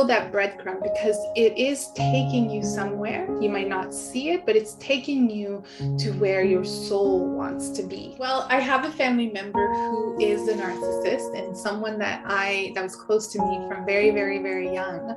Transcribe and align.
follow 0.00 0.08
that 0.08 0.32
breadcrumb 0.32 0.82
because 0.82 1.16
it 1.36 1.56
is 1.58 1.90
taking 1.94 2.50
you 2.50 2.62
somewhere. 2.62 3.26
You 3.40 3.50
might 3.50 3.68
not 3.68 3.92
see 3.92 4.30
it, 4.30 4.46
but 4.46 4.56
it's 4.56 4.74
taking 4.74 5.28
you 5.28 5.62
to 5.98 6.12
where 6.12 6.42
your 6.42 6.64
soul 6.64 7.28
wants 7.28 7.68
to 7.70 7.82
be. 7.82 8.16
Well, 8.18 8.46
I 8.48 8.60
have 8.60 8.84
a 8.84 8.92
family 8.92 9.30
member 9.30 9.66
who 9.74 10.18
is 10.20 10.48
a 10.48 10.54
narcissist 10.54 11.38
and 11.38 11.56
someone 11.56 11.98
that 11.98 12.22
I 12.26 12.72
that 12.74 12.82
was 12.82 12.96
close 12.96 13.28
to 13.32 13.38
me 13.40 13.68
from 13.68 13.84
very, 13.84 14.10
very, 14.10 14.38
very 14.38 14.72
young. 14.72 15.16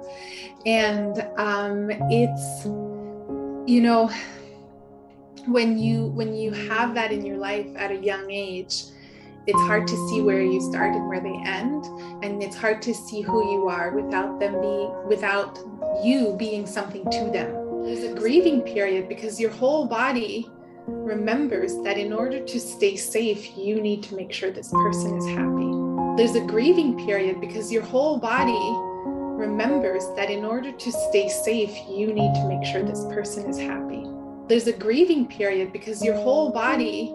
And 0.65 1.25
um, 1.37 1.89
it's, 2.11 2.65
you 2.65 3.81
know, 3.81 4.11
when 5.45 5.77
you 5.77 6.07
when 6.07 6.33
you 6.35 6.51
have 6.51 6.93
that 6.95 7.11
in 7.11 7.25
your 7.25 7.37
life 7.37 7.67
at 7.75 7.91
a 7.91 7.97
young 7.97 8.29
age 8.31 8.83
it's 9.45 9.59
hard 9.61 9.85
to 9.87 9.95
see 10.07 10.21
where 10.21 10.41
you 10.41 10.61
start 10.61 10.95
and 10.95 11.07
where 11.07 11.19
they 11.19 11.35
end 11.45 11.85
and 12.23 12.41
it's 12.41 12.55
hard 12.55 12.81
to 12.81 12.93
see 12.93 13.21
who 13.21 13.51
you 13.51 13.67
are 13.67 13.91
without 13.91 14.39
them 14.39 14.61
being 14.61 15.07
without 15.07 15.59
you 16.01 16.35
being 16.37 16.65
something 16.65 17.03
to 17.11 17.29
them. 17.31 17.83
There's 17.83 18.03
a 18.03 18.13
grieving 18.13 18.61
period 18.61 19.09
because 19.09 19.39
your 19.39 19.51
whole 19.51 19.85
body 19.85 20.49
remembers 20.87 21.77
that 21.83 21.97
in 21.97 22.13
order 22.13 22.39
to 22.39 22.59
stay 22.59 22.95
safe 22.95 23.57
you 23.57 23.81
need 23.81 24.01
to 24.03 24.15
make 24.15 24.31
sure 24.31 24.49
this 24.49 24.71
person 24.71 25.17
is 25.17 25.25
happy. 25.27 25.71
There's 26.15 26.35
a 26.35 26.45
grieving 26.45 27.05
period 27.05 27.41
because 27.41 27.71
your 27.71 27.83
whole 27.83 28.17
body 28.17 28.63
remembers 29.35 30.05
that 30.15 30.29
in 30.29 30.45
order 30.45 30.71
to 30.71 30.91
stay 30.91 31.27
safe 31.27 31.75
you 31.89 32.13
need 32.13 32.33
to 32.35 32.47
make 32.47 32.63
sure 32.63 32.81
this 32.81 33.03
person 33.05 33.49
is 33.49 33.57
happy. 33.59 34.05
There's 34.47 34.67
a 34.67 34.73
grieving 34.73 35.27
period 35.27 35.73
because 35.73 36.01
your 36.01 36.15
whole 36.15 36.49
body 36.49 37.13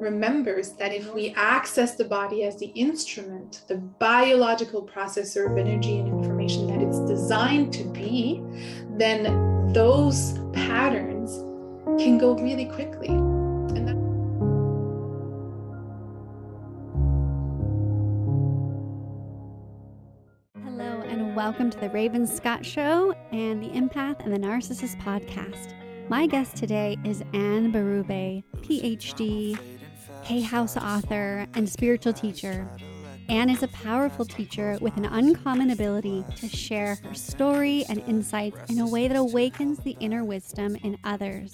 remembers 0.00 0.72
that 0.72 0.92
if 0.92 1.12
we 1.14 1.30
access 1.36 1.94
the 1.94 2.04
body 2.04 2.44
as 2.44 2.58
the 2.58 2.66
instrument, 2.66 3.62
the 3.68 3.76
biological 3.76 4.82
processor 4.86 5.50
of 5.50 5.56
energy 5.56 5.98
and 5.98 6.08
information 6.08 6.66
that 6.66 6.82
it's 6.82 6.98
designed 7.00 7.72
to 7.72 7.84
be, 7.84 8.42
then 8.96 9.72
those 9.72 10.38
patterns 10.52 11.38
can 12.00 12.18
go 12.18 12.34
really 12.34 12.66
quickly. 12.66 13.08
Hello, 20.64 21.02
and 21.02 21.36
welcome 21.36 21.70
to 21.70 21.78
the 21.78 21.90
Raven 21.90 22.26
Scott 22.26 22.66
Show 22.66 23.14
and 23.32 23.62
the 23.62 23.68
Empath 23.68 24.24
and 24.24 24.32
the 24.32 24.38
Narcissist 24.38 25.00
podcast. 25.00 25.72
My 26.10 26.26
guest 26.26 26.56
today 26.56 26.98
is 27.04 27.22
Anne 27.32 27.72
Berube, 27.72 28.44
PhD, 28.56 29.58
Hay 30.24 30.40
House 30.40 30.78
author, 30.78 31.46
and 31.52 31.68
spiritual 31.68 32.14
teacher. 32.14 32.66
Anne 33.28 33.50
is 33.50 33.62
a 33.62 33.68
powerful 33.68 34.24
teacher 34.24 34.78
with 34.80 34.96
an 34.96 35.04
uncommon 35.04 35.68
ability 35.68 36.24
to 36.36 36.48
share 36.48 36.94
her 37.04 37.12
story 37.12 37.84
and 37.90 37.98
insights 38.08 38.58
in 38.70 38.78
a 38.78 38.88
way 38.88 39.06
that 39.06 39.18
awakens 39.18 39.80
the 39.80 39.98
inner 40.00 40.24
wisdom 40.24 40.76
in 40.76 40.96
others. 41.04 41.52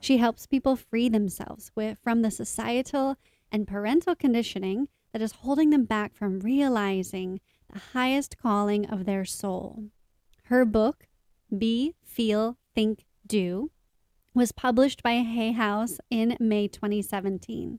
She 0.00 0.16
helps 0.16 0.48
people 0.48 0.74
free 0.74 1.08
themselves 1.08 1.70
with, 1.76 1.98
from 2.02 2.22
the 2.22 2.32
societal 2.32 3.16
and 3.52 3.68
parental 3.68 4.16
conditioning 4.16 4.88
that 5.12 5.22
is 5.22 5.30
holding 5.30 5.70
them 5.70 5.84
back 5.84 6.12
from 6.12 6.40
realizing 6.40 7.38
the 7.72 7.78
highest 7.92 8.36
calling 8.38 8.90
of 8.90 9.04
their 9.04 9.24
soul. 9.24 9.84
Her 10.46 10.64
book, 10.64 11.06
Be, 11.56 11.94
Feel, 12.02 12.58
Think, 12.74 13.04
Do, 13.24 13.70
was 14.34 14.50
published 14.50 15.00
by 15.04 15.18
Hay 15.18 15.52
House 15.52 16.00
in 16.10 16.36
May 16.40 16.66
2017 16.66 17.78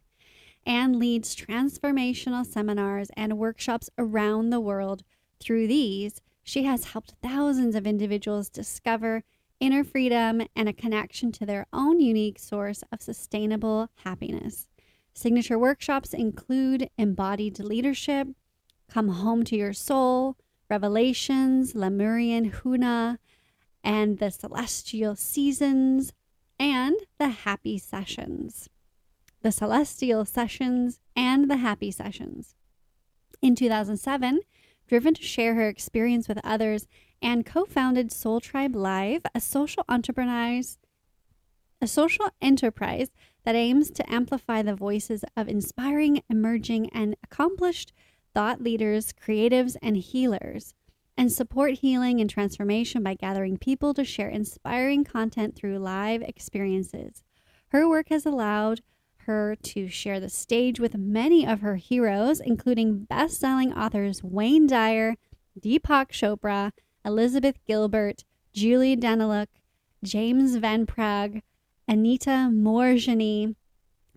and 0.65 0.95
leads 0.97 1.35
transformational 1.35 2.45
seminars 2.45 3.09
and 3.15 3.37
workshops 3.37 3.89
around 3.97 4.49
the 4.49 4.59
world. 4.59 5.03
Through 5.39 5.67
these, 5.67 6.21
she 6.43 6.63
has 6.63 6.85
helped 6.85 7.15
thousands 7.21 7.75
of 7.75 7.87
individuals 7.87 8.49
discover 8.49 9.23
inner 9.59 9.83
freedom 9.83 10.41
and 10.55 10.67
a 10.67 10.73
connection 10.73 11.31
to 11.31 11.45
their 11.45 11.67
own 11.71 11.99
unique 11.99 12.39
source 12.39 12.83
of 12.91 13.01
sustainable 13.01 13.89
happiness. 14.03 14.67
Signature 15.13 15.59
workshops 15.59 16.13
include 16.13 16.89
Embodied 16.97 17.59
Leadership, 17.59 18.29
Come 18.89 19.09
Home 19.09 19.43
to 19.45 19.55
Your 19.55 19.73
Soul, 19.73 20.37
Revelations, 20.69 21.75
Lemurian 21.75 22.51
Huna, 22.51 23.17
and 23.83 24.19
the 24.19 24.31
Celestial 24.31 25.15
Seasons, 25.15 26.13
and 26.57 26.95
the 27.17 27.29
Happy 27.29 27.77
Sessions 27.77 28.69
the 29.41 29.51
Celestial 29.51 30.25
Sessions, 30.25 30.99
and 31.15 31.49
the 31.49 31.57
Happy 31.57 31.91
Sessions. 31.91 32.55
In 33.41 33.55
2007, 33.55 34.41
driven 34.87 35.13
to 35.13 35.23
share 35.23 35.55
her 35.55 35.67
experience 35.67 36.27
with 36.27 36.39
others, 36.43 36.87
and 37.21 37.45
co-founded 37.45 38.11
Soul 38.11 38.39
Tribe 38.39 38.75
Live, 38.75 39.21
a 39.33 39.39
social 39.39 39.85
enterprise, 39.89 40.77
a 41.81 41.87
social 41.87 42.29
enterprise 42.41 43.09
that 43.43 43.55
aims 43.55 43.89
to 43.91 44.11
amplify 44.11 44.61
the 44.61 44.75
voices 44.75 45.23
of 45.35 45.47
inspiring, 45.47 46.21
emerging, 46.29 46.89
and 46.89 47.15
accomplished 47.23 47.93
thought 48.33 48.61
leaders, 48.61 49.13
creatives, 49.13 49.75
and 49.81 49.97
healers, 49.97 50.73
and 51.17 51.31
support 51.31 51.73
healing 51.79 52.21
and 52.21 52.29
transformation 52.29 53.03
by 53.03 53.13
gathering 53.13 53.57
people 53.57 53.93
to 53.93 54.03
share 54.03 54.29
inspiring 54.29 55.03
content 55.03 55.55
through 55.55 55.79
live 55.79 56.21
experiences. 56.21 57.23
Her 57.69 57.87
work 57.87 58.09
has 58.09 58.25
allowed 58.25 58.81
her 59.25 59.55
to 59.55 59.87
share 59.87 60.19
the 60.19 60.29
stage 60.29 60.79
with 60.79 60.95
many 60.95 61.45
of 61.45 61.61
her 61.61 61.75
heroes, 61.75 62.39
including 62.39 63.05
best 63.05 63.39
selling 63.39 63.73
authors 63.73 64.23
Wayne 64.23 64.67
Dyer, 64.67 65.15
Deepak 65.59 66.11
Chopra, 66.11 66.71
Elizabeth 67.05 67.57
Gilbert, 67.67 68.23
Julie 68.53 68.97
Daniluk, 68.97 69.47
James 70.03 70.55
Van 70.55 70.85
Praagh, 70.85 71.41
Anita 71.87 72.49
Moorjani, 72.51 73.55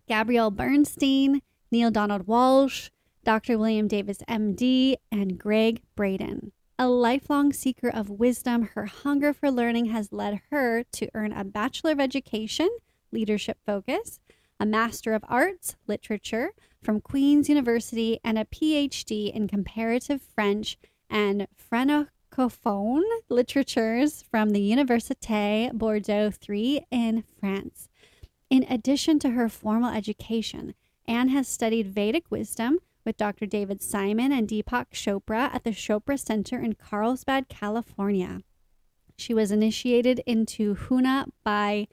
Gabrielle 0.09 0.51
Bernstein, 0.51 1.43
Neale 1.71 1.91
Donald 1.91 2.27
Walsch, 2.27 2.91
Dr. 3.25 3.59
William 3.59 3.89
Davis, 3.89 4.19
MD, 4.29 4.97
and 5.11 5.39
Gregg 5.39 5.83
Braden. 5.97 6.53
A 6.79 6.89
lifelong 6.89 7.53
seeker 7.53 7.89
of 7.89 8.11
wisdom, 8.11 8.71
her 8.75 8.87
hunger 8.87 9.33
for 9.33 9.51
learning 9.51 9.87
has 9.87 10.13
led 10.13 10.41
her 10.51 10.85
to 10.93 11.09
earn 11.15 11.33
a 11.33 11.45
Bachelor 11.45 11.93
of 11.93 12.01
Education, 12.01 12.69
Leadership 13.13 13.59
Focus, 13.65 14.19
a 14.59 14.67
Master 14.67 15.15
of 15.15 15.25
Arts, 15.29 15.77
Literature 15.87 16.51
from 16.83 17.01
Queen's 17.01 17.49
University, 17.49 18.21
and 18.23 18.39
a 18.39 18.45
PhD 18.45 19.33
in 19.33 19.49
Comparative 19.49 20.23
French 20.23 20.77
and 21.11 21.47
Francophone 21.57 23.03
Literatures 23.29 24.23
from 24.23 24.51
the 24.51 24.71
Université 24.71 25.73
Bordeaux 25.73 26.31
3 26.31 26.87
in 26.91 27.25
France. 27.41 27.89
In 28.51 28.65
addition 28.69 29.19
to 29.21 29.31
her 29.31 29.49
formal 29.49 29.93
education, 29.95 30.75
Anne 31.07 31.29
has 31.29 31.49
studied 31.49 31.89
Vedic 31.89 32.31
wisdom 32.31 32.79
with 33.05 33.17
Dr. 33.17 33.47
David 33.47 33.83
Simon 33.83 34.33
and 34.33 34.49
Deepak 34.49 34.93
Chopra 34.93 35.55
at 35.55 35.65
the 35.65 35.71
Chopra 35.71 36.19
Center 36.19 36.59
in 36.59 36.75
Carlsbad, 36.75 37.49
California. 37.49 38.41
She 39.17 39.35
was 39.35 39.51
initiated 39.51 40.21
into 40.27 40.75
Huna 40.75 41.27
by 41.45 41.89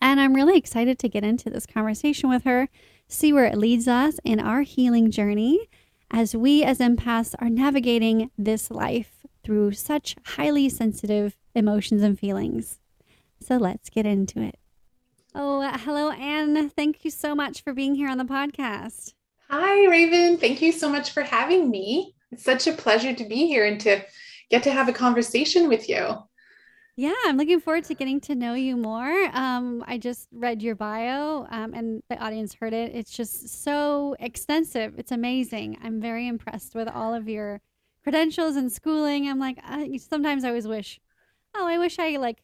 And 0.00 0.18
I'm 0.18 0.32
really 0.32 0.56
excited 0.56 0.98
to 1.00 1.08
get 1.10 1.22
into 1.22 1.50
this 1.50 1.66
conversation 1.66 2.30
with 2.30 2.44
her, 2.44 2.70
see 3.06 3.30
where 3.30 3.44
it 3.44 3.58
leads 3.58 3.86
us 3.86 4.18
in 4.24 4.40
our 4.40 4.62
healing 4.62 5.10
journey 5.10 5.68
as 6.10 6.34
we 6.34 6.64
as 6.64 6.78
empaths 6.78 7.34
are 7.38 7.50
navigating 7.50 8.30
this 8.38 8.70
life 8.70 9.26
through 9.44 9.72
such 9.72 10.16
highly 10.24 10.70
sensitive 10.70 11.36
emotions 11.54 12.02
and 12.02 12.18
feelings. 12.18 12.78
So 13.38 13.58
let's 13.58 13.90
get 13.90 14.06
into 14.06 14.40
it. 14.40 14.58
Oh, 15.34 15.60
uh, 15.60 15.76
hello, 15.76 16.10
Anne. 16.12 16.70
Thank 16.70 17.04
you 17.04 17.10
so 17.10 17.34
much 17.34 17.62
for 17.62 17.74
being 17.74 17.96
here 17.96 18.08
on 18.08 18.16
the 18.16 18.24
podcast. 18.24 19.12
Hi, 19.50 19.86
Raven. 19.88 20.38
Thank 20.38 20.62
you 20.62 20.72
so 20.72 20.88
much 20.88 21.10
for 21.10 21.22
having 21.22 21.70
me. 21.70 22.14
It's 22.32 22.44
such 22.44 22.66
a 22.66 22.72
pleasure 22.72 23.12
to 23.12 23.24
be 23.26 23.46
here 23.46 23.66
and 23.66 23.78
to 23.82 24.02
get 24.50 24.62
to 24.64 24.70
have 24.70 24.88
a 24.88 24.92
conversation 24.92 25.68
with 25.68 25.88
you. 25.88 26.22
Yeah, 26.98 27.12
I'm 27.26 27.36
looking 27.36 27.60
forward 27.60 27.84
to 27.84 27.94
getting 27.94 28.20
to 28.22 28.34
know 28.34 28.54
you 28.54 28.74
more. 28.74 29.30
Um, 29.34 29.84
I 29.86 29.98
just 29.98 30.28
read 30.32 30.62
your 30.62 30.74
bio 30.74 31.46
um, 31.50 31.74
and 31.74 32.02
the 32.08 32.16
audience 32.16 32.54
heard 32.54 32.72
it. 32.72 32.94
It's 32.94 33.10
just 33.10 33.62
so 33.62 34.16
extensive. 34.18 34.94
It's 34.98 35.12
amazing. 35.12 35.76
I'm 35.82 36.00
very 36.00 36.26
impressed 36.26 36.74
with 36.74 36.88
all 36.88 37.12
of 37.12 37.28
your 37.28 37.60
credentials 38.02 38.56
and 38.56 38.72
schooling. 38.72 39.28
I'm 39.28 39.38
like, 39.38 39.58
I, 39.62 39.98
sometimes 39.98 40.42
I 40.42 40.48
always 40.48 40.66
wish, 40.66 40.98
oh, 41.54 41.66
I 41.66 41.76
wish 41.76 41.98
I 41.98 42.16
like 42.16 42.38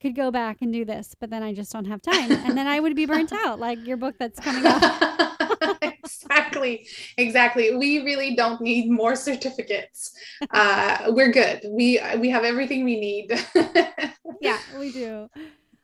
could 0.00 0.16
go 0.16 0.30
back 0.30 0.58
and 0.62 0.72
do 0.72 0.86
this, 0.86 1.14
but 1.20 1.28
then 1.28 1.42
I 1.42 1.52
just 1.52 1.70
don't 1.70 1.84
have 1.84 2.00
time. 2.00 2.32
And 2.32 2.56
then 2.56 2.66
I 2.66 2.80
would 2.80 2.96
be 2.96 3.04
burnt 3.04 3.32
out, 3.44 3.60
like 3.60 3.86
your 3.86 3.98
book 3.98 4.14
that's 4.18 4.40
coming 4.40 4.64
out. 4.64 5.82
exactly. 6.04 6.86
Exactly. 7.16 7.76
We 7.76 8.00
really 8.04 8.34
don't 8.34 8.60
need 8.60 8.90
more 8.90 9.14
certificates. 9.16 10.12
Uh, 10.50 11.06
we're 11.08 11.32
good. 11.32 11.60
We 11.68 12.00
we 12.18 12.30
have 12.30 12.44
everything 12.44 12.84
we 12.84 12.98
need. 12.98 13.32
Yeah 14.40 14.58
we 14.78 14.92
do. 14.92 15.28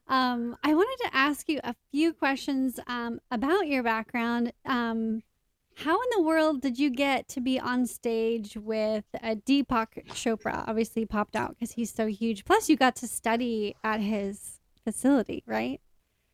Um, 0.09 0.57
i 0.65 0.75
wanted 0.75 1.05
to 1.05 1.17
ask 1.17 1.49
you 1.49 1.61
a 1.63 1.75
few 1.93 2.13
questions 2.13 2.81
um, 2.87 3.21
about 3.31 3.69
your 3.69 3.83
background. 3.83 4.53
Um, 4.65 5.23
how 5.77 5.95
in 5.95 6.09
the 6.17 6.23
world 6.23 6.61
did 6.61 6.79
you 6.79 6.91
get 6.91 7.29
to 7.29 7.41
be 7.41 7.61
on 7.61 7.87
stage 7.87 8.57
with 8.57 9.05
uh, 9.23 9.37
Deepak 9.47 10.07
Chopra? 10.09 10.65
Obviously, 10.67 11.07
popped 11.07 11.37
out 11.37 11.51
because 11.51 11.73
he's 11.73 11.93
so 11.95 12.07
huge. 12.07 12.45
Plus, 12.45 12.69
you 12.69 12.77
got 12.77 12.97
to 12.97 13.07
study 13.07 13.77
at 13.85 14.01
his 14.01 14.59
facility, 14.83 15.45
right? 15.47 15.81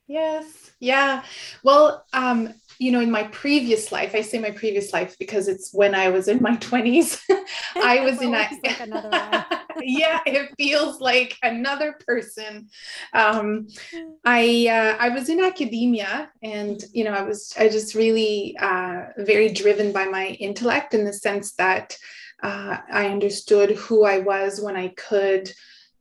Yes. 0.06 0.72
Yeah. 0.80 1.22
Well, 1.62 2.04
um, 2.12 2.54
you 2.78 2.92
know, 2.92 3.00
in 3.00 3.10
my 3.10 3.24
previous 3.24 3.92
life, 3.92 4.14
I 4.14 4.20
say 4.20 4.38
my 4.38 4.50
previous 4.50 4.92
life 4.92 5.16
because 5.18 5.48
it's 5.48 5.72
when 5.72 5.94
I 5.94 6.08
was 6.10 6.28
in 6.28 6.42
my 6.42 6.56
20s. 6.56 7.22
I 7.76 8.00
was 8.00 8.20
in 8.20 8.34
a, 8.34 8.48
like 8.62 8.80
another 8.80 9.10
yeah, 9.80 10.20
it 10.26 10.50
feels 10.58 11.00
like 11.00 11.36
another 11.42 11.94
person. 12.06 12.68
Um, 13.12 13.68
I 14.26 14.68
uh, 14.70 14.96
I 14.98 15.10
was 15.10 15.28
in 15.28 15.40
academia, 15.40 16.30
and 16.42 16.82
you 16.92 17.04
know, 17.04 17.12
I 17.12 17.22
was 17.22 17.54
I 17.58 17.68
just 17.68 17.94
really 17.94 18.56
uh, 18.58 19.02
very 19.18 19.52
driven 19.52 19.92
by 19.92 20.06
my 20.06 20.28
intellect 20.40 20.94
in 20.94 21.04
the 21.04 21.12
sense 21.12 21.52
that 21.54 21.96
uh, 22.42 22.78
I 22.90 23.06
understood 23.08 23.70
who 23.72 24.04
I 24.04 24.18
was 24.18 24.60
when 24.60 24.76
I 24.76 24.88
could 24.88 25.52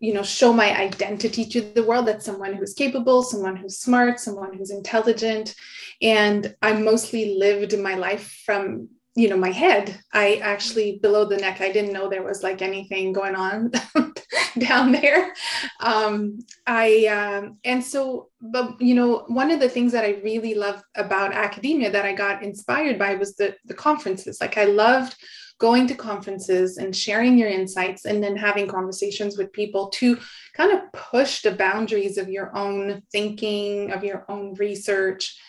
you 0.03 0.13
know 0.13 0.21
show 0.21 0.51
my 0.51 0.77
identity 0.77 1.45
to 1.45 1.61
the 1.61 1.83
world. 1.83 2.07
That's 2.07 2.25
someone 2.25 2.53
who's 2.53 2.73
capable 2.73 3.23
someone 3.23 3.55
who's 3.55 3.79
smart 3.79 4.19
someone 4.19 4.53
who's 4.57 4.69
intelligent. 4.69 5.55
And 6.01 6.55
i 6.61 6.73
mostly 6.73 7.35
lived 7.35 7.77
my 7.79 7.95
life 7.95 8.41
from 8.45 8.89
you 9.15 9.30
know 9.30 9.38
my 9.38 9.51
head. 9.51 10.00
I 10.12 10.36
actually 10.36 11.00
below 11.01 11.25
the 11.25 11.38
neck 11.38 11.62
i 11.62 11.71
didn't 11.71 11.94
know 11.94 12.10
there 12.10 12.24
was 12.24 12.44
like 12.44 12.62
anything 12.62 13.13
going 13.13 13.36
on 13.36 13.71
down 14.60 14.92
there. 14.92 15.33
Um 15.80 16.39
i 16.65 17.06
um 17.07 17.57
and 17.63 17.83
so 17.83 18.30
but 18.42 18.81
you 18.81 18.95
know 18.95 19.24
one 19.27 19.51
of 19.51 19.60
the 19.60 19.69
things 19.69 19.92
that 19.92 20.04
i 20.04 20.21
really 20.24 20.56
love 20.56 20.81
about 20.95 21.33
academia 21.33 21.92
that 21.92 22.06
i 22.06 22.13
got 22.13 22.44
inspired 22.44 22.98
by 22.98 23.15
was 23.15 23.36
the 23.36 23.56
the 23.65 23.74
conferences. 23.74 24.39
Like 24.42 24.57
i 24.57 24.65
loved 24.65 25.15
going 25.60 25.88
to 25.88 25.95
conferences 25.95 26.77
and 26.77 26.95
sharing 26.95 27.38
your 27.38 27.48
insights 27.48 28.06
and 28.06 28.21
then 28.21 28.36
having 28.36 28.68
conversations 28.68 29.38
with 29.38 29.54
people 29.54 29.89
to 29.89 30.18
kind 30.54 30.74
of 30.74 30.92
push 30.92 31.42
the 31.42 31.51
boundaries 31.51 32.18
of 32.18 32.27
your 32.27 32.54
own 32.57 33.01
thinking, 33.12 33.92
of 33.92 34.04
your 34.04 34.25
own 34.27 34.54
research. 34.56 35.39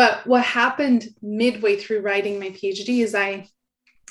But 0.00 0.26
what 0.26 0.42
happened 0.42 1.14
midway 1.20 1.76
through 1.76 2.00
writing 2.00 2.40
my 2.40 2.48
PhD 2.48 3.00
is 3.00 3.14
I 3.14 3.46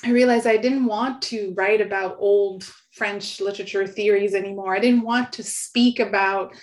I 0.04 0.12
realized 0.12 0.46
I 0.46 0.56
didn't 0.56 0.86
want 0.86 1.20
to 1.22 1.52
write 1.56 1.80
about 1.80 2.18
old 2.20 2.62
French 2.92 3.40
literature 3.40 3.88
theories 3.88 4.36
anymore. 4.36 4.76
I 4.76 4.78
didn't 4.78 5.02
want 5.02 5.32
to 5.32 5.42
speak 5.42 5.98
about, 5.98 6.54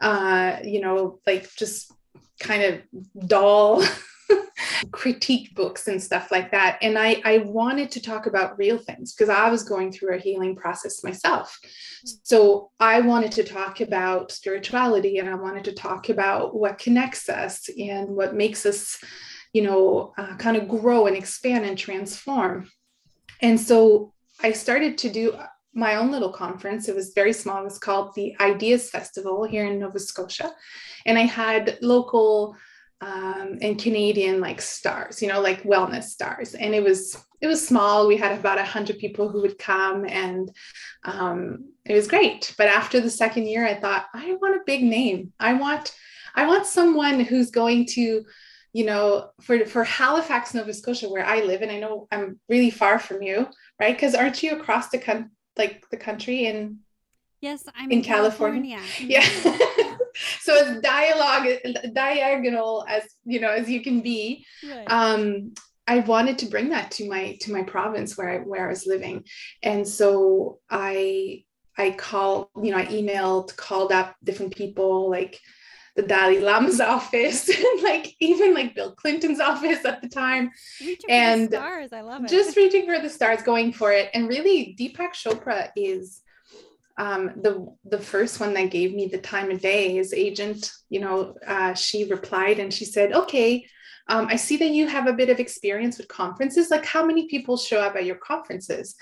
uh, 0.00 0.58
you 0.62 0.80
know, 0.80 1.18
like 1.26 1.52
just 1.56 1.92
kind 2.38 2.62
of 2.62 3.28
dull 3.28 3.82
critique 4.92 5.54
books 5.54 5.88
and 5.88 6.02
stuff 6.02 6.30
like 6.30 6.50
that. 6.50 6.78
And 6.82 6.98
I, 6.98 7.20
I 7.24 7.38
wanted 7.38 7.90
to 7.92 8.02
talk 8.02 8.26
about 8.26 8.58
real 8.58 8.78
things 8.78 9.14
because 9.14 9.28
I 9.28 9.50
was 9.50 9.62
going 9.62 9.92
through 9.92 10.14
a 10.14 10.20
healing 10.20 10.56
process 10.56 11.02
myself. 11.04 11.58
So 12.22 12.70
I 12.80 13.00
wanted 13.00 13.32
to 13.32 13.44
talk 13.44 13.80
about 13.80 14.32
spirituality 14.32 15.18
and 15.18 15.28
I 15.28 15.34
wanted 15.34 15.64
to 15.64 15.72
talk 15.72 16.08
about 16.08 16.54
what 16.54 16.78
connects 16.78 17.28
us 17.28 17.68
and 17.78 18.08
what 18.08 18.34
makes 18.34 18.66
us, 18.66 18.98
you 19.52 19.62
know, 19.62 20.12
uh, 20.18 20.36
kind 20.36 20.56
of 20.56 20.68
grow 20.68 21.06
and 21.06 21.16
expand 21.16 21.64
and 21.64 21.78
transform. 21.78 22.70
And 23.40 23.60
so 23.60 24.12
I 24.42 24.52
started 24.52 24.98
to 24.98 25.10
do 25.10 25.36
my 25.74 25.96
own 25.96 26.10
little 26.10 26.32
conference. 26.32 26.88
It 26.88 26.96
was 26.96 27.12
very 27.14 27.34
small. 27.34 27.60
It 27.60 27.64
was 27.64 27.78
called 27.78 28.14
the 28.14 28.34
Ideas 28.40 28.88
Festival 28.88 29.44
here 29.44 29.66
in 29.66 29.78
Nova 29.78 29.98
Scotia. 29.98 30.50
And 31.04 31.18
I 31.18 31.22
had 31.22 31.78
local 31.82 32.56
um, 33.00 33.58
and 33.60 33.78
Canadian 33.78 34.40
like 34.40 34.60
stars, 34.60 35.20
you 35.20 35.28
know, 35.28 35.40
like 35.40 35.62
wellness 35.62 36.04
stars. 36.04 36.54
And 36.54 36.74
it 36.74 36.82
was 36.82 37.16
it 37.40 37.46
was 37.46 37.66
small. 37.66 38.06
We 38.06 38.16
had 38.16 38.38
about 38.38 38.58
a 38.58 38.64
hundred 38.64 38.98
people 38.98 39.28
who 39.28 39.42
would 39.42 39.58
come, 39.58 40.06
and 40.06 40.50
um, 41.04 41.70
it 41.84 41.94
was 41.94 42.08
great. 42.08 42.54
But 42.56 42.68
after 42.68 43.00
the 43.00 43.10
second 43.10 43.46
year, 43.46 43.66
I 43.66 43.74
thought 43.74 44.06
I 44.14 44.36
want 44.40 44.56
a 44.56 44.64
big 44.64 44.82
name. 44.82 45.32
I 45.38 45.54
want 45.54 45.94
I 46.34 46.46
want 46.46 46.66
someone 46.66 47.20
who's 47.20 47.50
going 47.50 47.86
to 47.86 48.24
you 48.76 48.84
know, 48.84 49.30
for 49.40 49.64
for 49.64 49.84
Halifax, 49.84 50.52
Nova 50.52 50.74
Scotia, 50.74 51.08
where 51.08 51.24
I 51.24 51.40
live, 51.40 51.62
and 51.62 51.72
I 51.72 51.80
know 51.80 52.06
I'm 52.12 52.38
really 52.46 52.68
far 52.68 52.98
from 52.98 53.22
you, 53.22 53.48
right? 53.80 53.96
Because 53.96 54.14
aren't 54.14 54.42
you 54.42 54.52
across 54.52 54.90
the 54.90 54.98
con- 54.98 55.30
like 55.56 55.88
the 55.90 55.96
country 55.96 56.44
in? 56.44 56.80
Yes, 57.40 57.64
I'm 57.74 57.90
in, 57.90 58.00
in 58.00 58.04
California. 58.04 58.76
California. 58.76 58.86
Yeah. 59.00 59.58
So 60.46 60.64
as 60.64 60.80
dialogue 60.80 61.48
diagonal 61.92 62.84
as 62.88 63.02
you 63.24 63.40
know 63.40 63.50
as 63.50 63.68
you 63.68 63.82
can 63.82 64.00
be 64.00 64.46
right. 64.68 64.86
um 64.88 65.52
I 65.88 66.00
wanted 66.00 66.38
to 66.38 66.46
bring 66.46 66.70
that 66.70 66.90
to 66.92 67.08
my 67.08 67.36
to 67.42 67.52
my 67.52 67.62
province 67.62 68.16
where 68.16 68.28
I 68.28 68.38
where 68.38 68.66
I 68.66 68.70
was 68.70 68.86
living, 68.86 69.24
and 69.62 69.86
so 69.86 70.58
I 70.68 71.44
I 71.78 71.92
called 71.92 72.48
you 72.60 72.72
know 72.72 72.78
I 72.78 72.86
emailed 72.86 73.56
called 73.56 73.92
up 73.92 74.16
different 74.24 74.56
people 74.56 75.08
like 75.08 75.40
the 75.94 76.02
Dalai 76.02 76.40
Lama's 76.40 76.80
office 76.96 77.48
and 77.48 77.82
like 77.82 78.14
even 78.20 78.52
like 78.52 78.74
Bill 78.74 78.94
Clinton's 78.96 79.40
office 79.52 79.84
at 79.84 80.02
the 80.02 80.08
time, 80.08 80.50
reaching 80.80 81.10
and 81.10 81.48
stars. 81.48 81.92
I 81.92 82.00
love 82.00 82.24
it. 82.24 82.30
just 82.30 82.56
reaching 82.62 82.86
for 82.86 82.98
the 82.98 83.10
stars 83.10 83.42
going 83.42 83.72
for 83.72 83.92
it. 83.92 84.10
And 84.12 84.28
really 84.28 84.76
Deepak 84.78 85.12
Chopra 85.12 85.70
is 85.76 86.20
um, 86.98 87.32
the 87.42 87.66
the 87.84 87.98
first 87.98 88.40
one 88.40 88.54
that 88.54 88.70
gave 88.70 88.94
me 88.94 89.06
the 89.06 89.18
time 89.18 89.50
of 89.50 89.60
day, 89.60 89.98
is 89.98 90.14
agent, 90.14 90.72
you 90.88 91.00
know, 91.00 91.34
uh, 91.46 91.74
she 91.74 92.04
replied 92.04 92.58
and 92.58 92.72
she 92.72 92.84
said, 92.84 93.12
"Okay, 93.12 93.66
um, 94.08 94.28
I 94.30 94.36
see 94.36 94.56
that 94.58 94.70
you 94.70 94.86
have 94.86 95.06
a 95.06 95.12
bit 95.12 95.28
of 95.28 95.38
experience 95.40 95.98
with 95.98 96.08
conferences. 96.08 96.70
Like, 96.70 96.86
how 96.86 97.04
many 97.04 97.28
people 97.28 97.56
show 97.56 97.80
up 97.80 97.96
at 97.96 98.06
your 98.06 98.16
conferences?" 98.16 98.94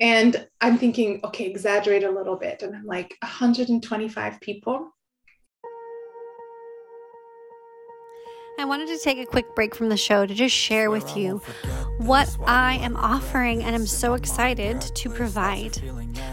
And 0.00 0.46
I'm 0.60 0.78
thinking, 0.78 1.20
okay, 1.24 1.46
exaggerate 1.46 2.04
a 2.04 2.10
little 2.10 2.36
bit, 2.36 2.62
and 2.62 2.74
I'm 2.76 2.84
like, 2.84 3.16
125 3.22 4.40
people. 4.40 4.92
I 8.60 8.64
wanted 8.64 8.88
to 8.88 8.98
take 8.98 9.18
a 9.18 9.24
quick 9.24 9.54
break 9.54 9.72
from 9.72 9.88
the 9.88 9.96
show 9.96 10.26
to 10.26 10.34
just 10.34 10.54
share 10.54 10.90
with 10.90 11.16
you 11.16 11.40
what 11.98 12.36
I 12.44 12.74
am 12.78 12.96
offering 12.96 13.62
and 13.62 13.72
I'm 13.72 13.86
so 13.86 14.14
excited 14.14 14.80
to 14.80 15.08
provide. 15.08 15.80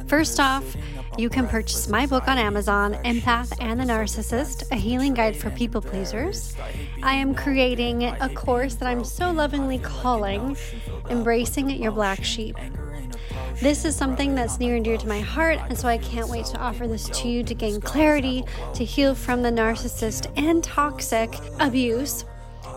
First 0.07 0.39
off, 0.39 0.75
you 1.17 1.29
can 1.29 1.47
purchase 1.47 1.87
my 1.87 2.05
book 2.05 2.27
on 2.27 2.37
Amazon, 2.37 2.95
Empath 3.05 3.53
and 3.61 3.79
the 3.79 3.85
Narcissist, 3.85 4.69
a 4.71 4.75
healing 4.75 5.13
guide 5.13 5.35
for 5.35 5.49
people 5.51 5.81
pleasers. 5.81 6.55
I 7.03 7.13
am 7.13 7.33
creating 7.33 8.03
a 8.03 8.29
course 8.29 8.75
that 8.75 8.87
I'm 8.87 9.03
so 9.03 9.31
lovingly 9.31 9.79
calling 9.79 10.57
Embracing 11.09 11.69
Your 11.69 11.91
Black 11.91 12.23
Sheep. 12.23 12.57
This 13.61 13.85
is 13.85 13.95
something 13.95 14.35
that's 14.35 14.59
near 14.59 14.75
and 14.75 14.83
dear 14.83 14.97
to 14.97 15.07
my 15.07 15.21
heart, 15.21 15.59
and 15.69 15.77
so 15.77 15.87
I 15.87 15.97
can't 15.97 16.27
wait 16.27 16.45
to 16.47 16.57
offer 16.57 16.87
this 16.87 17.07
to 17.21 17.29
you 17.29 17.43
to 17.43 17.53
gain 17.53 17.79
clarity, 17.79 18.43
to 18.73 18.83
heal 18.83 19.15
from 19.15 19.41
the 19.41 19.51
narcissist 19.51 20.31
and 20.35 20.63
toxic 20.63 21.33
abuse 21.59 22.25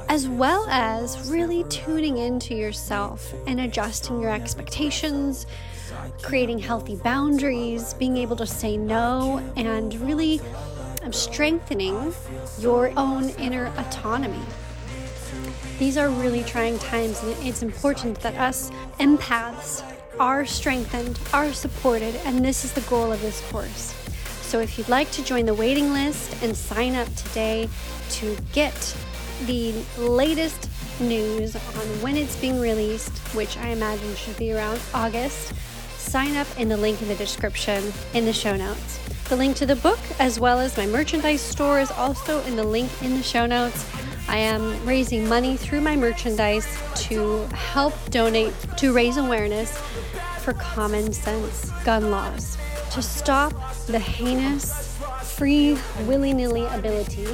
as 0.09 0.27
well 0.27 0.67
as 0.71 1.31
really 1.31 1.65
tuning 1.65 2.17
into 2.17 2.55
yourself 2.55 3.35
and 3.47 3.61
adjusting 3.61 4.21
your 4.21 4.31
expectations, 4.31 5.47
creating 6.23 6.59
healthy 6.59 6.97
boundaries, 6.97 7.95
being 7.95 8.17
able 8.17 8.37
to 8.37 8.47
say 8.47 8.77
no, 8.77 9.39
and 9.57 9.95
really 10.01 10.41
um, 11.03 11.13
strengthening 11.13 12.15
your 12.59 12.93
own 12.97 13.31
inner 13.31 13.73
autonomy. 13.77 14.43
These 15.79 15.97
are 15.97 16.11
really 16.11 16.43
trying 16.43 16.79
times, 16.79 17.23
and 17.23 17.37
it's 17.47 17.63
important 17.63 18.19
that 18.21 18.35
us 18.37 18.71
empaths 18.99 19.83
are 20.19 20.45
strengthened, 20.45 21.19
are 21.33 21.53
supported, 21.53 22.17
and 22.25 22.45
this 22.45 22.65
is 22.65 22.73
the 22.73 22.81
goal 22.83 23.13
of 23.13 23.21
this 23.23 23.41
course. 23.51 23.95
So, 24.43 24.61
if 24.61 24.79
you'd 24.79 24.89
like 24.89 25.11
to 25.13 25.25
join 25.25 25.47
the 25.47 25.55
waiting 25.55 25.93
list 25.93 26.43
and 26.43 26.57
sign 26.57 26.95
up 26.95 27.13
today 27.15 27.69
to 28.11 28.37
get 28.53 28.97
the 29.47 29.73
latest 29.99 30.69
news 31.01 31.55
on 31.55 31.87
when 32.03 32.17
it's 32.17 32.35
being 32.37 32.61
released, 32.61 33.17
which 33.35 33.57
I 33.59 33.69
imagine 33.69 34.15
should 34.17 34.37
be 34.37 34.53
around 34.53 34.81
August, 34.95 35.53
sign 35.99 36.37
up 36.37 36.47
in 36.59 36.69
the 36.69 36.77
link 36.77 37.03
in 37.03 37.09
the 37.09 37.15
description 37.17 37.93
in 38.15 38.25
the 38.25 38.33
show 38.33 38.57
notes. 38.57 38.99
The 39.29 39.37
link 39.37 39.57
to 39.57 39.67
the 39.67 39.77
book, 39.77 39.99
as 40.19 40.41
well 40.41 40.59
as 40.59 40.77
my 40.77 40.87
merchandise 40.87 41.43
store, 41.43 41.81
is 41.81 41.91
also 41.91 42.43
in 42.45 42.57
the 42.57 42.65
link 42.65 42.91
in 43.03 43.17
the 43.17 43.23
show 43.23 43.45
notes. 43.45 43.87
I 44.29 44.39
am 44.39 44.85
raising 44.87 45.29
money 45.29 45.57
through 45.57 45.81
my 45.81 45.97
merchandise 45.97 46.67
to 47.09 47.45
help 47.49 47.95
donate 48.11 48.55
to 48.79 48.93
raise 48.93 49.17
awareness 49.17 49.77
for 50.41 50.55
common 50.55 51.13
sense 51.13 51.71
gun 51.85 52.11
laws, 52.11 52.57
to 52.93 53.03
stop 53.03 53.53
the 53.87 53.99
heinous, 53.99 54.97
free, 55.23 55.77
willy 56.07 56.33
nilly 56.33 56.65
ability 56.67 57.27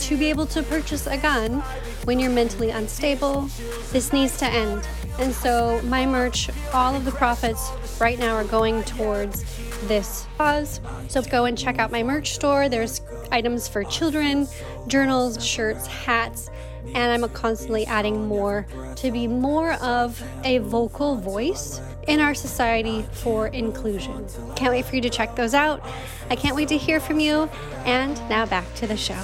to 0.00 0.16
be 0.18 0.26
able 0.26 0.44
to 0.44 0.62
purchase 0.62 1.06
a 1.06 1.16
gun 1.16 1.62
when 2.04 2.18
you're 2.18 2.30
mentally 2.30 2.70
unstable. 2.70 3.48
This 3.92 4.12
needs 4.12 4.36
to 4.38 4.46
end. 4.46 4.86
And 5.18 5.32
so, 5.32 5.80
my 5.82 6.06
merch, 6.06 6.50
all 6.72 6.94
of 6.94 7.04
the 7.04 7.12
profits 7.12 7.70
right 8.00 8.18
now 8.18 8.34
are 8.34 8.44
going 8.44 8.82
towards 8.84 9.44
this 9.86 10.26
cause. 10.38 10.80
So 11.08 11.22
go 11.22 11.44
and 11.44 11.56
check 11.56 11.78
out 11.78 11.90
my 11.90 12.02
merch 12.02 12.34
store. 12.34 12.68
There's 12.68 13.00
items 13.30 13.68
for 13.68 13.84
children, 13.84 14.48
journals, 14.86 15.44
shirts, 15.44 15.86
hats, 15.86 16.50
and 16.94 17.24
I'm 17.24 17.28
constantly 17.30 17.86
adding 17.86 18.26
more 18.26 18.66
to 18.96 19.10
be 19.10 19.26
more 19.26 19.72
of 19.74 20.22
a 20.44 20.58
vocal 20.58 21.16
voice 21.16 21.80
in 22.06 22.20
our 22.20 22.34
society 22.34 23.02
for 23.12 23.48
inclusion. 23.48 24.26
Can't 24.56 24.72
wait 24.72 24.84
for 24.84 24.96
you 24.96 25.02
to 25.02 25.10
check 25.10 25.34
those 25.36 25.54
out. 25.54 25.82
I 26.30 26.36
can't 26.36 26.54
wait 26.54 26.68
to 26.68 26.76
hear 26.76 27.00
from 27.00 27.18
you. 27.20 27.48
And 27.84 28.16
now 28.28 28.46
back 28.46 28.72
to 28.76 28.86
the 28.86 28.96
show. 28.96 29.20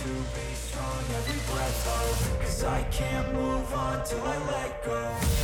Cause 2.61 2.69
I 2.69 2.83
can't 2.91 3.33
move 3.33 3.73
on 3.73 4.05
till 4.05 4.23
I 4.23 4.37
let 4.37 4.85
go. 4.85 5.40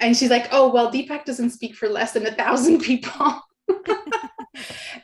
And 0.00 0.16
she's 0.16 0.30
like 0.30 0.48
oh 0.52 0.68
well 0.68 0.90
deepak 0.90 1.24
doesn't 1.24 1.50
speak 1.50 1.74
for 1.74 1.88
less 1.88 2.12
than 2.12 2.26
a 2.26 2.32
thousand 2.32 2.80
people. 2.90 3.40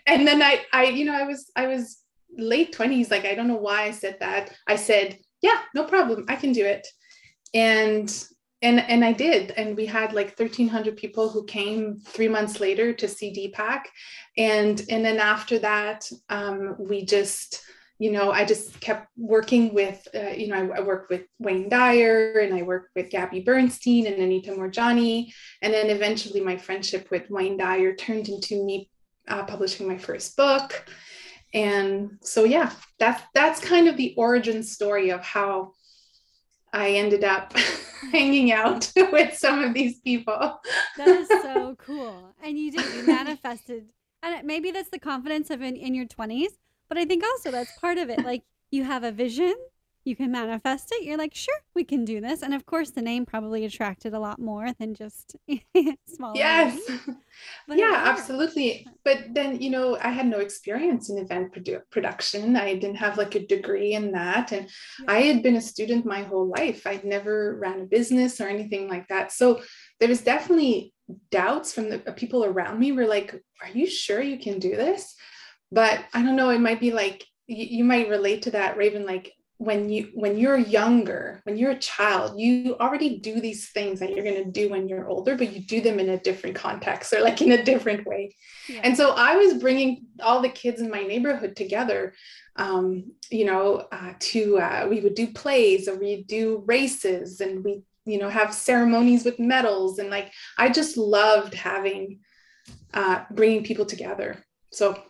And 0.06 0.26
then 0.26 0.42
i 0.42 0.60
i 0.72 0.84
you 0.84 1.04
know 1.04 1.14
i 1.14 1.24
was 1.24 1.50
i 1.56 1.66
was 1.66 1.98
late 2.36 2.74
20s 2.76 3.10
like 3.10 3.24
i 3.24 3.34
don't 3.34 3.48
know 3.48 3.56
why 3.56 3.82
i 3.84 3.90
said 3.90 4.16
that. 4.20 4.52
I 4.66 4.76
said 4.76 5.18
yeah 5.42 5.60
no 5.74 5.84
problem 5.84 6.24
i 6.28 6.36
can 6.36 6.52
do 6.52 6.64
it. 6.64 6.86
And 7.52 8.08
and 8.62 8.80
and 8.80 9.04
i 9.04 9.12
did. 9.12 9.52
And 9.52 9.76
we 9.76 9.86
had 9.86 10.12
like 10.12 10.38
1300 10.38 10.96
people 10.96 11.28
who 11.28 11.44
came 11.44 11.98
three 12.06 12.28
months 12.28 12.60
later 12.60 12.92
to 12.92 13.08
see 13.08 13.32
deepak. 13.32 13.82
And 14.36 14.82
and 14.90 15.04
then 15.04 15.18
after 15.18 15.58
that 15.60 16.10
um, 16.28 16.76
we 16.78 17.04
just 17.04 17.62
you 17.98 18.10
know, 18.10 18.32
I 18.32 18.44
just 18.44 18.80
kept 18.80 19.08
working 19.16 19.72
with, 19.72 20.06
uh, 20.14 20.30
you 20.30 20.48
know, 20.48 20.56
I, 20.56 20.78
I, 20.78 20.80
worked 20.80 21.10
with 21.10 21.22
Wayne 21.38 21.68
Dyer 21.68 22.40
and 22.40 22.52
I 22.52 22.62
worked 22.62 22.90
with 22.96 23.10
Gabby 23.10 23.40
Bernstein 23.40 24.06
and 24.06 24.16
Anita 24.16 24.50
Moorjani. 24.50 25.32
And 25.62 25.72
then 25.72 25.90
eventually 25.90 26.40
my 26.40 26.56
friendship 26.56 27.08
with 27.10 27.30
Wayne 27.30 27.56
Dyer 27.56 27.94
turned 27.94 28.28
into 28.28 28.64
me 28.64 28.90
uh, 29.28 29.44
publishing 29.44 29.86
my 29.86 29.96
first 29.96 30.36
book. 30.36 30.86
And 31.52 32.18
so, 32.20 32.42
yeah, 32.42 32.72
that's, 32.98 33.22
that's 33.32 33.60
kind 33.60 33.86
of 33.86 33.96
the 33.96 34.14
origin 34.16 34.64
story 34.64 35.10
of 35.10 35.22
how 35.22 35.72
I 36.72 36.90
ended 36.90 37.22
up 37.22 37.56
hanging 38.12 38.50
out 38.50 38.90
with 38.96 39.38
some 39.38 39.62
of 39.62 39.72
these 39.72 40.00
people. 40.00 40.60
that 40.96 41.08
is 41.08 41.28
so 41.28 41.76
cool. 41.78 42.34
And 42.42 42.58
you 42.58 42.72
did, 42.72 42.92
you 42.92 43.06
manifested. 43.06 43.92
And 44.20 44.44
maybe 44.44 44.72
that's 44.72 44.90
the 44.90 44.98
confidence 44.98 45.50
of 45.50 45.62
in, 45.62 45.76
in 45.76 45.94
your 45.94 46.06
20s 46.06 46.48
but 46.88 46.98
I 46.98 47.04
think 47.04 47.24
also 47.24 47.50
that's 47.50 47.76
part 47.78 47.98
of 47.98 48.10
it. 48.10 48.24
Like 48.24 48.42
you 48.70 48.84
have 48.84 49.04
a 49.04 49.12
vision, 49.12 49.54
you 50.04 50.14
can 50.14 50.30
manifest 50.30 50.90
it. 50.92 51.04
You're 51.04 51.16
like, 51.16 51.34
sure, 51.34 51.54
we 51.74 51.82
can 51.82 52.04
do 52.04 52.20
this. 52.20 52.42
And 52.42 52.52
of 52.52 52.66
course, 52.66 52.90
the 52.90 53.00
name 53.00 53.24
probably 53.24 53.64
attracted 53.64 54.12
a 54.12 54.18
lot 54.18 54.38
more 54.38 54.70
than 54.78 54.94
just 54.94 55.34
small. 56.06 56.36
Yes. 56.36 56.78
yeah, 57.68 58.02
absolutely. 58.04 58.86
But 59.02 59.28
then, 59.32 59.62
you 59.62 59.70
know, 59.70 59.96
I 60.00 60.10
had 60.10 60.26
no 60.26 60.40
experience 60.40 61.08
in 61.08 61.18
event 61.18 61.54
produ- 61.54 61.82
production. 61.90 62.54
I 62.54 62.74
didn't 62.74 62.96
have 62.96 63.16
like 63.16 63.34
a 63.34 63.46
degree 63.46 63.94
in 63.94 64.12
that. 64.12 64.52
And 64.52 64.68
yeah. 65.00 65.10
I 65.10 65.20
had 65.22 65.42
been 65.42 65.56
a 65.56 65.62
student 65.62 66.04
my 66.04 66.22
whole 66.22 66.48
life. 66.48 66.86
I'd 66.86 67.04
never 67.04 67.56
ran 67.58 67.80
a 67.80 67.86
business 67.86 68.40
or 68.40 68.48
anything 68.48 68.88
like 68.88 69.08
that. 69.08 69.32
So 69.32 69.62
there 70.00 70.08
was 70.08 70.20
definitely 70.20 70.92
doubts 71.30 71.72
from 71.72 71.88
the 71.88 72.08
uh, 72.08 72.12
people 72.12 72.44
around 72.44 72.78
me 72.78 72.92
were 72.92 73.06
like, 73.06 73.34
are 73.62 73.70
you 73.70 73.86
sure 73.86 74.20
you 74.20 74.38
can 74.38 74.58
do 74.58 74.76
this? 74.76 75.14
But 75.73 76.00
i 76.12 76.23
don't 76.23 76.37
know 76.37 76.50
it 76.50 76.61
might 76.61 76.80
be 76.80 76.92
like 76.92 77.25
you, 77.47 77.78
you 77.78 77.85
might 77.85 78.09
relate 78.09 78.42
to 78.42 78.50
that 78.50 78.76
raven 78.76 79.06
like 79.06 79.33
when 79.59 79.88
you 79.88 80.11
when 80.14 80.37
you're 80.37 80.59
younger 80.59 81.40
when 81.44 81.56
you're 81.56 81.71
a 81.71 81.78
child 81.78 82.38
you 82.38 82.76
already 82.80 83.18
do 83.18 83.40
these 83.40 83.71
things 83.71 84.00
that 84.00 84.12
you're 84.12 84.25
going 84.25 84.44
to 84.44 84.50
do 84.50 84.68
when 84.68 84.88
you're 84.88 85.09
older 85.09 85.37
but 85.37 85.52
you 85.52 85.61
do 85.61 85.80
them 85.80 86.00
in 86.00 86.09
a 86.09 86.21
different 86.21 86.56
context 86.56 87.12
or 87.12 87.21
like 87.21 87.40
in 87.40 87.52
a 87.52 87.64
different 87.64 88.04
way. 88.04 88.35
Yeah. 88.68 88.80
and 88.83 88.97
so 88.97 89.12
i 89.12 89.37
was 89.37 89.54
bringing 89.54 90.06
all 90.21 90.42
the 90.42 90.49
kids 90.49 90.80
in 90.80 90.90
my 90.90 91.02
neighborhood 91.02 91.54
together 91.54 92.14
um, 92.56 93.12
you 93.30 93.44
know 93.44 93.87
uh, 93.90 94.14
to 94.18 94.59
uh, 94.59 94.87
we 94.88 95.00
would 95.00 95.14
do 95.14 95.28
plays 95.28 95.88
or 95.88 95.97
we 95.97 96.25
do 96.25 96.62
races 96.66 97.40
and 97.40 97.64
we 97.64 97.83
you 98.04 98.18
know 98.18 98.28
have 98.28 98.54
ceremonies 98.54 99.25
with 99.25 99.38
medals. 99.38 99.99
And 99.99 100.11
like 100.11 100.33
i 100.59 100.68
just 100.68 100.97
loved 100.97 101.54
having 101.54 102.21
uh, 102.92 103.25
bringing 103.30 103.64
people 103.64 103.85
together. 103.85 104.42
So 104.73 105.00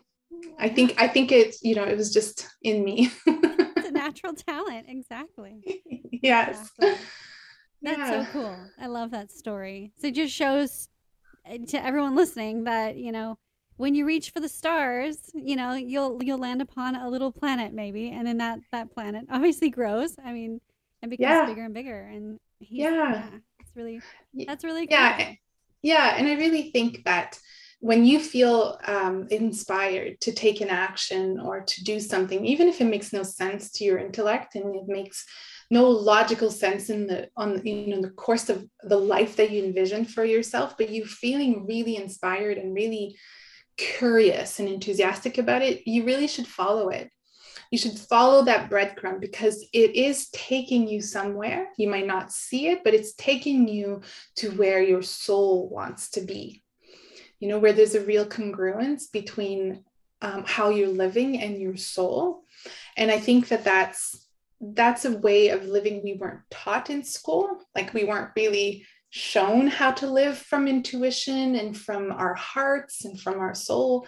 I 0.58 0.68
think 0.68 1.00
I 1.00 1.08
think 1.08 1.32
it's 1.32 1.62
you 1.62 1.74
know 1.74 1.84
it 1.84 1.96
was 1.96 2.12
just 2.12 2.46
in 2.62 2.84
me. 2.84 3.10
it's 3.26 3.88
a 3.88 3.90
natural 3.92 4.34
talent, 4.34 4.86
exactly. 4.88 5.82
Yes. 6.10 6.70
Exactly. 6.78 7.06
That's 7.82 7.98
yeah. 7.98 8.24
so 8.24 8.32
cool. 8.32 8.56
I 8.80 8.86
love 8.86 9.10
that 9.10 9.30
story. 9.30 9.92
So 9.98 10.06
it 10.06 10.14
just 10.14 10.34
shows 10.34 10.88
uh, 11.46 11.58
to 11.68 11.84
everyone 11.84 12.16
listening 12.16 12.64
that 12.64 12.96
you 12.96 13.12
know 13.12 13.38
when 13.76 13.94
you 13.94 14.06
reach 14.06 14.30
for 14.30 14.40
the 14.40 14.48
stars, 14.48 15.18
you 15.34 15.56
know 15.56 15.74
you'll 15.74 16.22
you'll 16.22 16.38
land 16.38 16.62
upon 16.62 16.96
a 16.96 17.08
little 17.08 17.30
planet 17.30 17.72
maybe, 17.72 18.10
and 18.10 18.26
then 18.26 18.38
that 18.38 18.60
that 18.72 18.92
planet 18.94 19.26
obviously 19.30 19.70
grows. 19.70 20.16
I 20.24 20.32
mean, 20.32 20.60
and 21.02 21.10
becomes 21.10 21.28
yeah. 21.28 21.46
bigger 21.46 21.64
and 21.64 21.74
bigger. 21.74 22.00
And 22.00 22.40
yeah. 22.60 22.90
yeah, 22.90 23.24
it's 23.60 23.76
really 23.76 24.00
that's 24.46 24.64
really 24.64 24.86
cool. 24.86 24.96
Yeah, 24.96 25.34
yeah, 25.82 26.14
and 26.16 26.26
I 26.26 26.34
really 26.34 26.70
think 26.70 27.04
that 27.04 27.38
when 27.84 28.06
you 28.06 28.18
feel 28.18 28.78
um, 28.86 29.28
inspired 29.30 30.18
to 30.18 30.32
take 30.32 30.62
an 30.62 30.70
action 30.70 31.38
or 31.38 31.60
to 31.60 31.84
do 31.84 32.00
something, 32.00 32.42
even 32.46 32.66
if 32.66 32.80
it 32.80 32.86
makes 32.86 33.12
no 33.12 33.22
sense 33.22 33.70
to 33.72 33.84
your 33.84 33.98
intellect 33.98 34.54
and 34.54 34.74
it 34.74 34.88
makes 34.88 35.26
no 35.70 35.90
logical 35.90 36.50
sense 36.50 36.88
in 36.88 37.06
the 37.06 37.28
on 37.36 37.60
you 37.62 37.88
know 37.88 38.00
the 38.00 38.08
course 38.08 38.48
of 38.48 38.66
the 38.84 38.96
life 38.96 39.36
that 39.36 39.50
you 39.50 39.62
envision 39.62 40.06
for 40.06 40.24
yourself, 40.24 40.78
but 40.78 40.88
you 40.88 41.04
feeling 41.04 41.66
really 41.66 41.96
inspired 41.96 42.56
and 42.56 42.74
really 42.74 43.18
curious 43.76 44.60
and 44.60 44.68
enthusiastic 44.70 45.36
about 45.36 45.60
it, 45.60 45.86
you 45.86 46.04
really 46.04 46.26
should 46.26 46.46
follow 46.46 46.88
it. 46.88 47.10
You 47.70 47.76
should 47.76 47.98
follow 47.98 48.46
that 48.46 48.70
breadcrumb 48.70 49.20
because 49.20 49.62
it 49.74 49.94
is 49.94 50.30
taking 50.30 50.88
you 50.88 51.02
somewhere. 51.02 51.68
You 51.76 51.90
might 51.90 52.06
not 52.06 52.32
see 52.32 52.68
it, 52.68 52.82
but 52.82 52.94
it's 52.94 53.12
taking 53.12 53.68
you 53.68 54.00
to 54.36 54.52
where 54.52 54.82
your 54.82 55.02
soul 55.02 55.68
wants 55.68 56.08
to 56.12 56.22
be 56.22 56.63
you 57.44 57.50
know, 57.50 57.58
where 57.58 57.74
there's 57.74 57.94
a 57.94 58.00
real 58.00 58.24
congruence 58.24 59.12
between 59.12 59.84
um, 60.22 60.44
how 60.46 60.70
you're 60.70 60.88
living 60.88 61.42
and 61.42 61.60
your 61.60 61.76
soul. 61.76 62.44
And 62.96 63.10
I 63.10 63.20
think 63.20 63.48
that 63.48 63.64
that's 63.64 64.26
that's 64.62 65.04
a 65.04 65.18
way 65.18 65.50
of 65.50 65.66
living 65.66 66.00
we 66.02 66.14
weren't 66.14 66.40
taught 66.50 66.88
in 66.88 67.04
school. 67.04 67.58
Like 67.74 67.92
we 67.92 68.04
weren't 68.04 68.30
really 68.34 68.86
shown 69.10 69.66
how 69.66 69.92
to 69.92 70.06
live 70.06 70.38
from 70.38 70.66
intuition 70.66 71.56
and 71.56 71.76
from 71.76 72.12
our 72.12 72.32
hearts 72.32 73.04
and 73.04 73.20
from 73.20 73.38
our 73.38 73.54
soul. 73.54 74.06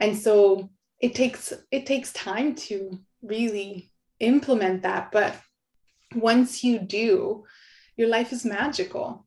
And 0.00 0.18
so 0.18 0.68
it 0.98 1.14
takes 1.14 1.52
it 1.70 1.86
takes 1.86 2.12
time 2.12 2.56
to 2.66 2.98
really 3.22 3.92
implement 4.18 4.82
that. 4.82 5.12
But 5.12 5.36
once 6.16 6.64
you 6.64 6.80
do, 6.80 7.44
your 7.96 8.08
life 8.08 8.32
is 8.32 8.44
magical 8.44 9.24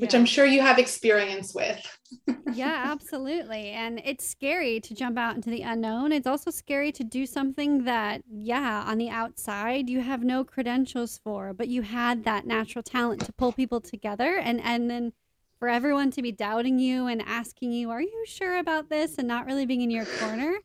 which 0.00 0.12
yeah. 0.12 0.20
I'm 0.20 0.26
sure 0.26 0.46
you 0.46 0.60
have 0.60 0.78
experience 0.78 1.54
with. 1.54 1.98
yeah, 2.52 2.84
absolutely. 2.86 3.70
And 3.70 4.00
it's 4.04 4.26
scary 4.26 4.80
to 4.80 4.94
jump 4.94 5.18
out 5.18 5.36
into 5.36 5.50
the 5.50 5.62
unknown. 5.62 6.12
It's 6.12 6.26
also 6.26 6.50
scary 6.50 6.92
to 6.92 7.04
do 7.04 7.26
something 7.26 7.84
that, 7.84 8.22
yeah, 8.30 8.84
on 8.86 8.98
the 8.98 9.10
outside 9.10 9.88
you 9.90 10.00
have 10.00 10.22
no 10.22 10.44
credentials 10.44 11.18
for, 11.22 11.52
but 11.52 11.68
you 11.68 11.82
had 11.82 12.24
that 12.24 12.46
natural 12.46 12.82
talent 12.82 13.24
to 13.26 13.32
pull 13.32 13.52
people 13.52 13.80
together 13.80 14.36
and 14.36 14.60
and 14.62 14.90
then 14.90 15.12
for 15.58 15.68
everyone 15.68 16.10
to 16.10 16.22
be 16.22 16.32
doubting 16.32 16.78
you 16.78 17.06
and 17.06 17.22
asking 17.22 17.72
you, 17.72 17.90
"Are 17.90 18.02
you 18.02 18.24
sure 18.26 18.58
about 18.58 18.88
this?" 18.90 19.16
and 19.18 19.26
not 19.26 19.46
really 19.46 19.66
being 19.66 19.80
in 19.80 19.90
your 19.90 20.04
corner. 20.04 20.58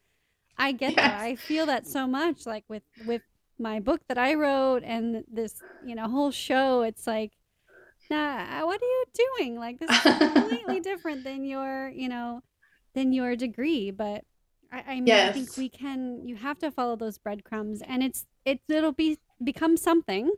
I 0.58 0.74
get 0.74 0.96
yes. 0.96 0.96
that. 0.96 1.22
I 1.22 1.36
feel 1.36 1.66
that 1.68 1.88
so 1.88 2.06
much 2.08 2.46
like 2.46 2.66
with 2.68 2.84
with 3.06 3.22
my 3.62 3.80
book 3.80 4.02
that 4.08 4.18
I 4.18 4.34
wrote 4.34 4.84
and 4.84 5.24
this, 5.32 5.62
you 5.86 5.96
know, 5.96 6.08
whole 6.10 6.32
show, 6.32 6.82
it's 6.82 7.08
like, 7.08 7.32
nah, 8.12 8.66
what 8.66 8.82
are 8.82 8.86
you 8.86 9.06
doing? 9.38 9.60
Like 9.60 9.80
this 9.80 9.90
is 9.90 10.18
completely 10.18 10.80
different 10.90 11.24
than 11.24 11.44
your, 11.46 11.90
you 11.90 12.10
know, 12.10 12.42
than 12.94 13.14
your 13.14 13.36
degree. 13.36 13.92
But 13.92 14.26
I, 14.72 14.84
I 14.88 14.96
mean, 14.96 15.08
yes. 15.08 15.30
I 15.30 15.32
think 15.34 15.58
we 15.58 15.70
can. 15.70 16.28
You 16.28 16.36
have 16.36 16.60
to 16.60 16.72
follow 16.72 16.96
those 16.96 17.18
breadcrumbs, 17.18 17.82
and 17.82 18.04
it's 18.04 18.26
it 18.46 18.60
it'll 18.68 18.92
be 18.92 19.18
become 19.44 19.78
something 19.78 20.32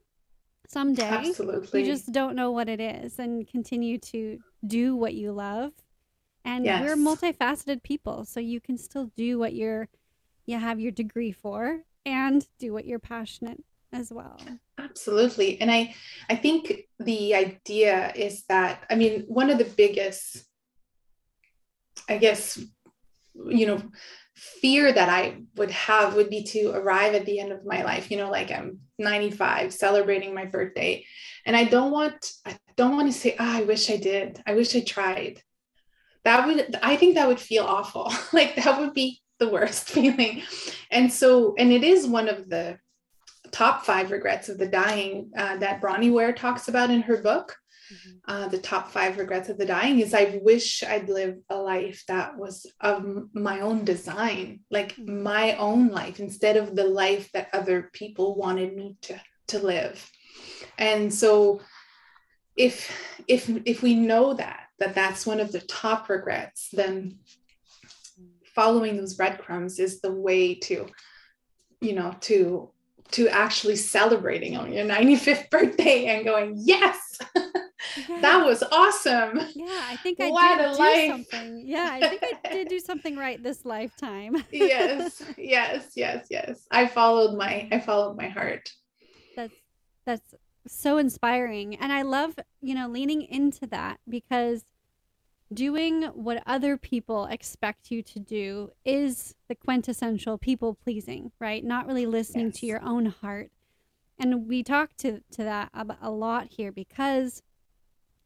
someday. 0.67 1.03
Absolutely. 1.03 1.81
You 1.81 1.85
just 1.85 2.11
don't 2.11 2.35
know 2.35 2.51
what 2.51 2.69
it 2.69 2.79
is, 2.79 3.19
and 3.19 3.47
continue 3.47 3.97
to 3.99 4.39
do 4.65 4.95
what 4.95 5.13
you 5.13 5.31
love. 5.31 5.73
And 6.45 6.65
yes. 6.65 6.81
we're 6.81 6.95
multifaceted 6.95 7.83
people, 7.83 8.25
so 8.25 8.39
you 8.39 8.59
can 8.59 8.77
still 8.77 9.11
do 9.15 9.39
what 9.39 9.53
you're 9.53 9.89
you 10.45 10.59
have 10.59 10.79
your 10.79 10.91
degree 10.91 11.31
for 11.31 11.79
and 12.05 12.45
do 12.59 12.73
what 12.73 12.85
you're 12.85 12.99
passionate 12.99 13.63
as 13.93 14.11
well. 14.11 14.37
Absolutely. 14.77 15.61
And 15.61 15.71
i 15.71 15.93
i 16.29 16.35
think 16.35 16.87
the 16.99 17.35
idea 17.35 18.11
is 18.15 18.43
that 18.49 18.83
i 18.89 18.95
mean 18.95 19.23
one 19.27 19.49
of 19.49 19.57
the 19.57 19.65
biggest 19.65 20.43
i 22.09 22.17
guess 22.17 22.59
you 23.59 23.65
know 23.67 23.81
fear 24.35 24.91
that 24.91 25.09
i 25.09 25.37
would 25.55 25.71
have 25.71 26.15
would 26.15 26.29
be 26.29 26.43
to 26.43 26.71
arrive 26.71 27.13
at 27.13 27.25
the 27.25 27.39
end 27.39 27.51
of 27.51 27.65
my 27.65 27.83
life 27.83 28.09
you 28.09 28.17
know 28.17 28.29
like 28.29 28.51
i'm 28.51 28.79
95 28.99 29.73
celebrating 29.73 30.33
my 30.33 30.45
birthday. 30.45 31.05
And 31.45 31.55
i 31.55 31.63
don't 31.63 31.91
want 31.91 32.31
i 32.45 32.57
don't 32.77 32.95
want 32.95 33.11
to 33.11 33.17
say 33.17 33.35
oh, 33.39 33.57
i 33.59 33.63
wish 33.63 33.89
i 33.89 33.97
did. 33.97 34.41
I 34.45 34.53
wish 34.55 34.75
i 34.75 34.81
tried. 34.81 35.41
That 36.23 36.47
would 36.47 36.75
i 36.81 36.95
think 36.95 37.15
that 37.15 37.27
would 37.27 37.39
feel 37.39 37.65
awful. 37.65 38.11
Like 38.33 38.55
that 38.55 38.79
would 38.79 38.93
be 38.93 39.21
the 39.39 39.49
worst 39.49 39.89
feeling. 39.95 40.43
And 40.89 41.11
so 41.11 41.55
and 41.57 41.71
it 41.71 41.83
is 41.83 42.07
one 42.07 42.29
of 42.29 42.49
the 42.49 42.77
top 43.53 43.85
five 43.85 44.11
regrets 44.11 44.49
of 44.49 44.57
the 44.57 44.67
dying 44.67 45.31
uh, 45.37 45.55
that 45.57 45.79
Bronnie 45.79 46.11
Ware 46.11 46.33
talks 46.33 46.67
about 46.67 46.89
in 46.89 47.03
her 47.03 47.21
book. 47.21 47.55
Mm-hmm. 47.93 48.11
Uh, 48.27 48.47
the 48.47 48.57
top 48.57 48.91
five 48.91 49.17
regrets 49.17 49.49
of 49.49 49.57
the 49.57 49.65
dying 49.65 49.99
is 49.99 50.13
I 50.13 50.39
wish 50.41 50.83
I'd 50.83 51.09
lived 51.09 51.41
a 51.49 51.55
life 51.55 52.03
that 52.07 52.37
was 52.37 52.65
of 52.81 53.05
my 53.33 53.59
own 53.59 53.85
design, 53.85 54.61
like 54.71 54.95
mm-hmm. 54.95 55.21
my 55.23 55.55
own 55.57 55.89
life, 55.89 56.19
instead 56.19 56.57
of 56.57 56.75
the 56.75 56.85
life 56.85 57.31
that 57.33 57.49
other 57.53 57.89
people 57.93 58.35
wanted 58.35 58.75
me 58.75 58.97
to, 59.03 59.21
to 59.47 59.59
live. 59.59 60.09
And 60.77 61.13
so 61.13 61.61
if 62.55 62.91
if 63.27 63.49
if 63.65 63.81
we 63.81 63.95
know 63.95 64.33
that 64.33 64.67
that 64.79 64.95
that's 64.95 65.25
one 65.25 65.39
of 65.39 65.51
the 65.51 65.61
top 65.61 66.09
regrets, 66.09 66.69
then 66.71 67.19
following 68.55 68.97
those 68.97 69.15
breadcrumbs 69.15 69.79
is 69.79 70.01
the 70.01 70.11
way 70.11 70.55
to 70.55 70.87
you 71.81 71.93
know 71.93 72.15
to 72.21 72.72
to 73.13 73.27
actually 73.29 73.75
celebrating 73.75 74.57
on 74.57 74.73
your 74.73 74.85
95th 74.85 75.49
birthday 75.49 76.05
and 76.07 76.25
going, 76.25 76.55
yes, 76.57 77.17
yeah. 77.35 77.47
that 78.21 78.45
was 78.45 78.63
awesome. 78.63 79.39
Yeah, 79.55 79.81
I 79.89 79.97
think 80.01 80.19
I 80.19 80.29
what 80.29 80.57
did 80.57 80.73
do 80.73 80.79
life. 80.79 81.11
something. 81.11 81.63
Yeah, 81.65 81.89
I 81.91 82.09
think 82.09 82.23
I 82.23 82.49
did 82.51 82.67
do 82.67 82.79
something 82.85 83.15
right 83.15 83.41
this 83.41 83.65
lifetime. 83.65 84.43
yes, 84.51 85.21
yes, 85.37 85.91
yes, 85.95 86.27
yes. 86.29 86.67
I 86.71 86.87
followed 86.87 87.37
my 87.37 87.67
I 87.71 87.79
followed 87.79 88.17
my 88.17 88.27
heart. 88.29 88.71
That's 89.35 89.53
that's 90.05 90.33
so 90.67 90.97
inspiring. 90.97 91.75
And 91.75 91.91
I 91.91 92.01
love, 92.01 92.35
you 92.61 92.75
know, 92.75 92.87
leaning 92.87 93.21
into 93.23 93.67
that 93.67 93.99
because 94.07 94.63
doing 95.53 96.03
what 96.13 96.43
other 96.45 96.77
people 96.77 97.25
expect 97.25 97.91
you 97.91 98.01
to 98.03 98.19
do 98.19 98.71
is 98.85 99.35
the 99.47 99.55
quintessential 99.55 100.37
people 100.37 100.75
pleasing, 100.75 101.31
right? 101.39 101.63
Not 101.63 101.87
really 101.87 102.05
listening 102.05 102.47
yes. 102.47 102.59
to 102.59 102.65
your 102.65 102.83
own 102.83 103.07
heart. 103.07 103.51
And 104.19 104.47
we 104.47 104.63
talk 104.63 104.95
to, 104.97 105.21
to 105.31 105.43
that 105.43 105.69
a 105.73 106.11
lot 106.11 106.47
here 106.51 106.71
because 106.71 107.41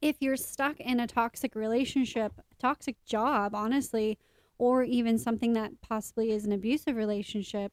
if 0.02 0.18
you're 0.20 0.38
stuck 0.38 0.80
in 0.80 1.00
a 1.00 1.08
toxic 1.08 1.56
relationship, 1.56 2.34
toxic 2.60 2.98
job, 3.06 3.56
honestly, 3.56 4.18
or 4.58 4.84
even 4.84 5.18
something 5.18 5.54
that 5.54 5.82
possibly 5.82 6.32
is 6.32 6.46
an 6.46 6.52
abusive 6.52 6.96
relationship, 6.96 7.72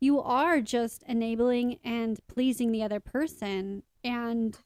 you 0.00 0.20
are 0.20 0.60
just 0.60 1.02
enabling 1.08 1.78
and 1.84 2.20
pleasing 2.28 2.72
the 2.72 2.82
other 2.82 3.00
person. 3.00 3.82
And 4.04 4.56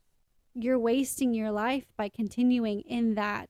you're 0.54 0.78
wasting 0.78 1.32
your 1.32 1.50
life 1.50 1.86
by 1.96 2.08
continuing 2.08 2.80
in 2.82 3.14
that 3.14 3.48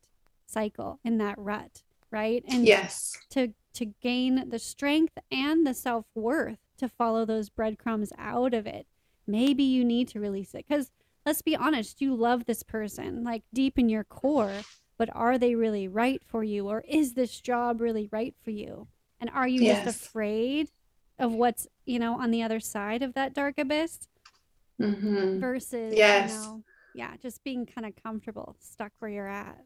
cycle 0.52 1.00
in 1.04 1.18
that 1.18 1.38
rut 1.38 1.82
right 2.10 2.44
and 2.48 2.66
yes 2.66 3.16
to 3.30 3.52
to 3.72 3.86
gain 4.02 4.48
the 4.50 4.58
strength 4.58 5.16
and 5.30 5.66
the 5.66 5.74
self-worth 5.74 6.58
to 6.76 6.88
follow 6.88 7.24
those 7.24 7.48
breadcrumbs 7.48 8.12
out 8.18 8.52
of 8.52 8.66
it 8.66 8.86
maybe 9.26 9.62
you 9.62 9.84
need 9.84 10.08
to 10.08 10.20
release 10.20 10.54
it 10.54 10.64
because 10.68 10.90
let's 11.24 11.42
be 11.42 11.56
honest 11.56 12.00
you 12.00 12.14
love 12.14 12.44
this 12.44 12.62
person 12.62 13.24
like 13.24 13.42
deep 13.52 13.78
in 13.78 13.88
your 13.88 14.04
core 14.04 14.60
but 14.98 15.08
are 15.14 15.38
they 15.38 15.54
really 15.54 15.88
right 15.88 16.22
for 16.26 16.44
you 16.44 16.68
or 16.68 16.84
is 16.86 17.14
this 17.14 17.40
job 17.40 17.80
really 17.80 18.08
right 18.12 18.34
for 18.42 18.50
you 18.50 18.86
and 19.20 19.30
are 19.30 19.48
you 19.48 19.62
yes. 19.62 19.84
just 19.84 20.06
afraid 20.06 20.68
of 21.18 21.32
what's 21.32 21.66
you 21.86 21.98
know 21.98 22.20
on 22.20 22.30
the 22.30 22.42
other 22.42 22.60
side 22.60 23.02
of 23.02 23.14
that 23.14 23.32
dark 23.32 23.58
abyss 23.58 24.08
mm-hmm. 24.80 25.38
versus 25.40 25.94
yes. 25.96 26.32
you 26.32 26.38
know 26.38 26.64
yeah 26.94 27.14
just 27.22 27.42
being 27.44 27.64
kind 27.64 27.86
of 27.86 27.92
comfortable 28.02 28.56
stuck 28.60 28.92
where 28.98 29.10
you're 29.10 29.28
at 29.28 29.64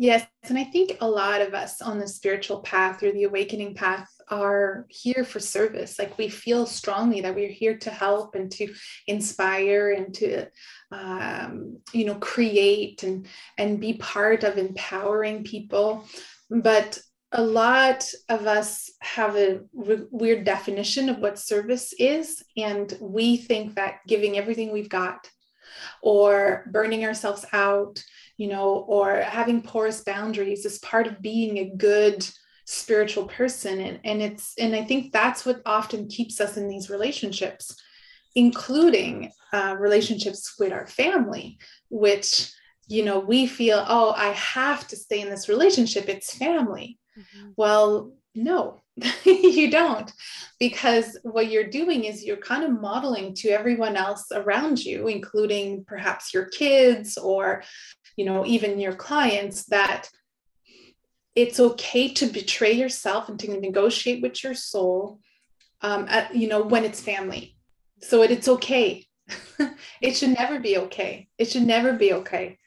Yes. 0.00 0.26
And 0.44 0.56
I 0.56 0.64
think 0.64 0.96
a 1.02 1.06
lot 1.06 1.42
of 1.42 1.52
us 1.52 1.82
on 1.82 1.98
the 1.98 2.08
spiritual 2.08 2.62
path 2.62 3.02
or 3.02 3.12
the 3.12 3.24
awakening 3.24 3.74
path 3.74 4.08
are 4.28 4.86
here 4.88 5.24
for 5.24 5.40
service. 5.40 5.98
Like 5.98 6.16
we 6.16 6.30
feel 6.30 6.64
strongly 6.64 7.20
that 7.20 7.34
we're 7.34 7.50
here 7.50 7.76
to 7.76 7.90
help 7.90 8.34
and 8.34 8.50
to 8.52 8.72
inspire 9.08 9.90
and 9.90 10.14
to, 10.14 10.46
um, 10.90 11.80
you 11.92 12.06
know, 12.06 12.14
create 12.14 13.02
and, 13.02 13.26
and 13.58 13.78
be 13.78 13.92
part 13.92 14.42
of 14.42 14.56
empowering 14.56 15.44
people. 15.44 16.06
But 16.48 16.98
a 17.32 17.42
lot 17.42 18.10
of 18.30 18.46
us 18.46 18.90
have 19.02 19.36
a 19.36 19.60
re- 19.74 20.06
weird 20.10 20.44
definition 20.44 21.10
of 21.10 21.18
what 21.18 21.38
service 21.38 21.92
is. 21.98 22.42
And 22.56 22.96
we 23.02 23.36
think 23.36 23.74
that 23.74 23.96
giving 24.08 24.38
everything 24.38 24.72
we've 24.72 24.88
got 24.88 25.28
or 26.02 26.64
burning 26.70 27.04
ourselves 27.04 27.44
out 27.52 28.02
you 28.40 28.48
know, 28.48 28.86
or 28.88 29.16
having 29.16 29.60
porous 29.60 30.00
boundaries 30.00 30.64
is 30.64 30.78
part 30.78 31.06
of 31.06 31.20
being 31.20 31.58
a 31.58 31.76
good 31.76 32.26
spiritual 32.64 33.26
person. 33.26 33.78
And, 33.82 34.00
and 34.02 34.22
it's, 34.22 34.54
and 34.56 34.74
I 34.74 34.82
think 34.82 35.12
that's 35.12 35.44
what 35.44 35.60
often 35.66 36.08
keeps 36.08 36.40
us 36.40 36.56
in 36.56 36.66
these 36.66 36.88
relationships, 36.88 37.76
including 38.34 39.30
uh, 39.52 39.76
relationships 39.78 40.54
with 40.58 40.72
our 40.72 40.86
family, 40.86 41.58
which, 41.90 42.50
you 42.88 43.04
know, 43.04 43.18
we 43.18 43.46
feel, 43.46 43.84
oh, 43.86 44.14
I 44.16 44.28
have 44.28 44.88
to 44.88 44.96
stay 44.96 45.20
in 45.20 45.28
this 45.28 45.50
relationship. 45.50 46.08
It's 46.08 46.34
family. 46.34 46.98
Mm-hmm. 47.18 47.50
Well, 47.58 48.14
no, 48.34 48.80
you 49.24 49.70
don't 49.70 50.12
because 50.58 51.18
what 51.22 51.50
you're 51.50 51.68
doing 51.68 52.04
is 52.04 52.24
you're 52.24 52.36
kind 52.36 52.64
of 52.64 52.80
modeling 52.80 53.32
to 53.34 53.48
everyone 53.48 53.96
else 53.96 54.26
around 54.32 54.84
you 54.84 55.06
including 55.06 55.84
perhaps 55.86 56.34
your 56.34 56.46
kids 56.46 57.16
or 57.16 57.62
you 58.16 58.24
know 58.24 58.44
even 58.44 58.80
your 58.80 58.94
clients 58.94 59.64
that 59.66 60.08
it's 61.34 61.60
okay 61.60 62.08
to 62.08 62.26
betray 62.26 62.72
yourself 62.72 63.28
and 63.28 63.38
to 63.40 63.60
negotiate 63.60 64.22
with 64.22 64.42
your 64.42 64.54
soul 64.54 65.20
um, 65.82 66.06
at, 66.08 66.34
you 66.34 66.48
know 66.48 66.62
when 66.62 66.84
it's 66.84 67.00
family. 67.00 67.56
So 68.02 68.22
it, 68.22 68.30
it's 68.30 68.48
okay. 68.48 69.06
It 70.00 70.16
should 70.16 70.30
never 70.30 70.58
be 70.58 70.78
okay. 70.78 71.28
It 71.38 71.50
should 71.50 71.66
never 71.66 71.92
be 71.92 72.14
okay. 72.14 72.58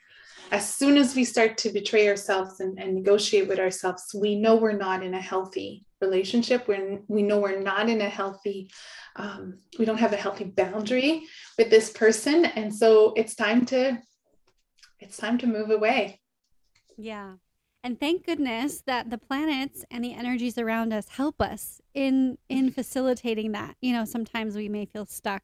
As 0.51 0.71
soon 0.71 0.97
as 0.97 1.15
we 1.15 1.25
start 1.25 1.57
to 1.59 1.71
betray 1.71 2.07
ourselves 2.07 2.59
and, 2.59 2.79
and 2.79 2.93
negotiate 2.93 3.47
with 3.47 3.59
ourselves 3.59 4.13
we 4.13 4.36
know 4.36 4.55
we're 4.55 4.83
not 4.88 5.03
in 5.03 5.13
a 5.15 5.21
healthy 5.21 5.83
relationship 6.05 6.67
we're, 6.67 6.99
we 7.07 7.21
know 7.21 7.39
we're 7.39 7.59
not 7.59 7.89
in 7.89 8.01
a 8.01 8.09
healthy 8.09 8.69
um, 9.15 9.59
we 9.77 9.85
don't 9.85 9.99
have 10.05 10.13
a 10.13 10.23
healthy 10.25 10.45
boundary 10.45 11.23
with 11.57 11.69
this 11.69 11.91
person 11.91 12.45
and 12.45 12.73
so 12.73 13.13
it's 13.15 13.35
time 13.35 13.65
to 13.65 13.97
it's 15.03 15.17
time 15.17 15.37
to 15.39 15.47
move 15.47 15.69
away. 15.69 16.19
Yeah. 16.97 17.33
And 17.83 17.99
thank 17.99 18.25
goodness 18.25 18.81
that 18.87 19.09
the 19.09 19.17
planets 19.17 19.83
and 19.91 20.03
the 20.03 20.13
energies 20.13 20.57
around 20.57 20.93
us 20.93 21.09
help 21.09 21.41
us 21.41 21.81
in 21.93 22.37
in 22.47 22.71
facilitating 22.71 23.51
that. 23.51 23.75
You 23.81 23.91
know, 23.91 24.05
sometimes 24.05 24.55
we 24.55 24.69
may 24.69 24.85
feel 24.85 25.05
stuck. 25.05 25.43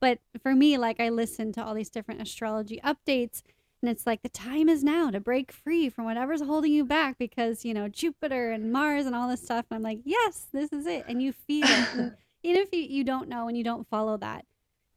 But 0.00 0.18
for 0.42 0.54
me, 0.54 0.76
like 0.76 1.00
I 1.00 1.08
listen 1.08 1.52
to 1.52 1.64
all 1.64 1.74
these 1.74 1.90
different 1.90 2.20
astrology 2.20 2.80
updates 2.84 3.42
and 3.82 3.90
it's 3.90 4.06
like 4.06 4.22
the 4.22 4.28
time 4.28 4.68
is 4.68 4.84
now 4.84 5.10
to 5.10 5.20
break 5.20 5.52
free 5.52 5.88
from 5.88 6.04
whatever's 6.04 6.42
holding 6.42 6.72
you 6.72 6.84
back 6.84 7.16
because, 7.18 7.64
you 7.64 7.72
know, 7.72 7.88
Jupiter 7.88 8.50
and 8.50 8.72
Mars 8.72 9.06
and 9.06 9.14
all 9.14 9.28
this 9.28 9.42
stuff. 9.42 9.64
And 9.70 9.76
I'm 9.76 9.82
like, 9.82 10.00
yes, 10.04 10.46
this 10.52 10.70
is 10.72 10.86
it. 10.86 11.04
And 11.08 11.22
you 11.22 11.32
feel 11.32 11.66
it. 11.66 11.88
And 11.94 12.12
even 12.42 12.62
if 12.62 12.68
you, 12.72 12.80
you 12.80 13.04
don't 13.04 13.28
know 13.28 13.48
and 13.48 13.56
you 13.56 13.64
don't 13.64 13.88
follow 13.88 14.16
that, 14.18 14.44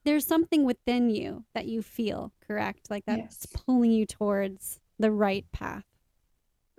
there's 0.04 0.28
something 0.28 0.66
within 0.66 1.10
you 1.10 1.46
that 1.54 1.66
you 1.66 1.82
feel 1.82 2.34
correct 2.46 2.90
like 2.90 3.06
that's 3.06 3.48
yes. 3.52 3.64
pulling 3.66 3.92
you 3.92 4.06
towards 4.06 4.80
the 5.00 5.12
right 5.12 5.46
path 5.54 5.86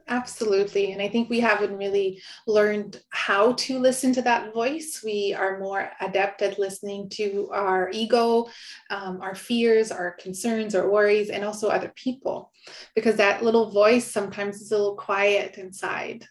Absolutely. 0.07 0.93
And 0.93 1.01
I 1.01 1.09
think 1.09 1.31
we 1.31 1.41
haven't 1.41 1.79
really 1.79 2.21
learned 2.47 3.01
how 3.09 3.53
to 3.53 3.79
listen 3.79 4.13
to 4.15 4.23
that 4.23 4.53
voice. 4.53 5.01
We 5.03 5.33
are 5.33 5.59
more 5.59 5.91
adept 5.99 6.43
at 6.43 6.59
listening 6.59 7.09
to 7.11 7.49
our 7.53 7.89
ego, 7.91 8.49
um, 8.91 9.23
our 9.23 9.35
fears, 9.35 9.91
our 9.91 10.13
concerns, 10.13 10.75
our 10.75 10.91
worries, 10.91 11.31
and 11.31 11.43
also 11.43 11.69
other 11.69 11.91
people, 11.97 12.53
because 12.95 13.17
that 13.17 13.43
little 13.43 13.71
voice 13.71 14.11
sometimes 14.11 14.61
is 14.61 14.73
a 14.73 14.77
little 14.77 14.97
quiet 14.97 15.57
inside. 15.57 16.27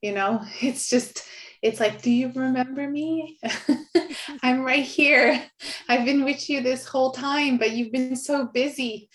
You 0.00 0.12
know, 0.12 0.40
it's 0.62 0.88
just, 0.88 1.22
it's 1.60 1.80
like, 1.80 2.00
do 2.00 2.10
you 2.10 2.32
remember 2.34 2.88
me? 2.88 3.38
I'm 4.42 4.62
right 4.62 4.84
here. 4.84 5.44
I've 5.86 6.06
been 6.06 6.24
with 6.24 6.48
you 6.48 6.62
this 6.62 6.86
whole 6.86 7.10
time, 7.10 7.58
but 7.58 7.72
you've 7.72 7.92
been 7.92 8.16
so 8.16 8.46
busy 8.46 9.10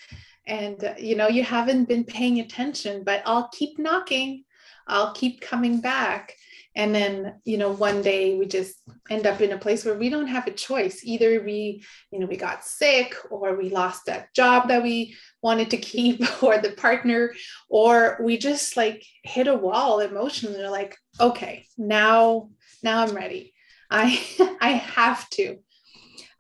and 0.45 0.83
uh, 0.83 0.93
you 0.97 1.15
know 1.15 1.27
you 1.27 1.43
haven't 1.43 1.85
been 1.85 2.03
paying 2.03 2.39
attention 2.39 3.03
but 3.03 3.21
i'll 3.25 3.49
keep 3.49 3.79
knocking. 3.79 4.43
I'll 4.87 5.13
keep 5.13 5.41
coming 5.41 5.79
back. 5.79 6.35
And 6.75 6.93
then 6.93 7.35
you 7.45 7.57
know 7.59 7.71
one 7.71 8.01
day 8.01 8.35
we 8.35 8.47
just 8.47 8.75
end 9.07 9.27
up 9.27 9.41
in 9.41 9.51
a 9.51 9.59
place 9.59 9.85
where 9.85 9.93
we 9.93 10.09
don't 10.09 10.27
have 10.27 10.47
a 10.47 10.51
choice. 10.51 11.01
Either 11.03 11.43
we 11.43 11.83
you 12.09 12.19
know 12.19 12.25
we 12.25 12.35
got 12.35 12.65
sick 12.65 13.15
or 13.29 13.55
we 13.55 13.69
lost 13.69 14.07
that 14.07 14.33
job 14.33 14.69
that 14.69 14.81
we 14.81 15.15
wanted 15.43 15.69
to 15.69 15.77
keep 15.77 16.21
or 16.43 16.57
the 16.57 16.71
partner 16.71 17.31
or 17.69 18.17
we 18.21 18.37
just 18.37 18.75
like 18.75 19.05
hit 19.21 19.47
a 19.47 19.55
wall 19.55 19.99
emotionally. 19.99 20.57
They're 20.57 20.71
like 20.71 20.97
okay 21.19 21.67
now 21.77 22.49
now 22.81 23.03
i'm 23.03 23.15
ready. 23.15 23.53
I 23.91 24.19
i 24.59 24.69
have 24.69 25.29
to 25.31 25.59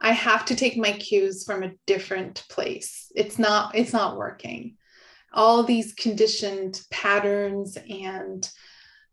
I 0.03 0.11
have 0.11 0.43
to 0.45 0.55
take 0.55 0.75
my 0.77 0.91
cues 0.91 1.45
from 1.45 1.63
a 1.63 1.71
different 1.87 2.43
place. 2.49 3.09
It's 3.15 3.39
not 3.39 3.73
it's 3.75 3.93
not 3.93 4.17
working. 4.17 4.75
All 5.33 5.63
these 5.63 5.93
conditioned 5.93 6.81
patterns 6.91 7.77
and 7.89 8.47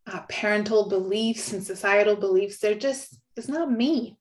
uh, 0.07 0.21
parental 0.29 0.89
beliefs 0.89 1.53
and 1.53 1.65
societal 1.65 2.17
beliefs, 2.17 2.59
they're 2.59 2.75
just 2.75 3.17
it's 3.37 3.49
not 3.49 3.71
me. 3.71 4.19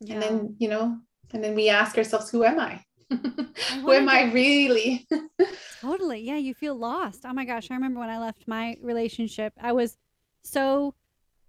Yeah. 0.00 0.14
And 0.14 0.22
then, 0.22 0.56
you 0.58 0.68
know, 0.68 0.98
and 1.32 1.42
then 1.42 1.54
we 1.54 1.70
ask 1.70 1.96
ourselves, 1.96 2.30
who 2.30 2.44
am 2.44 2.60
I? 2.60 2.84
who 3.10 3.92
am 3.92 4.08
I 4.08 4.30
really? 4.32 5.06
totally. 5.80 6.20
Yeah, 6.20 6.36
you 6.36 6.52
feel 6.52 6.74
lost. 6.74 7.22
Oh 7.24 7.32
my 7.32 7.46
gosh, 7.46 7.70
I 7.70 7.74
remember 7.74 8.00
when 8.00 8.10
I 8.10 8.18
left 8.18 8.46
my 8.46 8.76
relationship, 8.82 9.54
I 9.60 9.72
was 9.72 9.96
so 10.42 10.94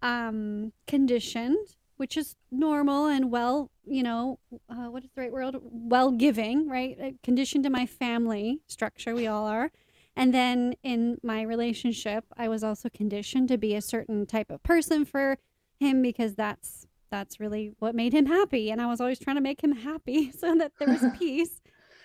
um 0.01 0.71
conditioned 0.87 1.75
which 1.97 2.17
is 2.17 2.35
normal 2.51 3.07
and 3.07 3.31
well, 3.31 3.71
you 3.85 4.03
know, 4.03 4.39
uh, 4.69 4.89
what 4.89 5.03
is 5.03 5.09
the 5.15 5.21
right 5.21 5.31
word? 5.31 5.55
Well 5.61 6.11
giving, 6.11 6.69
right? 6.69 6.97
Uh, 7.01 7.11
conditioned 7.23 7.63
to 7.63 7.69
my 7.69 7.85
family 7.85 8.61
structure, 8.67 9.15
we 9.15 9.27
all 9.27 9.45
are. 9.45 9.71
And 10.15 10.33
then 10.33 10.75
in 10.83 11.17
my 11.23 11.41
relationship, 11.41 12.25
I 12.37 12.47
was 12.47 12.63
also 12.63 12.89
conditioned 12.89 13.49
to 13.49 13.57
be 13.57 13.75
a 13.75 13.81
certain 13.81 14.25
type 14.25 14.49
of 14.49 14.63
person 14.63 15.05
for 15.05 15.37
him 15.79 16.01
because 16.01 16.35
that's 16.35 16.87
that's 17.11 17.39
really 17.39 17.73
what 17.79 17.95
made 17.95 18.13
him 18.13 18.25
happy. 18.25 18.71
And 18.71 18.81
I 18.81 18.87
was 18.87 18.99
always 18.99 19.19
trying 19.19 19.37
to 19.37 19.41
make 19.41 19.63
him 19.63 19.73
happy 19.73 20.31
so 20.39 20.55
that 20.55 20.73
there 20.79 20.87
was 20.87 21.03
peace. 21.19 21.61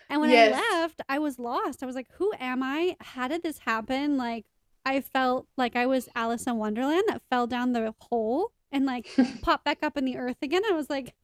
And 0.08 0.20
when 0.20 0.30
yes. 0.30 0.54
I 0.54 0.80
left, 0.80 1.00
I 1.08 1.18
was 1.18 1.38
lost. 1.38 1.82
I 1.82 1.86
was 1.86 1.94
like, 1.94 2.08
who 2.14 2.32
am 2.38 2.62
I? 2.62 2.96
How 3.00 3.28
did 3.28 3.42
this 3.42 3.58
happen? 3.58 4.16
Like, 4.16 4.46
I 4.84 5.00
felt 5.00 5.46
like 5.56 5.76
I 5.76 5.86
was 5.86 6.08
Alice 6.16 6.46
in 6.46 6.56
Wonderland 6.56 7.04
that 7.08 7.22
fell 7.30 7.46
down 7.46 7.72
the 7.72 7.94
hole 8.00 8.52
and 8.72 8.86
like 8.86 9.08
pop 9.42 9.64
back 9.64 9.78
up 9.82 9.96
in 9.96 10.04
the 10.04 10.16
earth 10.16 10.38
again. 10.42 10.62
I 10.68 10.74
was 10.74 10.90
like, 10.90 11.14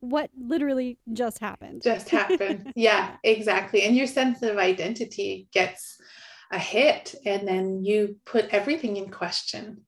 what 0.00 0.30
literally 0.38 0.98
just 1.12 1.38
happened? 1.38 1.82
Just 1.82 2.08
happened. 2.10 2.72
yeah, 2.76 3.16
exactly. 3.24 3.82
And 3.82 3.96
your 3.96 4.06
sense 4.06 4.42
of 4.42 4.58
identity 4.58 5.48
gets 5.52 5.98
a 6.52 6.58
hit, 6.58 7.14
and 7.24 7.46
then 7.46 7.84
you 7.84 8.16
put 8.24 8.46
everything 8.50 8.96
in 8.96 9.10
question. 9.10 9.82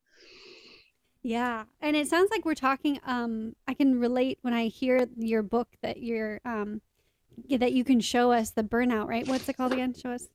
Yeah. 1.22 1.64
And 1.80 1.96
it 1.96 2.08
sounds 2.08 2.30
like 2.30 2.44
we're 2.44 2.54
talking 2.54 3.00
um 3.04 3.54
I 3.66 3.74
can 3.74 3.98
relate 4.00 4.38
when 4.42 4.54
I 4.54 4.68
hear 4.68 5.06
your 5.16 5.42
book 5.42 5.68
that 5.82 6.02
you're 6.02 6.40
um 6.44 6.80
that 7.50 7.72
you 7.72 7.84
can 7.84 8.00
show 8.00 8.32
us 8.32 8.50
the 8.50 8.62
burnout, 8.62 9.08
right? 9.08 9.26
What's 9.28 9.48
it 9.48 9.56
called 9.56 9.72
again? 9.72 9.94
Show 9.94 10.12
us. 10.12 10.26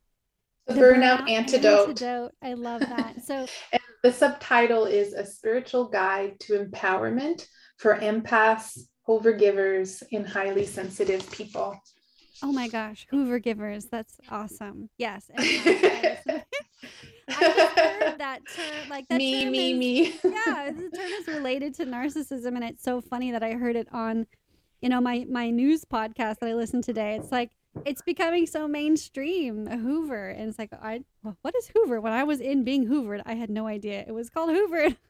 The, 0.68 0.74
the 0.74 0.80
burnout, 0.80 1.22
burnout 1.22 1.30
antidote. 1.30 1.90
antidote. 1.90 2.32
I 2.42 2.54
love 2.54 2.82
that. 2.82 3.24
So 3.26 3.48
the 4.04 4.14
subtitle 4.14 4.86
is 4.86 5.14
A 5.14 5.26
Spiritual 5.26 5.90
Guide 5.90 6.40
to 6.42 6.64
Empowerment 6.66 7.48
for 7.78 7.98
Empaths, 7.98 8.80
Overgivers, 9.08 10.04
and 10.12 10.28
Highly 10.28 10.66
Sensitive 10.66 11.30
People. 11.32 11.82
Oh 12.42 12.52
my 12.52 12.68
gosh, 12.68 13.08
Hoover 13.10 13.40
givers. 13.40 13.86
That's 13.86 14.18
awesome. 14.30 14.90
Yes. 14.98 15.30
I 15.38 16.44
just 17.30 17.80
heard 17.80 18.20
that 18.20 18.40
term, 18.54 18.90
like 18.90 19.08
that 19.08 19.18
me, 19.18 19.44
term 19.44 19.52
me, 19.52 19.72
is, 19.72 19.78
me. 19.80 20.20
yeah, 20.26 20.72
the 20.72 20.98
term 20.98 21.12
is 21.20 21.28
related 21.28 21.74
to 21.76 21.86
narcissism, 21.86 22.56
and 22.56 22.64
it's 22.64 22.84
so 22.84 23.00
funny 23.00 23.32
that 23.32 23.44
I 23.44 23.52
heard 23.54 23.78
it 23.78 23.88
on, 23.94 24.28
you 24.82 24.90
know, 24.90 25.00
my 25.00 25.26
my 25.30 25.50
news 25.52 25.86
podcast 25.86 26.40
that 26.40 26.50
I 26.50 26.54
listened 26.54 26.84
today. 26.84 27.16
It's 27.16 27.32
like 27.32 27.52
it's 27.86 28.02
becoming 28.02 28.46
so 28.46 28.68
mainstream 28.68 29.66
hoover 29.68 30.30
and 30.30 30.50
it's 30.50 30.60
like 30.60 30.72
i 30.82 31.04
what 31.42 31.56
is 31.56 31.70
hoover? 31.74 32.00
When 32.00 32.14
i 32.14 32.24
was 32.24 32.40
in 32.40 32.64
being 32.64 32.88
hoovered 32.88 33.22
i 33.26 33.34
had 33.34 33.50
no 33.50 33.68
idea 33.68 34.04
it 34.08 34.14
was 34.14 34.30
called 34.30 34.50
hoovered. 34.50 34.98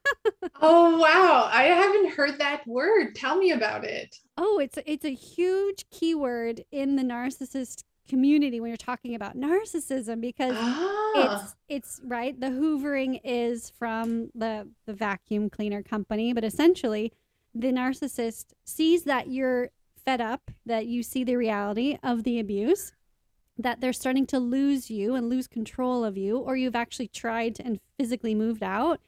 Oh 0.61 0.97
wow. 0.97 1.49
I 1.51 1.63
haven't 1.63 2.11
heard 2.13 2.39
that 2.39 2.65
word. 2.65 3.15
Tell 3.15 3.37
me 3.37 3.51
about 3.51 3.83
it. 3.83 4.15
Oh 4.37 4.59
it's 4.59 4.79
it's 4.85 5.03
a 5.03 5.13
huge 5.13 5.85
keyword 5.89 6.63
in 6.71 6.95
the 6.95 7.03
narcissist 7.03 7.83
community 8.07 8.59
when 8.59 8.69
you're 8.69 8.77
talking 8.77 9.15
about 9.15 9.37
narcissism 9.37 10.21
because 10.21 10.55
ah. 10.55 11.43
it's 11.43 11.55
it's 11.69 12.01
right 12.05 12.39
the 12.39 12.47
hoovering 12.47 13.19
is 13.23 13.71
from 13.77 14.29
the 14.35 14.67
the 14.85 14.93
vacuum 14.93 15.49
cleaner 15.49 15.81
company 15.81 16.33
but 16.33 16.43
essentially 16.43 17.13
the 17.55 17.71
narcissist 17.71 18.47
sees 18.65 19.03
that 19.03 19.29
you're 19.29 19.69
fed 20.05 20.21
up 20.21 20.51
that 20.65 20.85
you 20.85 21.03
see 21.03 21.23
the 21.23 21.35
reality 21.35 21.97
of 22.03 22.23
the 22.23 22.39
abuse, 22.39 22.93
that 23.57 23.81
they're 23.81 23.93
starting 23.93 24.25
to 24.27 24.39
lose 24.39 24.89
you 24.89 25.15
and 25.15 25.29
lose 25.29 25.47
control 25.47 26.03
of 26.03 26.17
you, 26.17 26.37
or 26.37 26.55
you've 26.55 26.75
actually 26.75 27.07
tried 27.07 27.59
and 27.59 27.79
physically 27.97 28.35
moved 28.35 28.63
out. 28.63 28.99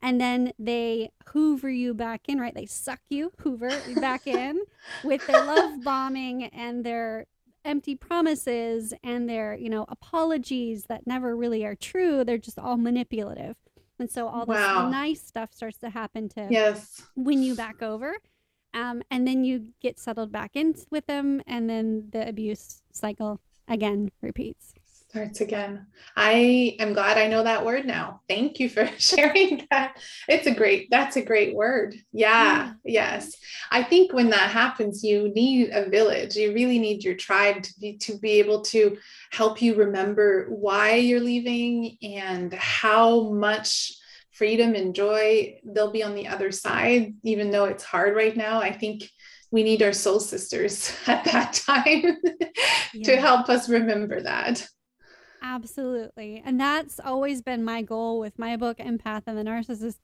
And 0.00 0.20
then 0.20 0.52
they 0.58 1.10
hoover 1.26 1.70
you 1.70 1.92
back 1.92 2.22
in, 2.28 2.40
right? 2.40 2.54
They 2.54 2.66
suck 2.66 3.00
you, 3.08 3.32
hoover 3.38 3.70
back 4.00 4.26
in 4.26 4.60
with 5.04 5.26
their 5.26 5.44
love 5.44 5.82
bombing 5.82 6.44
and 6.44 6.84
their 6.84 7.26
empty 7.64 7.96
promises 7.96 8.94
and 9.02 9.28
their, 9.28 9.56
you 9.56 9.68
know, 9.68 9.84
apologies 9.88 10.84
that 10.84 11.06
never 11.06 11.34
really 11.36 11.64
are 11.64 11.74
true. 11.74 12.22
They're 12.24 12.38
just 12.38 12.58
all 12.58 12.76
manipulative. 12.76 13.56
And 13.98 14.10
so 14.10 14.28
all 14.28 14.46
this 14.46 14.56
wow. 14.56 14.88
nice 14.88 15.20
stuff 15.20 15.52
starts 15.52 15.78
to 15.78 15.90
happen 15.90 16.28
to 16.30 16.46
yes. 16.48 17.02
win 17.16 17.42
you 17.42 17.56
back 17.56 17.82
over. 17.82 18.14
Um, 18.74 19.02
and 19.10 19.26
then 19.26 19.44
you 19.44 19.68
get 19.80 19.98
settled 19.98 20.32
back 20.32 20.52
in 20.54 20.74
with 20.90 21.06
them, 21.06 21.42
and 21.46 21.68
then 21.68 22.08
the 22.12 22.28
abuse 22.28 22.82
cycle 22.92 23.40
again 23.66 24.10
repeats. 24.22 24.74
Starts 25.10 25.40
again. 25.40 25.86
I 26.16 26.76
am 26.78 26.92
glad 26.92 27.16
I 27.16 27.28
know 27.28 27.42
that 27.42 27.64
word 27.64 27.86
now. 27.86 28.20
Thank 28.28 28.60
you 28.60 28.68
for 28.68 28.86
sharing 28.98 29.66
that. 29.70 29.98
It's 30.28 30.46
a 30.46 30.54
great, 30.54 30.90
that's 30.90 31.16
a 31.16 31.22
great 31.22 31.54
word. 31.54 31.94
Yeah, 32.12 32.74
yeah. 32.84 33.14
yes. 33.16 33.34
I 33.70 33.82
think 33.84 34.12
when 34.12 34.28
that 34.30 34.50
happens, 34.50 35.02
you 35.02 35.32
need 35.34 35.70
a 35.70 35.88
village. 35.88 36.36
You 36.36 36.52
really 36.52 36.78
need 36.78 37.04
your 37.04 37.14
tribe 37.14 37.62
to 37.62 37.74
be 37.80 37.96
to 37.98 38.18
be 38.18 38.32
able 38.32 38.60
to 38.64 38.98
help 39.30 39.62
you 39.62 39.76
remember 39.76 40.46
why 40.50 40.96
you're 40.96 41.20
leaving 41.20 41.96
and 42.02 42.52
how 42.52 43.30
much 43.30 43.97
freedom 44.38 44.74
and 44.76 44.94
joy, 44.94 45.58
they'll 45.64 45.90
be 45.90 46.04
on 46.04 46.14
the 46.14 46.28
other 46.28 46.52
side, 46.52 47.12
even 47.24 47.50
though 47.50 47.64
it's 47.64 47.82
hard 47.82 48.14
right 48.14 48.36
now. 48.36 48.60
I 48.60 48.72
think 48.72 49.02
we 49.50 49.64
need 49.64 49.82
our 49.82 49.92
soul 49.92 50.20
sisters 50.20 50.92
at 51.06 51.24
that 51.24 51.54
time 51.54 52.18
yeah. 52.94 53.04
to 53.04 53.16
help 53.16 53.48
us 53.48 53.68
remember 53.68 54.22
that. 54.22 54.66
Absolutely. 55.42 56.42
And 56.44 56.60
that's 56.60 57.00
always 57.00 57.42
been 57.42 57.64
my 57.64 57.82
goal 57.82 58.20
with 58.20 58.38
my 58.38 58.56
book, 58.56 58.78
Empath 58.78 59.24
and 59.26 59.36
the 59.36 59.44
Narcissist, 59.44 59.98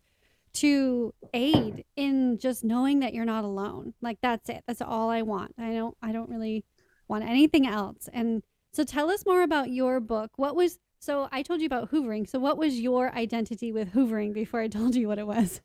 to 0.55 1.12
aid 1.33 1.85
in 1.97 2.38
just 2.38 2.62
knowing 2.62 3.01
that 3.01 3.14
you're 3.14 3.25
not 3.25 3.44
alone. 3.44 3.94
Like 4.01 4.18
that's 4.20 4.49
it. 4.49 4.62
That's 4.66 4.83
all 4.83 5.11
I 5.11 5.23
want. 5.23 5.55
I 5.59 5.73
don't 5.73 5.97
I 6.01 6.12
don't 6.12 6.31
really 6.31 6.64
want 7.09 7.25
anything 7.25 7.66
else. 7.66 8.09
And 8.12 8.42
so 8.73 8.85
tell 8.85 9.11
us 9.11 9.25
more 9.27 9.42
about 9.42 9.70
your 9.70 9.99
book. 10.01 10.31
What 10.37 10.55
was 10.55 10.79
so 11.04 11.28
I 11.30 11.42
told 11.42 11.60
you 11.60 11.66
about 11.66 11.90
hoovering. 11.90 12.26
So 12.26 12.38
what 12.38 12.56
was 12.56 12.80
your 12.80 13.14
identity 13.14 13.72
with 13.72 13.92
hoovering 13.92 14.32
before 14.32 14.60
I 14.60 14.68
told 14.68 14.94
you 14.94 15.06
what 15.06 15.18
it 15.18 15.26
was? 15.26 15.60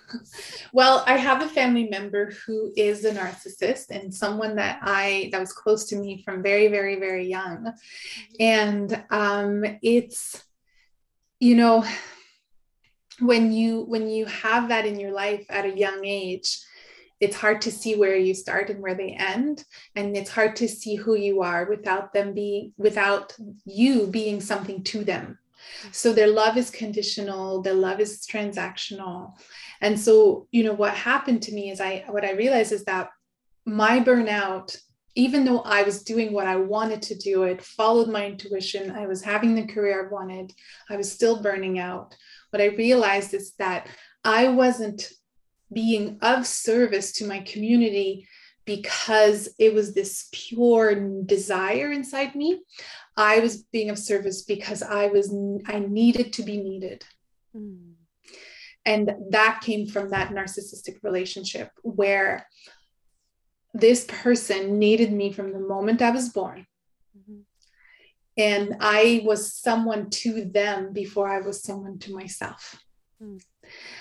well, 0.72 1.04
I 1.06 1.16
have 1.16 1.40
a 1.40 1.48
family 1.48 1.88
member 1.88 2.32
who 2.44 2.72
is 2.76 3.04
a 3.04 3.12
narcissist 3.12 3.90
and 3.90 4.12
someone 4.12 4.56
that 4.56 4.80
I 4.82 5.28
that 5.30 5.38
was 5.38 5.52
close 5.52 5.84
to 5.90 5.96
me 5.96 6.22
from 6.24 6.42
very, 6.42 6.66
very, 6.66 6.98
very 6.98 7.28
young. 7.28 7.72
And 8.40 9.04
um, 9.10 9.64
it's, 9.82 10.42
you 11.38 11.54
know, 11.54 11.84
when 13.20 13.52
you 13.52 13.82
when 13.82 14.08
you 14.08 14.26
have 14.26 14.68
that 14.70 14.84
in 14.84 14.98
your 14.98 15.12
life 15.12 15.46
at 15.48 15.64
a 15.64 15.78
young 15.78 16.04
age, 16.04 16.58
it's 17.22 17.36
hard 17.36 17.62
to 17.62 17.70
see 17.70 17.94
where 17.94 18.16
you 18.16 18.34
start 18.34 18.68
and 18.68 18.82
where 18.82 18.96
they 18.96 19.12
end 19.12 19.64
and 19.94 20.16
it's 20.16 20.30
hard 20.30 20.56
to 20.56 20.68
see 20.68 20.96
who 20.96 21.14
you 21.14 21.40
are 21.40 21.66
without 21.70 22.12
them 22.12 22.34
being 22.34 22.72
without 22.76 23.34
you 23.64 24.08
being 24.08 24.40
something 24.40 24.82
to 24.82 25.04
them 25.04 25.26
mm-hmm. 25.26 25.92
So 25.92 26.12
their 26.12 26.26
love 26.26 26.56
is 26.56 26.70
conditional, 26.70 27.62
their 27.62 27.80
love 27.88 28.00
is 28.00 28.26
transactional. 28.26 29.34
And 29.80 29.98
so, 29.98 30.48
you 30.50 30.64
know, 30.64 30.72
what 30.72 30.94
happened 30.94 31.42
to 31.42 31.54
me 31.54 31.70
is 31.70 31.80
I 31.80 32.04
what 32.08 32.24
I 32.24 32.32
realized 32.32 32.72
is 32.72 32.84
that 32.86 33.10
my 33.64 34.00
burnout 34.00 34.76
even 35.14 35.44
though 35.44 35.60
I 35.60 35.82
was 35.82 36.02
doing 36.02 36.32
what 36.32 36.46
I 36.46 36.56
wanted 36.56 37.02
to 37.02 37.14
do, 37.14 37.42
it 37.42 37.62
followed 37.62 38.08
my 38.08 38.26
intuition. 38.26 38.90
I 38.90 39.06
was 39.06 39.22
having 39.22 39.54
the 39.54 39.66
career 39.66 40.06
I 40.06 40.12
wanted. 40.12 40.52
I 40.88 40.96
was 40.96 41.12
still 41.12 41.42
burning 41.42 41.78
out. 41.78 42.16
What 42.50 42.62
I 42.62 42.76
realized 42.84 43.34
is 43.34 43.52
that 43.58 43.88
I 44.24 44.48
wasn't 44.48 45.12
being 45.72 46.18
of 46.20 46.46
service 46.46 47.12
to 47.12 47.26
my 47.26 47.40
community 47.40 48.26
because 48.64 49.48
it 49.58 49.74
was 49.74 49.94
this 49.94 50.28
pure 50.32 50.94
desire 51.24 51.90
inside 51.90 52.34
me. 52.34 52.62
I 53.16 53.40
was 53.40 53.64
being 53.64 53.90
of 53.90 53.98
service 53.98 54.42
because 54.42 54.82
I 54.82 55.08
was 55.08 55.34
I 55.66 55.80
needed 55.80 56.32
to 56.34 56.42
be 56.42 56.58
needed. 56.58 57.04
Mm. 57.54 57.94
And 58.84 59.12
that 59.30 59.60
came 59.62 59.86
from 59.86 60.10
that 60.10 60.30
narcissistic 60.30 61.02
relationship 61.02 61.70
where 61.82 62.46
this 63.74 64.04
person 64.08 64.78
needed 64.78 65.12
me 65.12 65.32
from 65.32 65.52
the 65.52 65.60
moment 65.60 66.02
I 66.02 66.10
was 66.10 66.30
born. 66.30 66.66
Mm-hmm. 67.16 67.40
And 68.36 68.76
I 68.80 69.22
was 69.24 69.52
someone 69.54 70.10
to 70.10 70.44
them 70.44 70.92
before 70.92 71.28
I 71.30 71.40
was 71.40 71.62
someone 71.62 71.98
to 72.00 72.14
myself. 72.14 72.82
Mm. 73.22 73.40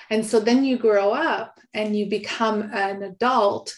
And 0.10 0.26
so 0.26 0.40
then 0.40 0.64
you 0.64 0.78
grow 0.78 1.12
up 1.12 1.60
and 1.74 1.96
you 1.96 2.08
become 2.08 2.70
an 2.74 3.04
adult 3.04 3.74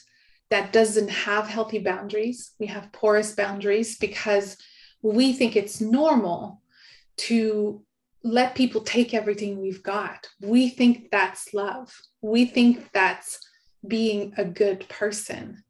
that 0.49 0.73
doesn't 0.73 1.09
have 1.09 1.47
healthy 1.47 1.79
boundaries. 1.79 2.51
We 2.59 2.67
have 2.67 2.91
porous 2.91 3.33
boundaries 3.33 3.97
because 3.97 4.57
we 5.01 5.33
think 5.33 5.55
it's 5.55 5.81
normal 5.81 6.61
to 7.17 7.83
let 8.23 8.55
people 8.55 8.81
take 8.81 9.13
everything 9.13 9.61
we've 9.61 9.83
got. 9.83 10.27
We 10.41 10.69
think 10.69 11.11
that's 11.11 11.53
love. 11.53 11.93
We 12.21 12.45
think 12.45 12.91
that's 12.93 13.39
being 13.85 14.33
a 14.37 14.45
good 14.45 14.87
person. 14.87 15.63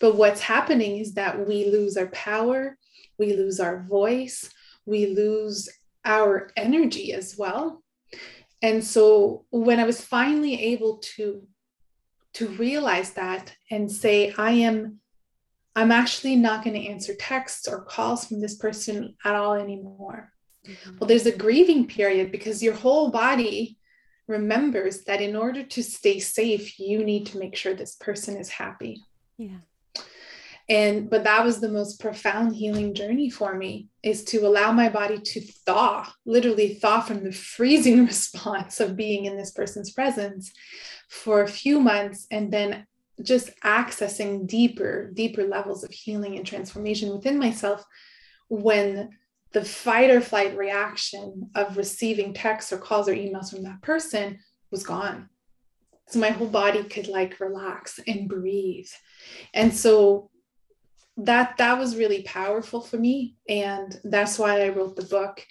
But 0.00 0.16
what's 0.16 0.40
happening 0.40 0.98
is 0.98 1.14
that 1.14 1.46
we 1.46 1.64
lose 1.66 1.96
our 1.96 2.08
power, 2.08 2.76
we 3.18 3.34
lose 3.34 3.60
our 3.60 3.82
voice, 3.82 4.50
we 4.84 5.06
lose 5.06 5.68
our 6.04 6.50
energy 6.56 7.12
as 7.12 7.36
well. 7.38 7.82
And 8.66 8.82
so 8.82 9.44
when 9.50 9.78
I 9.78 9.84
was 9.84 10.00
finally 10.00 10.60
able 10.74 10.98
to 11.14 11.46
to 12.34 12.48
realize 12.48 13.12
that 13.12 13.54
and 13.70 13.90
say 13.90 14.34
I 14.36 14.50
am 14.68 14.98
I'm 15.76 15.92
actually 15.92 16.34
not 16.34 16.64
going 16.64 16.74
to 16.74 16.88
answer 16.88 17.14
texts 17.14 17.68
or 17.68 17.84
calls 17.84 18.26
from 18.26 18.40
this 18.40 18.56
person 18.56 19.14
at 19.24 19.36
all 19.36 19.54
anymore. 19.54 20.32
Mm-hmm. 20.66 20.96
Well, 20.98 21.06
there's 21.06 21.26
a 21.26 21.36
grieving 21.36 21.86
period 21.86 22.32
because 22.32 22.62
your 22.62 22.74
whole 22.74 23.10
body 23.10 23.78
remembers 24.26 25.04
that 25.04 25.20
in 25.20 25.36
order 25.36 25.62
to 25.62 25.82
stay 25.82 26.18
safe, 26.18 26.80
you 26.80 27.04
need 27.04 27.26
to 27.26 27.38
make 27.38 27.54
sure 27.54 27.72
this 27.72 27.94
person 27.94 28.36
is 28.36 28.48
happy. 28.48 29.00
Yeah 29.38 29.58
and 30.68 31.08
but 31.08 31.24
that 31.24 31.44
was 31.44 31.60
the 31.60 31.68
most 31.68 32.00
profound 32.00 32.56
healing 32.56 32.92
journey 32.94 33.30
for 33.30 33.54
me 33.54 33.88
is 34.02 34.24
to 34.24 34.46
allow 34.46 34.72
my 34.72 34.88
body 34.88 35.18
to 35.18 35.40
thaw 35.40 36.10
literally 36.24 36.74
thaw 36.74 37.00
from 37.00 37.22
the 37.22 37.32
freezing 37.32 38.04
response 38.12 38.80
of 38.80 38.96
being 38.96 39.24
in 39.26 39.36
this 39.36 39.52
person's 39.52 39.92
presence 39.92 40.52
for 41.08 41.42
a 41.42 41.48
few 41.48 41.80
months 41.80 42.26
and 42.30 42.52
then 42.52 42.86
just 43.22 43.50
accessing 43.60 44.46
deeper 44.46 45.10
deeper 45.14 45.44
levels 45.44 45.84
of 45.84 45.90
healing 45.90 46.36
and 46.36 46.46
transformation 46.46 47.10
within 47.10 47.38
myself 47.38 47.84
when 48.48 49.10
the 49.52 49.64
fight 49.64 50.10
or 50.10 50.20
flight 50.20 50.56
reaction 50.56 51.50
of 51.54 51.76
receiving 51.76 52.34
texts 52.34 52.72
or 52.72 52.78
calls 52.78 53.08
or 53.08 53.14
emails 53.14 53.50
from 53.50 53.62
that 53.62 53.80
person 53.80 54.38
was 54.70 54.82
gone. 54.82 55.30
So 56.08 56.18
my 56.18 56.28
whole 56.28 56.48
body 56.48 56.84
could 56.84 57.08
like 57.08 57.40
relax 57.40 57.98
and 58.06 58.28
breathe. 58.28 58.88
And 59.54 59.74
so 59.74 60.30
that 61.18 61.56
that 61.58 61.78
was 61.78 61.96
really 61.96 62.22
powerful 62.22 62.80
for 62.80 62.98
me. 62.98 63.36
And 63.48 63.98
that's 64.04 64.38
why 64.38 64.64
i 64.64 64.68
wrote 64.68 64.96
the 64.96 65.04
book 65.04 65.44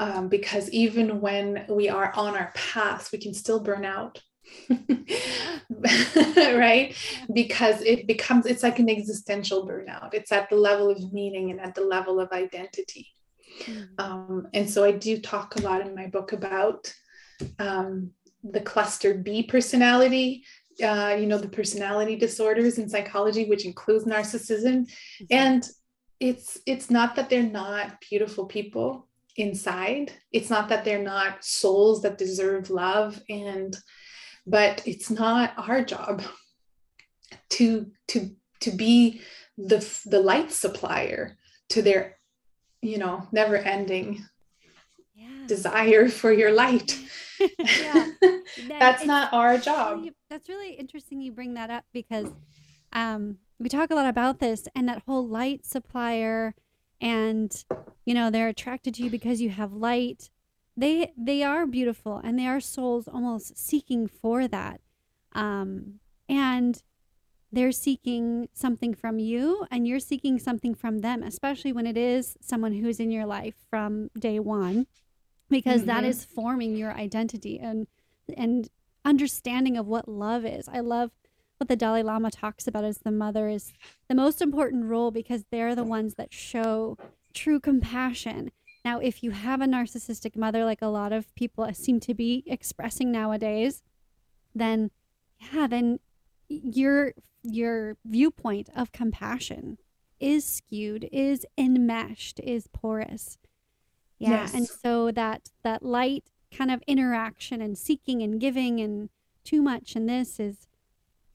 um, 0.00 0.28
because 0.28 0.68
even 0.70 1.20
when 1.20 1.66
we 1.68 1.88
are 1.88 2.12
on 2.16 2.36
our 2.36 2.52
path 2.54 3.10
we 3.12 3.18
can 3.18 3.34
still 3.34 3.60
burn 3.60 3.84
out. 3.84 4.20
Right? 6.36 6.96
Because 7.32 7.80
it 7.82 8.06
becomes 8.06 8.46
it's 8.46 8.62
like 8.62 8.78
an 8.78 8.90
existential 8.90 9.66
burnout. 9.66 10.14
It's 10.14 10.32
at 10.32 10.48
the 10.50 10.56
level 10.56 10.90
of 10.90 11.12
meaning 11.12 11.50
and 11.50 11.60
at 11.60 11.74
the 11.74 11.82
level 11.82 12.20
of 12.20 12.30
identity. 12.32 13.08
Mm. 13.62 13.88
um, 13.98 14.48
and 14.52 14.68
so 14.68 14.84
i 14.84 14.90
do 14.90 15.20
talk 15.20 15.54
a 15.54 15.60
lot 15.60 15.80
in 15.80 15.94
my 15.94 16.08
book 16.08 16.32
about 16.32 16.92
um, 17.58 18.10
the 18.42 18.60
cluster 18.60 19.14
b 19.14 19.44
personality 19.44 20.44
uh, 20.82 21.16
you 21.18 21.26
know, 21.26 21.38
the 21.38 21.48
personality 21.48 22.16
disorders 22.16 22.78
in 22.78 22.88
psychology, 22.88 23.46
which 23.46 23.66
includes 23.66 24.04
narcissism. 24.04 24.86
Mm-hmm. 24.86 25.24
And 25.30 25.68
it's 26.20 26.58
it's 26.66 26.90
not 26.90 27.16
that 27.16 27.28
they're 27.28 27.42
not 27.42 28.00
beautiful 28.08 28.46
people 28.46 29.08
inside. 29.36 30.12
It's 30.32 30.50
not 30.50 30.68
that 30.68 30.84
they're 30.84 31.02
not 31.02 31.44
souls 31.44 32.02
that 32.02 32.18
deserve 32.18 32.70
love 32.70 33.20
and 33.28 33.76
but 34.46 34.82
it's 34.86 35.10
not 35.10 35.54
our 35.56 35.82
job 35.82 36.22
to 37.50 37.90
to 38.08 38.30
to 38.60 38.70
be 38.70 39.20
the 39.56 39.86
the 40.06 40.20
light 40.20 40.52
supplier 40.52 41.36
to 41.70 41.82
their 41.82 42.18
you 42.82 42.98
know 42.98 43.26
never 43.32 43.56
ending 43.56 44.24
yeah. 45.14 45.46
desire 45.46 46.08
for 46.08 46.32
your 46.32 46.52
light 46.52 46.98
yeah. 47.58 48.10
that's 48.68 49.04
not 49.04 49.32
our 49.32 49.58
job. 49.58 50.04
that's 50.30 50.48
really 50.48 50.74
interesting 50.74 51.20
you 51.20 51.32
bring 51.32 51.54
that 51.54 51.70
up 51.70 51.84
because 51.92 52.28
um, 52.92 53.38
we 53.58 53.68
talk 53.68 53.90
a 53.90 53.94
lot 53.94 54.06
about 54.06 54.38
this 54.38 54.68
and 54.74 54.88
that 54.88 55.02
whole 55.06 55.26
light 55.26 55.64
supplier 55.64 56.54
and 57.00 57.64
you 58.04 58.14
know 58.14 58.30
they're 58.30 58.48
attracted 58.48 58.94
to 58.94 59.02
you 59.02 59.10
because 59.10 59.40
you 59.40 59.50
have 59.50 59.72
light. 59.72 60.30
They 60.76 61.12
they 61.16 61.42
are 61.42 61.66
beautiful 61.66 62.20
and 62.22 62.38
they 62.38 62.46
are 62.46 62.60
souls 62.60 63.08
almost 63.08 63.58
seeking 63.58 64.06
for 64.06 64.48
that. 64.48 64.80
Um, 65.32 66.00
and 66.28 66.82
they're 67.54 67.72
seeking 67.72 68.48
something 68.52 68.94
from 68.94 69.18
you 69.18 69.66
and 69.70 69.86
you're 69.86 70.00
seeking 70.00 70.38
something 70.38 70.74
from 70.74 70.98
them 70.98 71.22
especially 71.22 71.72
when 71.72 71.86
it 71.86 71.96
is 71.96 72.36
someone 72.40 72.72
who's 72.72 72.98
in 72.98 73.10
your 73.10 73.26
life 73.26 73.54
from 73.70 74.10
day 74.18 74.40
one 74.40 74.86
because 75.54 75.82
mm-hmm. 75.82 75.90
that 75.90 76.04
is 76.04 76.24
forming 76.24 76.76
your 76.76 76.92
identity 76.92 77.58
and 77.60 77.86
and 78.36 78.68
understanding 79.04 79.76
of 79.76 79.86
what 79.86 80.08
love 80.08 80.44
is. 80.44 80.68
I 80.68 80.80
love 80.80 81.12
what 81.58 81.68
the 81.68 81.76
Dalai 81.76 82.02
Lama 82.02 82.30
talks 82.30 82.66
about 82.66 82.82
as 82.82 82.98
the 82.98 83.12
mother 83.12 83.48
is 83.48 83.72
the 84.08 84.16
most 84.16 84.42
important 84.42 84.86
role 84.86 85.12
because 85.12 85.44
they're 85.52 85.76
the 85.76 85.84
ones 85.84 86.14
that 86.14 86.32
show 86.32 86.98
true 87.32 87.60
compassion. 87.60 88.50
Now, 88.84 88.98
if 88.98 89.22
you 89.22 89.30
have 89.30 89.60
a 89.60 89.66
narcissistic 89.66 90.36
mother, 90.36 90.64
like 90.64 90.82
a 90.82 90.88
lot 90.88 91.12
of 91.12 91.32
people 91.36 91.72
seem 91.72 92.00
to 92.00 92.14
be 92.14 92.42
expressing 92.46 93.12
nowadays, 93.12 93.82
then 94.54 94.90
yeah, 95.52 95.68
then 95.68 96.00
your 96.48 97.12
your 97.44 97.96
viewpoint 98.04 98.70
of 98.74 98.90
compassion 98.90 99.78
is 100.18 100.44
skewed, 100.44 101.08
is 101.12 101.46
enmeshed, 101.56 102.40
is 102.42 102.66
porous. 102.72 103.38
Yeah. 104.24 104.42
Yes. 104.42 104.54
And 104.54 104.66
so 104.66 105.10
that 105.12 105.50
that 105.62 105.82
light 105.82 106.24
kind 106.56 106.70
of 106.70 106.82
interaction 106.86 107.60
and 107.60 107.76
seeking 107.76 108.22
and 108.22 108.40
giving 108.40 108.80
and 108.80 109.10
too 109.44 109.62
much 109.62 109.94
and 109.94 110.08
this 110.08 110.40
is 110.40 110.68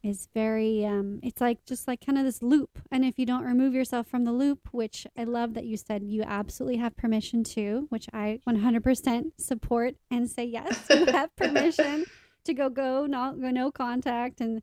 is 0.01 0.29
very 0.33 0.85
um 0.85 1.19
it's 1.21 1.41
like 1.41 1.63
just 1.65 1.87
like 1.87 2.03
kind 2.03 2.17
of 2.17 2.23
this 2.23 2.41
loop 2.41 2.79
and 2.89 3.03
if 3.03 3.19
you 3.19 3.25
don't 3.25 3.43
remove 3.43 3.73
yourself 3.73 4.07
from 4.07 4.23
the 4.23 4.31
loop 4.31 4.59
which 4.71 5.05
i 5.17 5.23
love 5.23 5.53
that 5.53 5.65
you 5.65 5.75
said 5.75 6.03
you 6.03 6.23
absolutely 6.23 6.77
have 6.77 6.95
permission 6.95 7.43
to 7.43 7.85
which 7.89 8.07
i 8.13 8.39
100% 8.47 9.31
support 9.37 9.95
and 10.09 10.29
say 10.29 10.45
yes 10.45 10.85
you 10.89 11.05
have 11.07 11.35
permission 11.35 12.05
to 12.45 12.53
go 12.53 12.69
go 12.69 13.05
not 13.05 13.39
go 13.41 13.49
no 13.49 13.71
contact 13.71 14.39
and 14.39 14.61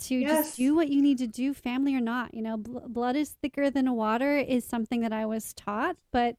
to 0.00 0.16
yes. 0.16 0.46
just 0.46 0.56
do 0.56 0.74
what 0.74 0.88
you 0.88 1.00
need 1.00 1.18
to 1.18 1.28
do 1.28 1.54
family 1.54 1.94
or 1.94 2.00
not 2.00 2.34
you 2.34 2.42
know 2.42 2.56
bl- 2.56 2.80
blood 2.88 3.14
is 3.14 3.36
thicker 3.40 3.70
than 3.70 3.92
water 3.94 4.36
is 4.36 4.64
something 4.64 5.00
that 5.00 5.12
i 5.12 5.24
was 5.24 5.52
taught 5.52 5.96
but 6.10 6.34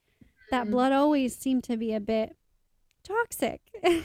that 0.52 0.68
mm. 0.68 0.72
blood 0.72 0.92
always 0.92 1.36
seemed 1.36 1.64
to 1.66 1.78
be 1.78 1.94
a 1.94 2.00
bit 2.00 2.36
toxic. 3.04 3.62
and 3.84 4.04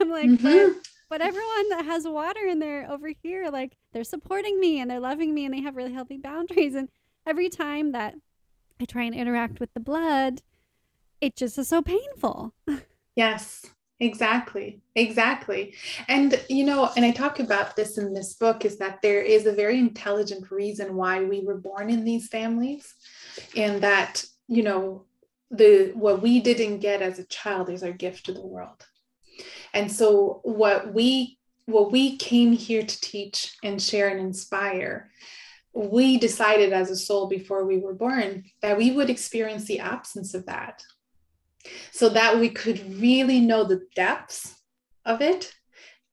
I'm 0.00 0.10
like, 0.10 0.28
mm-hmm. 0.28 0.72
but, 0.72 0.88
but 1.10 1.20
everyone 1.20 1.68
that 1.70 1.84
has 1.84 2.06
water 2.06 2.46
in 2.46 2.58
there 2.58 2.90
over 2.90 3.10
here, 3.22 3.48
like 3.50 3.76
they're 3.92 4.04
supporting 4.04 4.58
me 4.60 4.80
and 4.80 4.90
they're 4.90 5.00
loving 5.00 5.34
me 5.34 5.44
and 5.44 5.54
they 5.54 5.60
have 5.60 5.76
really 5.76 5.92
healthy 5.92 6.18
boundaries. 6.18 6.74
And 6.74 6.88
every 7.26 7.48
time 7.48 7.92
that 7.92 8.14
I 8.80 8.84
try 8.84 9.04
and 9.04 9.14
interact 9.14 9.60
with 9.60 9.72
the 9.74 9.80
blood, 9.80 10.42
it 11.20 11.36
just 11.36 11.58
is 11.58 11.68
so 11.68 11.82
painful. 11.82 12.54
Yes, 13.16 13.66
exactly. 13.98 14.80
Exactly. 14.94 15.74
And, 16.06 16.40
you 16.48 16.64
know, 16.64 16.90
and 16.96 17.04
I 17.04 17.10
talk 17.10 17.40
about 17.40 17.74
this 17.74 17.98
in 17.98 18.14
this 18.14 18.34
book 18.34 18.64
is 18.64 18.78
that 18.78 19.02
there 19.02 19.22
is 19.22 19.46
a 19.46 19.52
very 19.52 19.78
intelligent 19.78 20.50
reason 20.50 20.94
why 20.94 21.24
we 21.24 21.40
were 21.40 21.56
born 21.56 21.90
in 21.90 22.04
these 22.04 22.28
families 22.28 22.94
and 23.56 23.82
that, 23.82 24.24
you 24.46 24.62
know, 24.62 25.04
the 25.50 25.92
what 25.94 26.22
we 26.22 26.40
didn't 26.40 26.80
get 26.80 27.02
as 27.02 27.18
a 27.18 27.24
child 27.24 27.70
is 27.70 27.82
our 27.82 27.92
gift 27.92 28.26
to 28.26 28.32
the 28.32 28.46
world. 28.46 28.86
And 29.72 29.90
so 29.90 30.40
what 30.42 30.92
we 30.92 31.38
what 31.66 31.92
we 31.92 32.16
came 32.16 32.52
here 32.52 32.82
to 32.82 33.00
teach 33.00 33.56
and 33.62 33.80
share 33.80 34.08
and 34.08 34.20
inspire 34.20 35.10
we 35.74 36.16
decided 36.16 36.72
as 36.72 36.90
a 36.90 36.96
soul 36.96 37.28
before 37.28 37.64
we 37.64 37.78
were 37.78 37.94
born 37.94 38.44
that 38.62 38.76
we 38.76 38.90
would 38.90 39.10
experience 39.10 39.66
the 39.66 39.78
absence 39.78 40.34
of 40.34 40.46
that. 40.46 40.82
So 41.92 42.08
that 42.08 42.38
we 42.38 42.48
could 42.48 42.98
really 42.98 43.40
know 43.40 43.64
the 43.64 43.82
depths 43.94 44.56
of 45.04 45.20
it 45.20 45.52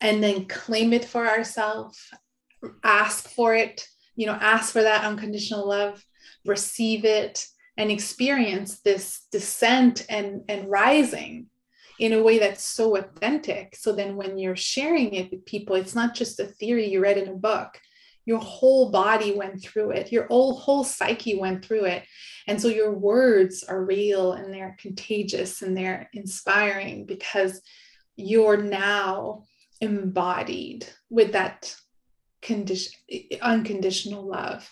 and 0.01 0.23
then 0.23 0.45
claim 0.45 0.93
it 0.93 1.05
for 1.05 1.27
ourselves 1.27 2.11
ask 2.83 3.29
for 3.29 3.55
it 3.55 3.87
you 4.15 4.25
know 4.25 4.33
ask 4.33 4.71
for 4.73 4.81
that 4.81 5.03
unconditional 5.03 5.67
love 5.67 6.03
receive 6.45 7.05
it 7.05 7.45
and 7.77 7.91
experience 7.91 8.79
this 8.81 9.25
descent 9.31 10.05
and 10.09 10.43
and 10.47 10.69
rising 10.69 11.47
in 11.97 12.13
a 12.13 12.21
way 12.21 12.39
that's 12.39 12.63
so 12.63 12.97
authentic. 12.97 13.75
So 13.75 13.93
then 13.93 14.17
when 14.17 14.37
you're 14.37 14.55
sharing 14.55 15.13
it 15.13 15.31
with 15.31 15.45
people 15.45 15.75
it's 15.75 15.95
not 15.95 16.13
just 16.13 16.39
a 16.39 16.45
theory 16.45 16.89
you 16.89 17.01
read 17.01 17.17
in 17.17 17.29
a 17.29 17.35
book. 17.35 17.79
Your 18.25 18.39
whole 18.39 18.89
body 18.89 19.33
went 19.33 19.61
through 19.61 19.91
it. 19.91 20.11
Your 20.11 20.25
whole 20.27 20.55
whole 20.55 20.83
psyche 20.83 21.37
went 21.37 21.63
through 21.63 21.85
it. 21.85 22.03
And 22.47 22.59
so 22.59 22.69
your 22.69 22.91
words 22.91 23.63
are 23.63 23.85
real 23.85 24.33
and 24.33 24.53
they're 24.53 24.75
contagious 24.79 25.61
and 25.61 25.77
they're 25.77 26.09
inspiring 26.13 27.05
because 27.05 27.61
you're 28.15 28.57
now 28.57 29.43
embodied 29.81 30.87
with 31.09 31.33
that 31.33 31.75
condition 32.41 32.93
unconditional 33.41 34.25
love 34.25 34.69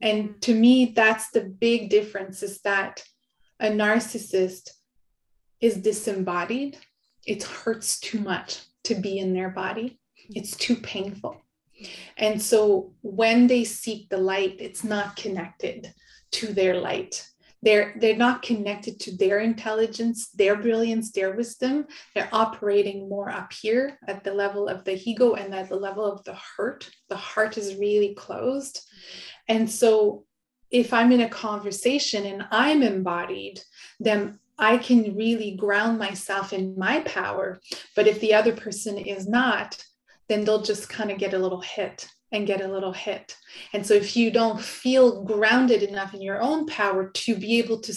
and 0.00 0.30
mm. 0.30 0.40
to 0.40 0.54
me 0.54 0.92
that's 0.94 1.30
the 1.30 1.42
big 1.42 1.90
difference 1.90 2.42
is 2.42 2.60
that 2.62 3.02
a 3.60 3.68
narcissist 3.68 4.70
is 5.60 5.76
disembodied. 5.76 6.78
It 7.26 7.42
hurts 7.42 7.98
too 7.98 8.20
much 8.20 8.60
to 8.84 8.94
be 8.94 9.18
in 9.18 9.34
their 9.34 9.50
body. 9.50 9.98
It's 10.30 10.56
too 10.56 10.76
painful. 10.76 11.42
And 12.16 12.40
so 12.40 12.94
when 13.02 13.46
they 13.46 13.64
seek 13.64 14.08
the 14.08 14.18
light 14.18 14.56
it's 14.58 14.84
not 14.84 15.16
connected 15.16 15.92
to 16.32 16.52
their 16.52 16.80
light. 16.80 17.26
They're 17.60 17.96
they're 18.00 18.16
not 18.16 18.42
connected 18.42 19.00
to 19.00 19.16
their 19.16 19.40
intelligence 19.40 20.28
their 20.30 20.54
brilliance 20.54 21.10
their 21.10 21.34
wisdom. 21.34 21.86
They're 22.14 22.28
operating 22.32 23.08
more 23.08 23.30
up 23.30 23.52
here 23.52 23.98
at 24.06 24.22
the 24.22 24.32
level 24.32 24.68
of 24.68 24.84
the 24.84 25.00
ego 25.10 25.34
and 25.34 25.52
at 25.52 25.68
the 25.68 25.76
level 25.76 26.04
of 26.04 26.22
the 26.22 26.34
heart. 26.34 26.88
The 27.08 27.16
heart 27.16 27.58
is 27.58 27.74
really 27.76 28.14
closed 28.14 28.80
and 29.48 29.70
so 29.70 30.24
if 30.70 30.92
i'm 30.92 31.12
in 31.12 31.22
a 31.22 31.28
conversation 31.28 32.26
and 32.26 32.46
i'm 32.50 32.82
embodied 32.82 33.60
then 34.00 34.38
I 34.58 34.78
can 34.78 35.16
really 35.16 35.52
ground 35.52 35.98
myself 35.98 36.52
in 36.52 36.76
my 36.76 37.00
power. 37.00 37.60
But 37.94 38.08
if 38.08 38.20
the 38.20 38.34
other 38.34 38.54
person 38.54 38.98
is 38.98 39.28
not, 39.28 39.82
then 40.28 40.44
they'll 40.44 40.62
just 40.62 40.88
kind 40.88 41.10
of 41.10 41.18
get 41.18 41.32
a 41.32 41.38
little 41.38 41.60
hit 41.60 42.08
and 42.32 42.46
get 42.46 42.60
a 42.60 42.68
little 42.68 42.92
hit. 42.92 43.36
And 43.72 43.86
so 43.86 43.94
if 43.94 44.16
you 44.16 44.30
don't 44.30 44.60
feel 44.60 45.24
grounded 45.24 45.82
enough 45.82 46.12
in 46.12 46.20
your 46.20 46.40
own 46.40 46.66
power 46.66 47.08
to 47.08 47.36
be 47.36 47.58
able 47.58 47.80
to 47.80 47.94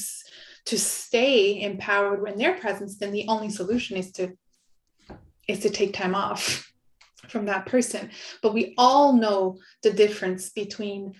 to 0.64 0.78
stay 0.78 1.60
empowered 1.64 2.22
when 2.22 2.38
their 2.38 2.54
presence, 2.54 2.98
then 2.98 3.12
the 3.12 3.26
only 3.28 3.50
solution 3.50 3.98
is 3.98 4.12
to 4.12 4.32
is 5.48 5.60
to 5.60 5.70
take 5.72 5.94
time 5.94 6.14
off 6.14 6.72
from 7.28 7.48
that 7.48 7.66
person. 7.66 8.12
But 8.44 8.54
we 8.54 8.76
all 8.78 9.14
know 9.14 9.58
the 9.82 9.92
difference 9.92 10.52
between 10.52 11.14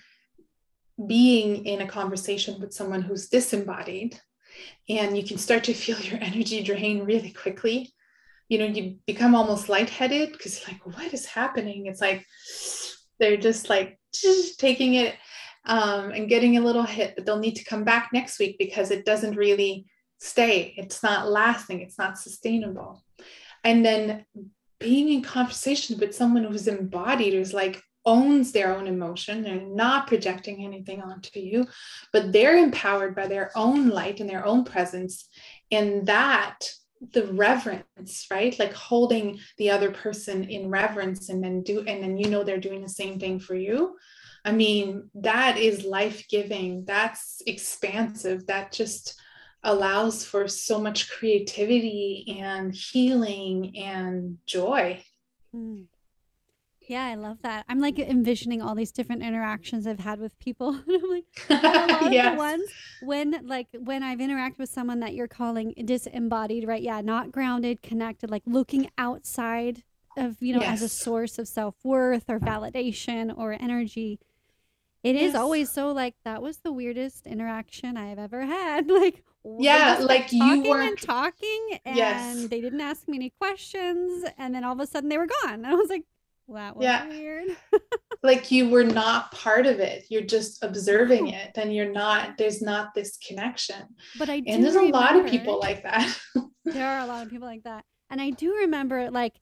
being 1.06 1.66
in 1.66 1.80
a 1.80 1.86
conversation 1.86 2.60
with 2.60 2.72
someone 2.72 3.02
who's 3.02 3.28
disembodied 3.28 4.20
and 4.88 5.16
you 5.16 5.24
can 5.24 5.38
start 5.38 5.64
to 5.64 5.74
feel 5.82 5.98
your 6.00 6.20
energy 6.22 6.62
drain 6.62 7.04
really 7.04 7.30
quickly. 7.30 7.92
You 8.48 8.58
know 8.58 8.66
you 8.66 8.96
become 9.06 9.34
almost 9.34 9.68
lightheaded 9.68 10.32
because 10.32 10.66
like 10.68 10.84
what 10.84 11.14
is 11.14 11.26
happening? 11.26 11.86
It's 11.86 12.00
like 12.00 12.26
they're 13.18 13.36
just 13.36 13.68
like 13.70 13.98
taking 14.58 14.94
it 14.94 15.14
um, 15.64 16.10
and 16.10 16.28
getting 16.28 16.56
a 16.56 16.60
little 16.60 16.82
hit 16.82 17.14
but 17.14 17.24
they'll 17.24 17.38
need 17.38 17.56
to 17.56 17.64
come 17.64 17.84
back 17.84 18.10
next 18.12 18.38
week 18.38 18.56
because 18.58 18.90
it 18.90 19.04
doesn't 19.04 19.36
really 19.36 19.86
stay. 20.18 20.74
It's 20.76 21.02
not 21.02 21.30
lasting. 21.30 21.80
It's 21.80 21.98
not 21.98 22.18
sustainable. 22.18 23.02
And 23.64 23.84
then 23.84 24.26
being 24.78 25.08
in 25.08 25.22
conversation 25.22 25.98
with 25.98 26.14
someone 26.14 26.44
who's 26.44 26.66
embodied 26.66 27.34
who's 27.34 27.54
like 27.54 27.80
owns 28.04 28.52
their 28.52 28.74
own 28.74 28.86
emotion 28.86 29.42
they're 29.42 29.60
not 29.60 30.06
projecting 30.06 30.64
anything 30.64 31.00
onto 31.00 31.38
you 31.38 31.64
but 32.12 32.32
they're 32.32 32.56
empowered 32.56 33.14
by 33.14 33.26
their 33.26 33.50
own 33.56 33.88
light 33.88 34.20
and 34.20 34.28
their 34.28 34.44
own 34.44 34.64
presence 34.64 35.28
and 35.70 36.06
that 36.06 36.58
the 37.10 37.26
reverence 37.32 38.26
right? 38.30 38.58
Like 38.58 38.72
holding 38.72 39.38
the 39.58 39.70
other 39.70 39.90
person 39.90 40.44
in 40.44 40.68
reverence 40.68 41.28
and 41.28 41.42
then 41.42 41.62
do 41.62 41.80
and 41.80 42.02
then 42.02 42.16
you 42.16 42.28
know 42.28 42.44
they're 42.44 42.58
doing 42.58 42.82
the 42.82 42.88
same 42.88 43.18
thing 43.18 43.40
for 43.40 43.54
you. 43.54 43.96
I 44.44 44.52
mean 44.52 45.10
that 45.14 45.58
is 45.58 45.84
life-giving. 45.84 46.84
That's 46.84 47.42
expansive. 47.46 48.46
That 48.46 48.72
just 48.72 49.20
allows 49.64 50.24
for 50.24 50.48
so 50.48 50.80
much 50.80 51.10
creativity 51.10 52.38
and 52.40 52.74
healing 52.74 53.76
and 53.76 54.38
joy. 54.46 55.02
Mm. 55.54 55.86
Yeah, 56.88 57.04
I 57.04 57.14
love 57.14 57.38
that. 57.42 57.64
I'm 57.68 57.80
like 57.80 57.98
envisioning 57.98 58.60
all 58.60 58.74
these 58.74 58.92
different 58.92 59.22
interactions 59.22 59.86
I've 59.86 60.00
had 60.00 60.20
with 60.20 60.38
people. 60.38 60.68
and 60.88 61.02
I'm 61.02 61.10
like, 61.10 61.24
a 61.50 61.54
lot 62.02 62.12
yes. 62.12 62.26
of 62.26 62.32
the 62.32 62.38
ones 62.38 62.70
when 63.02 63.46
like 63.46 63.68
when 63.72 64.02
I've 64.02 64.18
interacted 64.18 64.58
with 64.58 64.70
someone 64.70 65.00
that 65.00 65.14
you're 65.14 65.28
calling 65.28 65.74
disembodied, 65.84 66.66
right? 66.66 66.82
Yeah, 66.82 67.00
not 67.00 67.32
grounded, 67.32 67.82
connected, 67.82 68.30
like 68.30 68.42
looking 68.46 68.90
outside 68.98 69.82
of, 70.16 70.36
you 70.40 70.54
know, 70.54 70.60
yes. 70.60 70.74
as 70.74 70.82
a 70.82 70.88
source 70.88 71.38
of 71.38 71.48
self-worth 71.48 72.28
or 72.28 72.38
validation 72.38 73.36
or 73.36 73.52
energy. 73.52 74.18
It 75.02 75.16
yes. 75.16 75.30
is 75.30 75.34
always 75.34 75.70
so 75.70 75.92
like 75.92 76.14
that 76.24 76.42
was 76.42 76.58
the 76.58 76.72
weirdest 76.72 77.26
interaction 77.26 77.96
I've 77.96 78.18
ever 78.18 78.44
had. 78.44 78.90
Like 78.90 79.24
yeah, 79.58 79.98
like 80.00 80.30
you 80.30 80.62
were 80.62 80.80
and 80.80 80.96
talking 80.96 81.78
and 81.84 81.96
yes. 81.96 82.46
they 82.46 82.60
didn't 82.60 82.80
ask 82.80 83.08
me 83.08 83.16
any 83.16 83.30
questions 83.30 84.24
and 84.38 84.54
then 84.54 84.62
all 84.62 84.72
of 84.72 84.78
a 84.78 84.86
sudden 84.86 85.08
they 85.08 85.18
were 85.18 85.26
gone. 85.26 85.54
And 85.54 85.66
I 85.66 85.74
was 85.74 85.88
like, 85.88 86.04
that 86.48 86.76
was 86.76 86.84
yeah. 86.84 87.08
weird. 87.08 87.56
like 88.22 88.50
you 88.50 88.68
were 88.68 88.84
not 88.84 89.32
part 89.32 89.66
of 89.66 89.80
it. 89.80 90.06
You're 90.10 90.22
just 90.22 90.62
observing 90.62 91.28
oh. 91.28 91.36
it 91.36 91.52
and 91.56 91.74
you're 91.74 91.92
not, 91.92 92.38
there's 92.38 92.62
not 92.62 92.94
this 92.94 93.16
connection. 93.18 93.82
But 94.18 94.28
I 94.28 94.42
And 94.46 94.62
there's 94.62 94.74
remember, 94.74 94.96
a 94.96 95.00
lot 95.00 95.16
of 95.16 95.26
people 95.26 95.58
like 95.60 95.82
that. 95.82 96.18
there 96.64 96.86
are 96.86 97.00
a 97.00 97.06
lot 97.06 97.24
of 97.24 97.30
people 97.30 97.48
like 97.48 97.64
that. 97.64 97.84
And 98.10 98.20
I 98.20 98.30
do 98.30 98.54
remember 98.54 99.10
like 99.10 99.40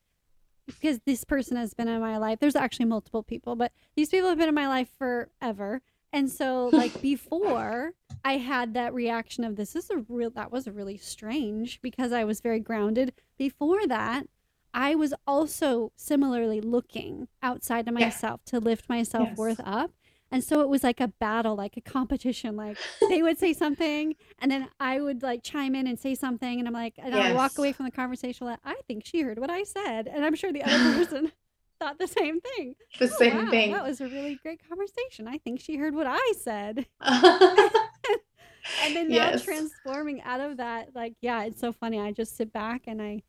because 0.66 1.00
this 1.04 1.24
person 1.24 1.56
has 1.56 1.74
been 1.74 1.88
in 1.88 2.00
my 2.00 2.16
life. 2.18 2.38
There's 2.38 2.56
actually 2.56 2.86
multiple 2.86 3.22
people, 3.22 3.56
but 3.56 3.72
these 3.96 4.08
people 4.08 4.28
have 4.28 4.38
been 4.38 4.48
in 4.48 4.54
my 4.54 4.68
life 4.68 4.88
forever. 4.98 5.82
And 6.12 6.30
so 6.30 6.70
like 6.72 7.00
before 7.02 7.92
I 8.24 8.36
had 8.36 8.74
that 8.74 8.94
reaction 8.94 9.44
of 9.44 9.56
this 9.56 9.74
is 9.74 9.90
a 9.90 10.04
real 10.08 10.30
that 10.30 10.52
was 10.52 10.68
really 10.68 10.96
strange 10.96 11.80
because 11.82 12.12
I 12.12 12.24
was 12.24 12.40
very 12.40 12.60
grounded. 12.60 13.14
Before 13.38 13.86
that, 13.86 14.26
I 14.72 14.94
was 14.94 15.12
also 15.26 15.92
similarly 15.96 16.61
looking 16.61 17.28
outside 17.42 17.88
of 17.88 17.94
myself 17.94 18.44
to 18.46 18.61
lift 18.61 18.88
my 18.88 19.02
self 19.02 19.37
worth 19.37 19.61
up. 19.64 19.92
And 20.33 20.44
so 20.44 20.61
it 20.61 20.68
was 20.68 20.85
like 20.85 21.00
a 21.00 21.09
battle, 21.09 21.56
like 21.56 21.76
a 21.76 21.80
competition. 21.80 22.56
Like 22.56 22.78
they 23.09 23.22
would 23.22 23.38
say 23.38 23.52
something, 23.52 24.14
and 24.38 24.50
then 24.50 24.68
I 24.78 25.00
would 25.00 25.22
like 25.22 25.42
chime 25.42 25.74
in 25.74 25.87
and 25.87 25.98
say 25.98 26.14
something, 26.14 26.59
and 26.59 26.68
I'm 26.68 26.74
like, 26.74 26.94
and 26.98 27.14
yes. 27.14 27.33
I 27.33 27.33
walk 27.33 27.59
away 27.59 27.72
from 27.72 27.87
the 27.87 27.92
conversation 27.92 28.46
like, 28.46 28.61
I 28.64 28.76
think 28.87 29.04
she 29.04 29.22
heard 29.22 29.38
what 29.38 29.50
I 29.50 29.64
said, 29.64 30.06
and 30.06 30.24
I'm 30.24 30.37
sure 30.37 30.52
the 30.52 30.62
other 30.62 30.94
person 31.04 31.33
thought 31.80 31.98
the 31.98 32.06
same 32.06 32.40
thing. 32.40 32.76
The 32.98 33.06
oh, 33.06 33.18
same 33.18 33.44
wow, 33.44 33.50
thing. 33.50 33.72
That 33.72 33.85
was 33.85 34.00
a 34.00 34.09
really 34.09 34.38
great 34.40 34.61
conversation. 34.68 35.26
I 35.26 35.38
think 35.38 35.61
she 35.61 35.76
heard 35.76 35.94
what 35.94 36.06
I 36.09 36.33
said. 36.40 36.87
and 37.00 38.94
then 38.94 39.09
now 39.09 39.14
yes. 39.14 39.42
transforming 39.42 40.22
out 40.22 40.40
of 40.40 40.59
that, 40.59 40.94
like, 40.94 41.14
yeah, 41.20 41.42
it's 41.42 41.61
so 41.61 41.72
funny. 41.72 41.98
I 41.98 42.12
just 42.12 42.37
sit 42.37 42.52
back 42.52 42.83
and 42.87 43.02
I, 43.02 43.22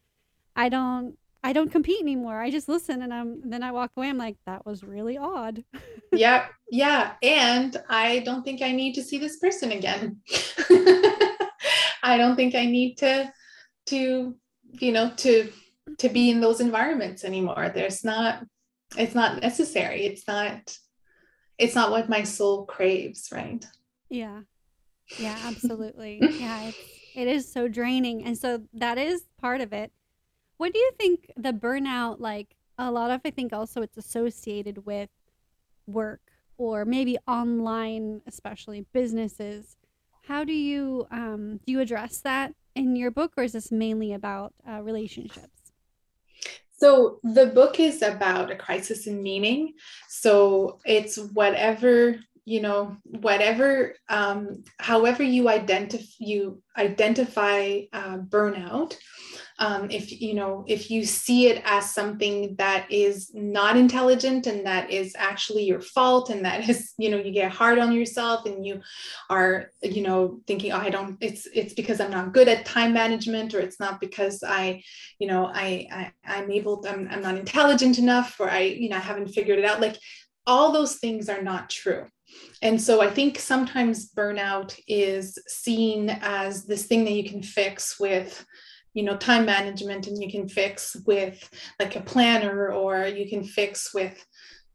I 0.55 0.69
don't 0.69 1.17
I 1.43 1.53
don't 1.53 1.71
compete 1.71 2.01
anymore. 2.01 2.39
I 2.39 2.51
just 2.51 2.69
listen 2.69 3.01
and 3.01 3.13
I'm 3.13 3.49
then 3.49 3.63
I 3.63 3.71
walk 3.71 3.91
away. 3.97 4.09
I'm 4.09 4.17
like, 4.17 4.37
that 4.45 4.65
was 4.65 4.83
really 4.83 5.17
odd. 5.17 5.63
yeah. 6.11 6.45
Yeah. 6.73 7.15
And 7.21 7.75
I 7.89 8.19
don't 8.19 8.43
think 8.43 8.61
I 8.61 8.71
need 8.71 8.93
to 8.93 9.03
see 9.03 9.17
this 9.17 9.39
person 9.39 9.73
again. 9.73 10.21
I 12.01 12.15
don't 12.17 12.37
think 12.37 12.55
I 12.55 12.65
need 12.65 12.95
to 12.99 13.29
to, 13.87 14.37
you 14.79 14.91
know, 14.93 15.11
to 15.17 15.51
to 15.97 16.07
be 16.07 16.29
in 16.29 16.39
those 16.39 16.61
environments 16.61 17.25
anymore. 17.25 17.73
There's 17.75 18.05
not 18.05 18.45
it's 18.95 19.13
not 19.13 19.41
necessary. 19.41 20.05
It's 20.05 20.25
not 20.29 20.77
it's 21.57 21.75
not 21.75 21.91
what 21.91 22.07
my 22.07 22.23
soul 22.23 22.65
craves, 22.65 23.27
right? 23.33 23.65
Yeah. 24.09 24.43
Yeah, 25.19 25.37
absolutely. 25.45 26.19
yeah, 26.21 26.69
it's, 26.69 26.77
it 27.15 27.27
is 27.27 27.51
so 27.51 27.67
draining. 27.67 28.23
And 28.23 28.37
so 28.37 28.61
that 28.75 28.97
is 28.97 29.25
part 29.41 29.59
of 29.59 29.73
it 29.73 29.91
what 30.61 30.73
do 30.73 30.79
you 30.79 30.91
think 30.95 31.31
the 31.35 31.51
burnout 31.51 32.19
like 32.19 32.55
a 32.77 32.91
lot 32.91 33.09
of 33.09 33.19
I 33.25 33.31
think 33.31 33.51
also 33.51 33.81
it's 33.81 33.97
associated 33.97 34.85
with 34.85 35.09
work 35.87 36.21
or 36.55 36.85
maybe 36.85 37.17
online 37.27 38.21
especially 38.27 38.85
businesses. 38.93 39.75
how 40.27 40.43
do 40.43 40.53
you 40.53 41.07
um, 41.09 41.59
do 41.65 41.71
you 41.73 41.79
address 41.79 42.19
that 42.19 42.53
in 42.75 42.95
your 42.95 43.09
book, 43.09 43.31
or 43.37 43.43
is 43.43 43.53
this 43.53 43.71
mainly 43.71 44.13
about 44.13 44.53
uh, 44.69 44.83
relationships? 44.83 45.71
So 46.77 47.19
the 47.23 47.47
book 47.47 47.79
is 47.79 48.03
about 48.03 48.51
a 48.51 48.55
crisis 48.55 49.07
in 49.07 49.21
meaning. 49.23 49.73
So 50.09 50.77
it's 50.85 51.17
whatever 51.39 52.17
you 52.45 52.61
know 52.61 52.97
whatever 53.03 53.95
um, 54.09 54.63
however 54.79 55.23
you 55.23 55.49
identify 55.49 56.05
you 56.19 56.61
identify 56.77 57.81
uh, 57.93 58.17
burnout 58.17 58.95
um, 59.61 59.91
if 59.91 60.19
you 60.19 60.33
know 60.33 60.65
if 60.67 60.89
you 60.89 61.05
see 61.05 61.47
it 61.47 61.61
as 61.65 61.93
something 61.93 62.55
that 62.57 62.91
is 62.91 63.31
not 63.33 63.77
intelligent 63.77 64.47
and 64.47 64.65
that 64.65 64.89
is 64.89 65.13
actually 65.17 65.63
your 65.63 65.79
fault 65.79 66.31
and 66.31 66.43
that 66.43 66.67
is 66.69 66.93
you 66.97 67.09
know 67.09 67.17
you 67.17 67.31
get 67.31 67.51
hard 67.51 67.77
on 67.79 67.91
yourself 67.91 68.45
and 68.45 68.65
you 68.65 68.81
are 69.29 69.71
you 69.81 70.01
know 70.01 70.41
thinking 70.47 70.71
oh 70.71 70.77
i 70.77 70.89
don't 70.89 71.15
it's 71.21 71.47
it's 71.53 71.73
because 71.73 71.99
i'm 71.99 72.11
not 72.11 72.33
good 72.33 72.47
at 72.47 72.65
time 72.65 72.91
management 72.91 73.53
or 73.53 73.59
it's 73.59 73.79
not 73.79 74.01
because 74.01 74.43
i 74.45 74.81
you 75.19 75.27
know 75.27 75.45
i, 75.53 75.87
I 75.91 76.11
i'm 76.25 76.51
able 76.51 76.83
I'm, 76.89 77.07
I'm 77.11 77.21
not 77.21 77.37
intelligent 77.37 77.99
enough 77.99 78.39
or 78.39 78.49
i 78.49 78.61
you 78.61 78.89
know 78.89 78.97
i 78.97 78.99
haven't 78.99 79.29
figured 79.29 79.59
it 79.59 79.65
out. 79.65 79.79
Like 79.81 79.97
all 80.47 80.71
those 80.71 80.95
things 80.95 81.29
are 81.29 81.41
not 81.41 81.69
true. 81.69 82.05
And 82.61 82.81
so 82.81 83.01
I 83.01 83.09
think 83.09 83.37
sometimes 83.37 84.11
burnout 84.11 84.79
is 84.87 85.37
seen 85.47 86.09
as 86.21 86.65
this 86.65 86.85
thing 86.85 87.03
that 87.05 87.11
you 87.13 87.29
can 87.29 87.43
fix 87.43 87.99
with 87.99 88.45
you 88.93 89.03
know 89.03 89.17
time 89.17 89.45
management 89.45 90.07
and 90.07 90.21
you 90.21 90.29
can 90.29 90.47
fix 90.47 90.95
with 91.05 91.49
like 91.79 91.95
a 91.95 92.01
planner 92.01 92.71
or 92.71 93.05
you 93.05 93.29
can 93.29 93.43
fix 93.43 93.93
with 93.93 94.25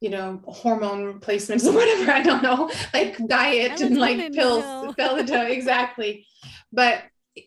you 0.00 0.10
know 0.10 0.40
hormone 0.46 1.04
replacements 1.04 1.66
or 1.66 1.72
whatever 1.74 2.10
i 2.10 2.22
don't 2.22 2.42
know 2.42 2.70
like 2.94 3.16
diet 3.26 3.80
and 3.80 3.98
like 3.98 4.32
pills 4.32 4.94
Belladonna, 4.96 5.48
exactly. 5.50 6.26
But 6.72 7.04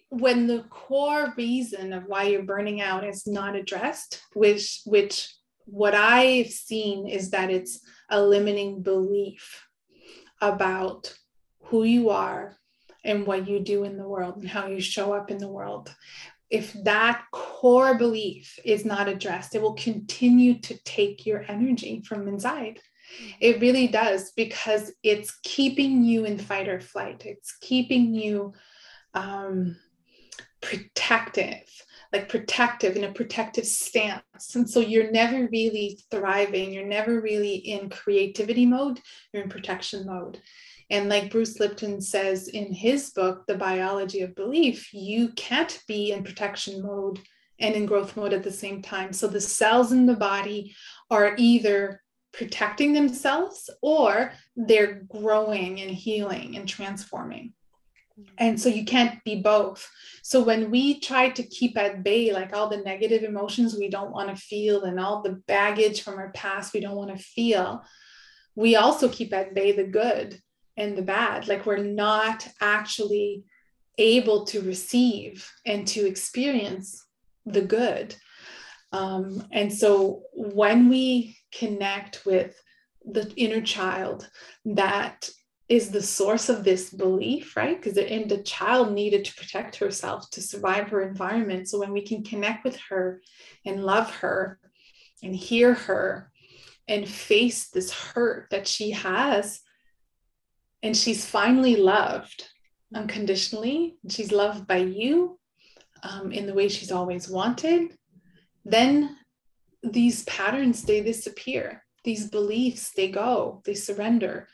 when 0.09 0.47
the 0.47 0.63
core 0.69 1.33
reason 1.35 1.93
of 1.93 2.03
why 2.05 2.23
you're 2.23 2.43
burning 2.43 2.81
out 2.81 3.03
is 3.03 3.25
not 3.25 3.55
addressed 3.55 4.21
which 4.33 4.81
which 4.85 5.33
what 5.65 5.95
i've 5.95 6.49
seen 6.49 7.07
is 7.07 7.31
that 7.31 7.49
it's 7.49 7.81
a 8.09 8.21
limiting 8.21 8.83
belief 8.83 9.65
about 10.41 11.13
who 11.63 11.83
you 11.83 12.09
are 12.09 12.55
and 13.03 13.25
what 13.25 13.47
you 13.47 13.59
do 13.59 13.83
in 13.83 13.97
the 13.97 14.07
world 14.07 14.37
and 14.37 14.47
how 14.47 14.67
you 14.67 14.79
show 14.79 15.11
up 15.11 15.31
in 15.31 15.39
the 15.39 15.47
world 15.47 15.93
if 16.49 16.73
that 16.83 17.23
core 17.31 17.97
belief 17.97 18.57
is 18.65 18.85
not 18.85 19.07
addressed, 19.07 19.55
it 19.55 19.61
will 19.61 19.75
continue 19.75 20.59
to 20.59 20.77
take 20.83 21.25
your 21.25 21.45
energy 21.47 22.01
from 22.01 22.27
inside. 22.27 22.79
Mm-hmm. 22.79 23.31
It 23.39 23.61
really 23.61 23.87
does 23.87 24.31
because 24.31 24.91
it's 25.03 25.39
keeping 25.43 26.03
you 26.03 26.25
in 26.25 26.37
fight 26.37 26.67
or 26.67 26.79
flight. 26.79 27.23
It's 27.25 27.55
keeping 27.61 28.13
you 28.13 28.53
um, 29.13 29.77
protective, 30.61 31.63
like 32.11 32.29
protective 32.29 32.95
in 32.95 33.03
a 33.03 33.11
protective 33.11 33.65
stance. 33.65 34.55
And 34.55 34.69
so 34.69 34.79
you're 34.79 35.11
never 35.11 35.47
really 35.51 35.99
thriving. 36.11 36.73
You're 36.73 36.85
never 36.85 37.21
really 37.21 37.55
in 37.55 37.89
creativity 37.89 38.65
mode. 38.65 38.99
You're 39.33 39.43
in 39.43 39.49
protection 39.49 40.05
mode. 40.05 40.41
And 40.89 41.07
like 41.07 41.31
Bruce 41.31 41.59
Lipton 41.59 42.01
says 42.01 42.47
in 42.47 42.73
his 42.73 43.11
book, 43.11 43.45
The 43.47 43.55
Biology 43.55 44.21
of 44.21 44.35
Belief, 44.35 44.93
you 44.93 45.29
can't 45.29 45.79
be 45.87 46.11
in 46.11 46.23
protection 46.23 46.81
mode 46.81 47.19
and 47.59 47.75
in 47.75 47.85
growth 47.85 48.17
mode 48.17 48.33
at 48.33 48.43
the 48.43 48.51
same 48.51 48.81
time. 48.81 49.13
So 49.13 49.27
the 49.27 49.41
cells 49.41 49.91
in 49.91 50.05
the 50.05 50.15
body 50.15 50.75
are 51.11 51.35
either 51.37 52.01
protecting 52.31 52.93
themselves 52.93 53.69
or 53.81 54.33
they're 54.55 55.03
growing 55.07 55.79
and 55.81 55.91
healing 55.91 56.55
and 56.55 56.67
transforming. 56.67 57.53
And 58.37 58.59
so 58.59 58.67
you 58.67 58.83
can't 58.83 59.23
be 59.23 59.41
both. 59.41 59.89
So 60.23 60.43
when 60.43 60.71
we 60.71 60.99
try 60.99 61.29
to 61.29 61.43
keep 61.43 61.77
at 61.77 62.03
bay, 62.03 62.33
like 62.33 62.53
all 62.53 62.67
the 62.67 62.77
negative 62.77 63.23
emotions 63.23 63.75
we 63.75 63.89
don't 63.89 64.11
want 64.11 64.29
to 64.29 64.41
feel 64.41 64.83
and 64.83 64.99
all 64.99 65.21
the 65.21 65.41
baggage 65.47 66.01
from 66.01 66.17
our 66.17 66.31
past 66.31 66.73
we 66.73 66.81
don't 66.81 66.97
want 66.97 67.15
to 67.15 67.23
feel, 67.23 67.83
we 68.55 68.75
also 68.75 69.07
keep 69.07 69.33
at 69.33 69.53
bay 69.53 69.71
the 69.71 69.85
good 69.85 70.39
and 70.79 70.97
the 70.97 71.03
bad. 71.03 71.47
Like 71.47 71.65
we're 71.65 71.77
not 71.77 72.47
actually 72.61 73.43
able 73.97 74.45
to 74.45 74.61
receive 74.61 75.51
and 75.65 75.85
to 75.89 76.07
experience 76.07 77.05
the 77.45 77.61
good. 77.61 78.15
Um, 78.91 79.45
and 79.51 79.71
so 79.71 80.23
when 80.33 80.89
we 80.89 81.37
connect 81.51 82.25
with 82.25 82.55
the 83.05 83.31
inner 83.35 83.61
child 83.61 84.29
that 84.65 85.29
is 85.67 85.91
the 85.91 86.01
source 86.01 86.49
of 86.49 86.63
this 86.63 86.89
belief, 86.89 87.55
right? 87.55 87.77
Because 87.77 87.93
the, 87.93 88.23
the 88.27 88.41
child 88.41 88.91
needed 88.91 89.25
to 89.25 89.35
protect 89.35 89.75
herself 89.75 90.29
to 90.31 90.41
survive 90.41 90.89
her 90.89 91.01
environment. 91.01 91.69
So 91.69 91.79
when 91.79 91.91
we 91.91 92.01
can 92.01 92.23
connect 92.23 92.63
with 92.63 92.77
her 92.89 93.21
and 93.65 93.85
love 93.85 94.09
her 94.15 94.59
and 95.21 95.35
hear 95.35 95.75
her 95.75 96.31
and 96.87 97.07
face 97.07 97.69
this 97.69 97.91
hurt 97.91 98.47
that 98.49 98.67
she 98.67 98.91
has 98.91 99.61
and 100.81 100.95
she's 100.95 101.25
finally 101.25 101.75
loved 101.75 102.47
unconditionally. 102.93 103.97
She's 104.09 104.31
loved 104.31 104.67
by 104.67 104.77
you 104.77 105.39
um, 106.03 106.31
in 106.31 106.45
the 106.45 106.53
way 106.53 106.67
she's 106.67 106.91
always 106.91 107.29
wanted. 107.29 107.97
Then 108.65 109.17
these 109.83 110.23
patterns 110.23 110.83
they 110.83 111.01
disappear. 111.01 111.83
These 112.03 112.29
beliefs 112.29 112.91
they 112.91 113.09
go. 113.09 113.61
They 113.65 113.73
surrender. 113.73 114.47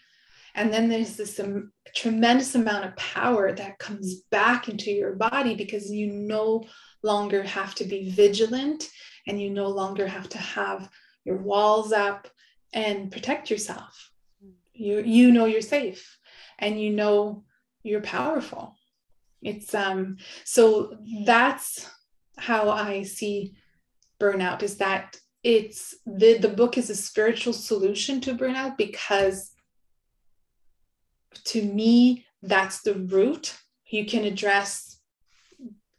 And 0.56 0.74
then 0.74 0.90
there's 0.90 1.16
this 1.16 1.40
um, 1.40 1.72
tremendous 1.94 2.56
amount 2.56 2.86
of 2.86 2.96
power 2.96 3.52
that 3.54 3.78
comes 3.78 4.22
back 4.32 4.70
into 4.70 4.90
your 4.92 5.14
body 5.14 5.54
because 5.54 5.92
you 5.92 6.08
no 6.08 6.64
longer 7.04 7.44
have 7.44 7.76
to 7.76 7.84
be 7.84 8.10
vigilant 8.10 8.90
and 9.28 9.40
you 9.40 9.50
no 9.50 9.68
longer 9.68 10.08
have 10.08 10.30
to 10.30 10.38
have 10.38 10.90
your 11.24 11.38
walls 11.38 11.92
up 11.92 12.28
and 12.74 13.12
protect 13.12 13.52
yourself 13.52 14.12
you 14.76 15.02
you 15.02 15.32
know 15.32 15.46
you're 15.46 15.62
safe 15.62 16.18
and 16.60 16.80
you 16.80 16.92
know 16.92 17.44
you're 17.84 18.02
powerful. 18.02 18.76
It's 19.42 19.74
um 19.76 20.18
so 20.44 20.98
that's 21.26 21.90
how 22.38 22.70
i 22.70 23.02
see 23.04 23.56
burnout 24.20 24.62
is 24.62 24.78
that 24.78 25.18
it's 25.44 25.96
the 26.06 26.38
the 26.38 26.50
book 26.50 26.78
is 26.78 26.90
a 26.90 26.96
spiritual 26.96 27.54
solution 27.54 28.20
to 28.22 28.36
burnout 28.36 28.78
because 28.78 29.52
to 31.46 31.62
me 31.62 32.26
that's 32.42 32.82
the 32.82 32.94
root. 32.94 33.58
You 33.88 34.06
can 34.06 34.24
address 34.26 35.00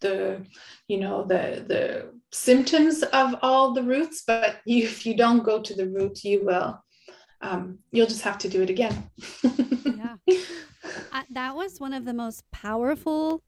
the 0.01 0.43
you 0.89 0.99
know 0.99 1.25
the 1.25 1.65
the 1.67 2.13
symptoms 2.33 3.03
of 3.03 3.35
all 3.41 3.73
the 3.73 3.83
roots 3.83 4.25
but 4.27 4.57
if 4.67 5.07
you 5.07 5.17
don't 5.17 5.43
go 5.43 5.63
to 5.63 5.75
the 5.75 5.89
root 5.89 6.23
you 6.23 6.45
will 6.45 6.79
um, 7.41 7.79
you'll 7.91 8.07
just 8.07 8.23
have 8.23 8.39
to 8.39 8.49
do 8.49 8.63
it 8.63 8.71
again. 8.71 9.11
yeah. 9.43 10.17
I, 11.13 11.25
that 11.31 11.55
was 11.55 11.79
one 11.79 11.93
of 11.93 12.05
the 12.05 12.15
most 12.15 12.51
powerful 12.51 13.43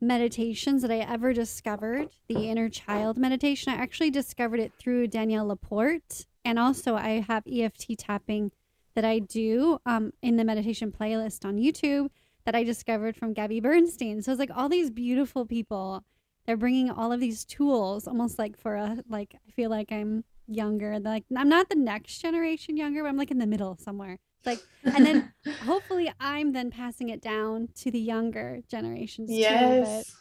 meditations 0.00 0.82
that 0.82 0.90
I 0.90 0.98
ever 0.98 1.32
discovered, 1.32 2.08
the 2.28 2.48
inner 2.48 2.68
child 2.68 3.16
meditation. 3.18 3.72
I 3.72 3.76
actually 3.76 4.10
discovered 4.10 4.60
it 4.60 4.72
through 4.78 5.08
Danielle 5.08 5.46
LaPorte. 5.46 6.26
And 6.44 6.58
also, 6.58 6.94
I 6.94 7.24
have 7.26 7.44
EFT 7.50 7.98
tapping 7.98 8.52
that 8.94 9.04
I 9.04 9.18
do 9.18 9.78
um, 9.86 10.12
in 10.22 10.36
the 10.36 10.44
meditation 10.44 10.92
playlist 10.92 11.44
on 11.44 11.56
YouTube 11.56 12.08
that 12.44 12.54
I 12.54 12.62
discovered 12.62 13.16
from 13.16 13.32
Gabby 13.32 13.60
Bernstein. 13.60 14.22
So 14.22 14.32
it's 14.32 14.38
like 14.38 14.50
all 14.54 14.68
these 14.68 14.90
beautiful 14.90 15.46
people. 15.46 16.04
They're 16.46 16.56
bringing 16.56 16.90
all 16.90 17.10
of 17.10 17.20
these 17.20 17.44
tools, 17.44 18.06
almost 18.06 18.38
like 18.38 18.58
for 18.58 18.74
a 18.76 18.98
like. 19.08 19.34
I 19.34 19.50
feel 19.52 19.70
like 19.70 19.90
I'm 19.90 20.24
younger. 20.46 20.98
Like 20.98 21.24
I'm 21.36 21.48
not 21.48 21.68
the 21.68 21.76
next 21.76 22.18
generation 22.18 22.76
younger, 22.76 23.02
but 23.02 23.08
I'm 23.08 23.16
like 23.16 23.30
in 23.30 23.38
the 23.38 23.46
middle 23.46 23.76
somewhere. 23.76 24.18
Like 24.44 24.60
and 24.84 25.06
then 25.06 25.32
hopefully 25.64 26.12
I'm 26.20 26.52
then 26.52 26.70
passing 26.70 27.08
it 27.08 27.20
down 27.20 27.68
to 27.76 27.90
the 27.90 28.00
younger 28.00 28.60
generations 28.68 29.30
yes. 29.30 30.06
too. 30.06 30.12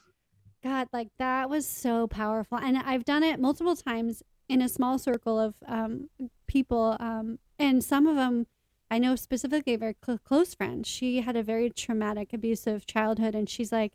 But 0.63 0.69
God, 0.69 0.88
like 0.93 1.09
that 1.19 1.49
was 1.49 1.67
so 1.67 2.07
powerful. 2.07 2.57
And 2.57 2.78
I've 2.78 3.05
done 3.05 3.24
it 3.24 3.39
multiple 3.39 3.76
times 3.76 4.24
in 4.47 4.61
a 4.61 4.69
small 4.69 4.97
circle 4.97 5.39
of 5.39 5.55
um, 5.67 6.09
people. 6.47 6.95
Um, 6.99 7.39
and 7.59 7.84
some 7.84 8.07
of 8.07 8.15
them 8.15 8.47
I 8.93 8.99
know 8.99 9.15
specifically 9.15 9.74
a 9.74 9.78
very 9.80 9.95
cl- 10.05 10.19
close 10.19 10.53
friend. 10.53 10.86
She 10.86 11.21
had 11.21 11.36
a 11.36 11.41
very 11.41 11.71
traumatic, 11.71 12.32
abusive 12.32 12.86
childhood. 12.86 13.34
And 13.34 13.49
she's 13.49 13.71
like, 13.71 13.93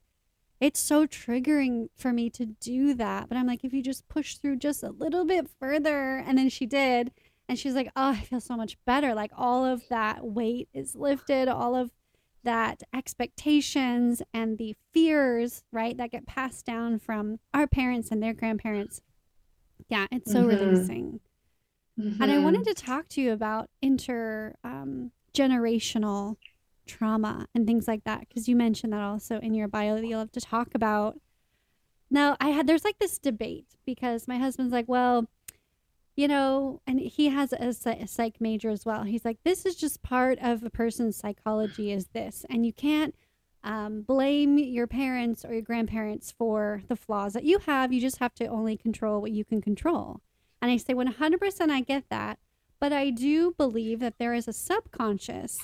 it's 0.61 0.81
so 0.81 1.07
triggering 1.07 1.89
for 1.97 2.13
me 2.13 2.31
to 2.31 2.47
do 2.47 2.95
that. 2.95 3.29
But 3.29 3.39
I'm 3.39 3.47
like, 3.47 3.65
if 3.65 3.73
you 3.73 3.83
just 3.83 4.09
push 4.09 4.37
through 4.37 4.57
just 4.57 4.83
a 4.83 4.91
little 4.91 5.25
bit 5.25 5.49
further. 5.61 6.17
And 6.19 6.37
then 6.37 6.49
she 6.49 6.67
did. 6.67 7.13
And 7.49 7.59
she's 7.59 7.75
like, 7.75 7.91
oh, 7.97 8.11
I 8.11 8.21
feel 8.21 8.41
so 8.41 8.57
much 8.57 8.77
better. 8.85 9.15
Like 9.15 9.31
all 9.37 9.65
of 9.65 9.89
that 9.89 10.25
weight 10.25 10.69
is 10.75 10.95
lifted, 10.95 11.49
all 11.49 11.75
of 11.75 11.91
that 12.45 12.83
expectations 12.95 14.23
and 14.35 14.59
the 14.59 14.77
fears, 14.93 15.65
right, 15.73 15.97
that 15.97 16.11
get 16.11 16.27
passed 16.27 16.67
down 16.67 16.99
from 16.99 17.39
our 17.55 17.67
parents 17.67 18.11
and 18.11 18.23
their 18.23 18.35
grandparents. 18.35 19.01
Yeah, 19.89 20.07
it's 20.11 20.31
so 20.31 20.41
mm-hmm. 20.41 20.49
releasing. 20.49 21.21
Mm-hmm. 21.99 22.23
And 22.23 22.33
I 22.33 22.39
wanted 22.39 22.63
mm-hmm. 22.63 22.75
to 22.75 22.75
talk 22.75 23.09
to 23.11 23.21
you 23.21 23.33
about 23.33 23.71
inter 23.81 24.55
um, 24.63 25.13
generational 25.35 26.37
trauma 26.89 27.47
and 27.55 27.67
things 27.67 27.87
like 27.87 28.05
that 28.05 28.29
because 28.29 28.49
you 28.49 28.57
mentioned 28.57 28.93
that 28.93 29.03
also 29.03 29.39
in 29.39 29.55
your 29.55 29.69
bio 29.69 29.97
that 29.97 30.07
you 30.07 30.17
love 30.17 30.33
to 30.33 30.41
talk 30.41 30.75
about. 30.75 31.19
Now 32.11 32.37
i 32.41 32.49
had 32.49 32.67
there's 32.67 32.85
like 32.85 32.99
this 32.99 33.19
debate 33.19 33.77
because 33.85 34.27
my 34.27 34.39
husband's 34.39 34.73
like 34.73 34.89
well 34.89 35.27
you 36.17 36.27
know 36.27 36.81
and 36.87 36.99
he 36.99 37.29
has 37.29 37.53
a, 37.53 37.75
a 37.87 38.07
psych 38.07 38.41
major 38.41 38.71
as 38.71 38.85
well. 38.85 39.05
He's 39.05 39.25
like 39.25 39.39
this 39.45 39.67
is 39.67 39.77
just 39.77 40.03
part 40.03 40.39
of 40.41 40.63
a 40.65 40.71
person's 40.71 41.17
psychology 41.17 41.93
is 41.93 42.07
this 42.09 42.45
and 42.51 42.67
you 42.67 42.73
can't 42.73 43.15
um, 43.65 44.03
blame 44.03 44.57
your 44.57 44.87
parents 44.87 45.45
or 45.45 45.53
your 45.53 45.63
grandparents 45.63 46.33
for 46.33 46.83
the 46.89 46.97
flaws 46.97 47.33
that 47.35 47.45
you 47.45 47.59
have. 47.61 47.93
You 47.93 48.01
just 48.01 48.19
have 48.19 48.35
to 48.35 48.47
only 48.47 48.77
control 48.77 49.21
what 49.21 49.33
you 49.33 49.45
can 49.45 49.61
control. 49.61 50.23
And 50.61 50.71
i 50.71 50.77
say 50.77 50.95
100% 50.95 51.71
i 51.71 51.81
get 51.81 52.05
that 52.11 52.39
but 52.81 52.93
i 52.93 53.11
do 53.11 53.53
believe 53.57 54.01
that 54.01 54.19
there 54.19 54.35
is 54.35 54.49
a 54.49 54.53
subconscious 54.53 55.57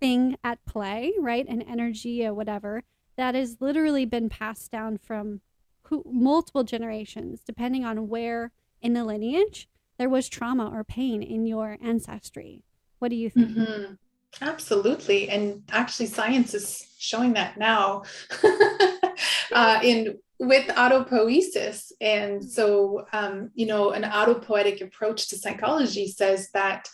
thing 0.00 0.36
at 0.44 0.64
play, 0.64 1.12
right? 1.18 1.46
An 1.48 1.62
energy 1.62 2.24
or 2.26 2.34
whatever 2.34 2.82
that 3.16 3.34
has 3.34 3.56
literally 3.60 4.04
been 4.04 4.28
passed 4.28 4.70
down 4.70 4.96
from 4.96 5.40
who, 5.82 6.02
multiple 6.06 6.64
generations, 6.64 7.42
depending 7.44 7.84
on 7.84 8.08
where 8.08 8.52
in 8.80 8.92
the 8.94 9.04
lineage 9.04 9.68
there 9.98 10.08
was 10.08 10.28
trauma 10.28 10.70
or 10.72 10.84
pain 10.84 11.22
in 11.22 11.44
your 11.44 11.76
ancestry. 11.82 12.62
What 13.00 13.08
do 13.08 13.16
you 13.16 13.28
think? 13.28 13.50
Mm-hmm. 13.50 13.94
Absolutely. 14.40 15.28
And 15.28 15.64
actually, 15.70 16.06
science 16.06 16.54
is 16.54 16.86
showing 16.98 17.32
that 17.32 17.58
now 17.58 18.04
uh, 19.52 19.80
in 19.82 20.18
with 20.38 20.68
autopoiesis. 20.68 21.90
And 22.00 22.44
so, 22.44 23.06
um, 23.12 23.50
you 23.54 23.66
know, 23.66 23.90
an 23.90 24.02
autopoietic 24.02 24.80
approach 24.80 25.28
to 25.28 25.36
psychology 25.36 26.06
says 26.06 26.50
that 26.52 26.88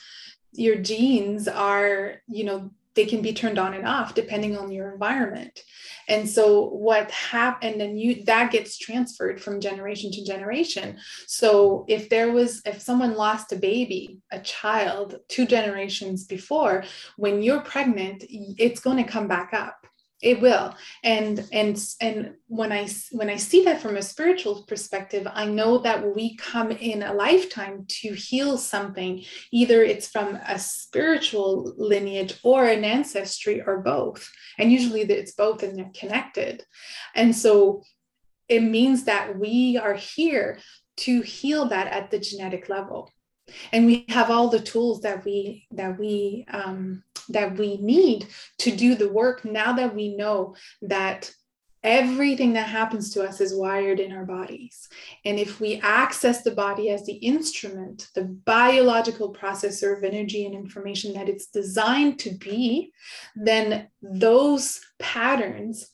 your 0.53 0.77
genes 0.77 1.49
are, 1.49 2.23
you 2.29 2.45
know, 2.45 2.71
they 2.95 3.05
can 3.05 3.23
be 3.23 3.33
turned 3.33 3.59
on 3.59 3.75
and 3.75 3.87
off 3.87 4.15
depending 4.15 4.57
on 4.57 4.71
your 4.71 4.93
environment. 4.93 5.61
And 6.09 6.29
so 6.29 6.69
what 6.69 7.11
happened 7.11 7.81
and 7.81 7.99
you 7.99 8.25
that 8.25 8.53
gets 8.53 8.77
transferred 8.79 9.41
from 9.41 9.61
generation 9.61 10.11
to 10.13 10.25
generation. 10.25 10.99
So 11.27 11.85
if 11.89 12.09
there 12.09 12.33
was 12.33 12.63
if 12.65 12.81
someone 12.83 13.15
lost 13.15 13.53
a 13.53 13.57
baby 13.57 14.21
a 14.31 14.41
child 14.41 15.17
two 15.29 15.47
generations 15.47 16.25
before 16.25 16.85
when 17.17 17.43
you're 17.43 17.61
pregnant 17.61 18.25
it's 18.29 18.81
going 18.81 18.97
to 18.97 19.11
come 19.11 19.29
back 19.29 19.51
up 19.53 19.84
it 20.25 20.41
will. 20.41 20.75
And 21.03 21.47
and 21.53 21.79
and 22.01 22.35
when 22.47 22.73
i 22.73 22.89
when 23.13 23.29
i 23.29 23.37
see 23.37 23.65
that 23.65 23.81
from 23.81 23.97
a 23.97 24.03
spiritual 24.03 24.63
perspective 24.63 25.27
i 25.33 25.45
know 25.45 25.79
that 25.79 26.15
we 26.15 26.37
come 26.37 26.71
in 26.71 27.03
a 27.03 27.13
lifetime 27.13 27.85
to 27.89 28.13
heal 28.13 28.57
something 28.57 29.25
either 29.51 29.83
it's 29.83 30.09
from 30.09 30.39
a 30.47 30.59
spiritual 30.95 31.75
lineage 31.77 32.39
or 32.43 32.67
an 32.67 32.85
ancestry 32.85 33.61
or 33.61 33.79
both. 33.79 34.31
And 34.59 34.71
usually 34.71 35.03
it's 35.03 35.33
both 35.33 35.63
and 35.63 35.77
they're 35.77 35.91
connected. 35.99 36.65
And 37.15 37.35
so 37.35 37.83
it 38.49 38.61
means 38.61 39.05
that 39.05 39.39
we 39.39 39.77
are 39.77 39.95
here 39.95 40.59
to 40.99 41.23
heal 41.23 41.67
that 41.67 41.89
at 41.89 42.11
the 42.11 42.19
genetic 42.19 42.69
level. 42.69 43.11
And 43.73 43.87
we 43.87 44.05
have 44.09 44.31
all 44.31 44.49
the 44.49 44.61
tools 44.61 45.01
that 45.01 45.25
we 45.25 45.67
that 45.73 45.99
we 45.99 46.47
um, 46.49 47.03
that 47.29 47.57
we 47.57 47.77
need 47.79 48.27
to 48.59 48.75
do 48.75 48.95
the 48.95 49.09
work 49.09 49.45
now 49.45 49.73
that 49.73 49.95
we 49.95 50.17
know 50.17 50.55
that 50.83 51.33
everything 51.83 52.55
that 52.55 52.67
happens 52.67 53.11
to 53.11 53.23
us 53.23 53.43
is 53.43 53.55
wired 53.55 54.01
in 54.01 54.11
our 54.11 54.25
bodies 54.25 54.89
and 55.27 55.39
if 55.39 55.61
we 55.61 55.79
access 55.83 56.43
the 56.43 56.51
body 56.51 56.89
as 56.89 57.05
the 57.05 57.13
instrument 57.13 58.09
the 58.15 58.25
biological 58.25 59.33
processor 59.33 59.97
of 59.97 60.03
energy 60.03 60.47
and 60.47 60.55
information 60.55 61.13
that 61.13 61.29
it's 61.29 61.49
designed 61.49 62.19
to 62.19 62.31
be 62.31 62.91
then 63.37 63.87
those 64.01 64.81
patterns 64.99 65.91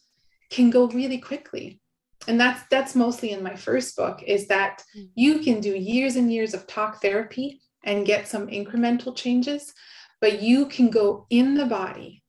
can 0.48 0.70
go 0.70 0.86
really 0.86 1.18
quickly 1.18 1.80
and 2.28 2.40
that's 2.40 2.62
that's 2.70 2.94
mostly 2.94 3.32
in 3.32 3.42
my 3.42 3.56
first 3.56 3.96
book 3.96 4.22
is 4.24 4.46
that 4.46 4.84
hmm. 4.94 5.04
you 5.16 5.40
can 5.40 5.60
do 5.60 5.76
years 5.76 6.14
and 6.14 6.32
years 6.32 6.54
of 6.54 6.66
talk 6.68 7.02
therapy 7.02 7.60
and 7.82 8.06
get 8.06 8.28
some 8.28 8.46
incremental 8.46 9.16
changes 9.16 9.72
but 10.20 10.42
you 10.42 10.66
can 10.66 10.90
go 10.90 11.26
in 11.30 11.54
the 11.54 11.66
body 11.66 12.22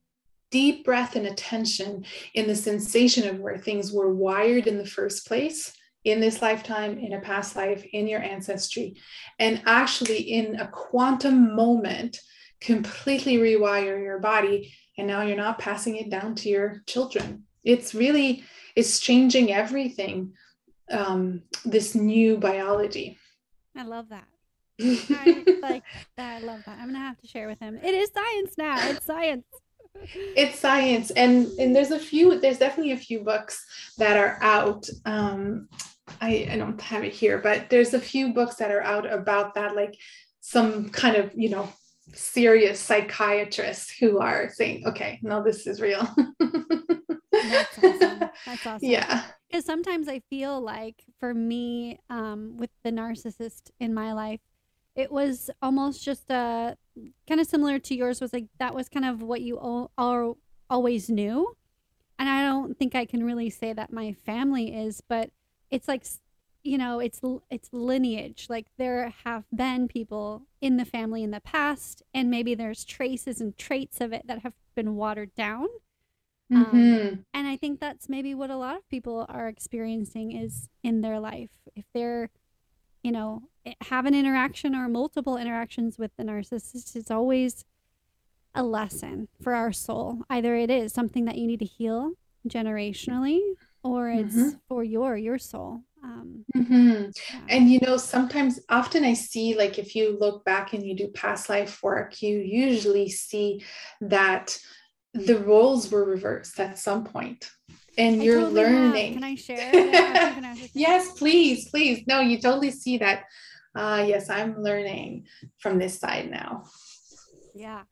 deep 0.52 0.84
breath 0.84 1.16
and 1.16 1.26
attention 1.26 2.06
in 2.34 2.46
the 2.46 2.56
sensation 2.56 3.28
of 3.28 3.40
where 3.40 3.58
things 3.58 3.92
were 3.92 4.14
wired 4.14 4.68
in 4.68 4.78
the 4.78 4.86
first 4.86 5.26
place 5.26 5.74
in 6.04 6.20
this 6.20 6.42
lifetime 6.42 6.98
in 6.98 7.14
a 7.14 7.22
past 7.22 7.56
life 7.56 7.86
in 7.94 8.08
your 8.08 8.22
ancestry 8.22 8.96
and 9.40 9.62
actually 9.66 10.20
in 10.20 10.60
a 10.60 10.68
quantum 10.68 11.56
moment 11.56 12.20
completely 12.60 13.38
rewire 13.38 14.02
your 14.02 14.20
body 14.20 14.74
and 14.98 15.08
now 15.08 15.22
you're 15.22 15.38
not 15.38 15.60
passing 15.60 15.96
it 15.98 16.10
down 16.10 16.36
to 16.36 16.50
your 16.50 16.84
children. 16.86 17.44
It's 17.64 17.96
really 17.96 18.44
it's 18.76 19.00
changing 19.00 19.52
everything 19.52 20.34
um, 20.92 21.44
this 21.66 21.96
new 21.96 22.38
biology. 22.38 23.18
I 23.76 23.84
love 23.84 24.10
that 24.10 24.28
I 24.82 25.44
like. 25.62 25.84
I 26.18 26.40
love 26.40 26.62
that. 26.66 26.78
I'm 26.80 26.88
gonna 26.88 27.00
have 27.00 27.20
to 27.20 27.28
share 27.28 27.48
with 27.48 27.60
him. 27.60 27.78
It 27.82 27.94
is 27.94 28.12
science 28.14 28.56
now. 28.58 28.90
It's 28.90 29.06
science. 29.06 29.46
it's 30.36 30.60
science, 30.60 31.12
and 31.12 31.48
and 31.60 31.76
there's 31.76 31.92
a 31.92 32.00
few. 32.00 32.40
There's 32.40 32.60
definitely 32.60 32.94
a 32.94 32.98
few 32.98 33.22
books 33.22 33.66
that 33.98 34.18
are 34.18 34.38
out. 34.42 34.88
Um, 35.06 35.68
I 36.20 36.48
I 36.52 36.58
don't 36.58 36.80
have 36.82 37.04
it 37.04 37.14
here, 37.14 37.38
but 37.38 37.70
there's 37.70 37.94
a 37.94 38.00
few 38.00 38.34
books 38.34 38.56
that 38.56 38.72
are 38.72 38.84
out 38.84 39.12
about 39.12 39.56
that, 39.56 39.76
like 39.76 39.96
some 40.42 40.90
kind 40.90 41.16
of 41.16 41.32
you 41.36 41.50
know 41.50 41.70
serious 42.14 42.80
psychiatrists 42.80 43.92
who 43.92 44.20
are 44.20 44.50
saying, 44.50 44.86
okay, 44.88 45.20
no, 45.22 45.44
this 45.44 45.68
is 45.68 45.82
real. 45.82 46.08
That's 47.32 47.78
awesome. 47.78 48.20
That's 48.20 48.38
awesome. 48.68 48.80
Yeah. 48.82 49.24
Because 49.50 49.66
sometimes 49.66 50.08
I 50.08 50.22
feel 50.30 50.62
like 50.62 51.04
for 51.20 51.34
me, 51.34 52.00
um, 52.10 52.58
with 52.58 52.70
the 52.84 52.92
narcissist 52.92 53.72
in 53.80 53.94
my 53.94 54.14
life, 54.14 54.40
it 54.96 55.12
was 55.12 55.50
almost 55.62 56.04
just 56.04 56.30
a 56.30 56.34
uh, 56.34 56.76
kind 57.28 57.40
of 57.40 57.48
similar 57.48 57.80
to 57.80 57.96
yours 57.96 58.20
was 58.20 58.34
like 58.34 58.48
that 58.60 58.76
was 58.76 58.90
kind 58.90 59.06
of 59.06 59.22
what 59.22 59.42
you 59.42 59.58
all, 59.58 59.92
all 59.98 60.38
always 60.70 61.10
knew. 61.10 61.56
And 62.20 62.30
i 62.30 62.44
don't 62.44 62.78
think 62.78 62.94
i 62.94 63.06
can 63.06 63.24
really 63.24 63.50
say 63.50 63.74
that 63.74 63.92
my 63.92 64.14
family 64.14 64.76
is 64.76 65.02
but 65.08 65.32
it's 65.72 65.88
like 65.88 66.06
you 66.64 66.78
know 66.78 67.00
it's 67.00 67.22
it's 67.50 67.70
lineage. 67.72 68.48
Like 68.50 68.68
there 68.78 69.14
have 69.24 69.46
been 69.54 69.88
people 69.88 70.44
in 70.60 70.78
the 70.78 70.86
family 70.86 71.24
in 71.24 71.32
the 71.32 71.42
past 71.42 72.04
and 72.14 72.30
maybe 72.30 72.56
there's 72.56 72.86
traces 72.86 73.42
and 73.42 73.58
traits 73.58 74.02
of 74.02 74.14
it 74.14 74.28
that 74.28 74.40
have 74.40 74.54
been 74.76 74.96
watered 74.96 75.34
down. 75.36 75.68
Mm-hmm. 76.52 76.76
um, 76.76 77.26
and 77.34 77.48
i 77.48 77.56
think 77.56 77.80
that's 77.80 78.10
maybe 78.10 78.36
what 78.36 78.50
a 78.50 78.58
lot 78.58 78.76
of 78.76 78.90
people 78.90 79.26
are 79.30 79.48
experiencing 79.48 80.34
is 80.34 80.68
in 80.84 81.00
their 81.02 81.20
life. 81.20 81.52
If 81.76 81.86
they're 81.94 82.30
you 83.04 83.12
know 83.12 83.44
have 83.82 84.06
an 84.06 84.16
interaction 84.16 84.76
or 84.76 84.88
multiple 84.88 85.38
interactions 85.38 85.98
with 85.98 86.12
the 86.18 86.24
narcissist 86.24 86.96
it's 86.96 87.12
always 87.12 87.66
a 88.56 88.64
lesson 88.64 89.28
for 89.42 89.54
our 89.54 89.72
soul 89.72 90.20
either 90.30 90.56
it 90.56 90.70
is 90.70 90.92
something 90.92 91.26
that 91.26 91.38
you 91.38 91.48
need 91.48 91.60
to 91.60 91.66
heal 91.66 92.14
generationally 92.48 93.40
or 93.84 94.10
it's 94.10 94.36
mm-hmm. 94.36 94.50
for 94.68 94.84
your 94.84 95.16
your 95.16 95.38
soul 95.38 95.82
um, 96.04 96.44
mm-hmm. 96.56 97.10
yeah. 97.34 97.42
and 97.50 97.70
you 97.70 97.80
know 97.80 97.96
sometimes 97.98 98.60
often 98.70 99.04
i 99.04 99.14
see 99.14 99.56
like 99.56 99.78
if 99.78 99.96
you 99.96 100.18
look 100.20 100.44
back 100.44 100.74
and 100.74 100.86
you 100.86 100.96
do 100.96 101.08
past 101.10 101.50
life 101.50 101.82
work 101.84 102.22
you 102.22 102.40
usually 102.40 103.08
see 103.10 103.64
that 104.02 104.58
the 105.14 105.38
roles 105.40 105.92
were 105.92 106.06
reversed 106.06 106.60
at 106.60 106.80
some 106.80 107.04
point 107.04 107.52
and 107.98 108.22
I 108.22 108.24
you're 108.24 108.42
totally 108.42 108.64
learning. 108.64 109.14
Have. 109.14 109.22
Can 109.22 109.24
I 109.24 109.36
share? 109.36 110.68
yes, 110.74 111.12
please, 111.18 111.70
please. 111.70 112.04
No, 112.08 112.20
you 112.20 112.40
totally 112.40 112.72
see 112.72 112.98
that. 112.98 113.26
Uh, 113.76 114.04
yes, 114.08 114.30
I'm 114.30 114.62
learning 114.62 115.26
from 115.60 115.80
this 115.80 116.00
side 116.00 116.30
now. 116.30 116.66
Yeah. 117.54 117.84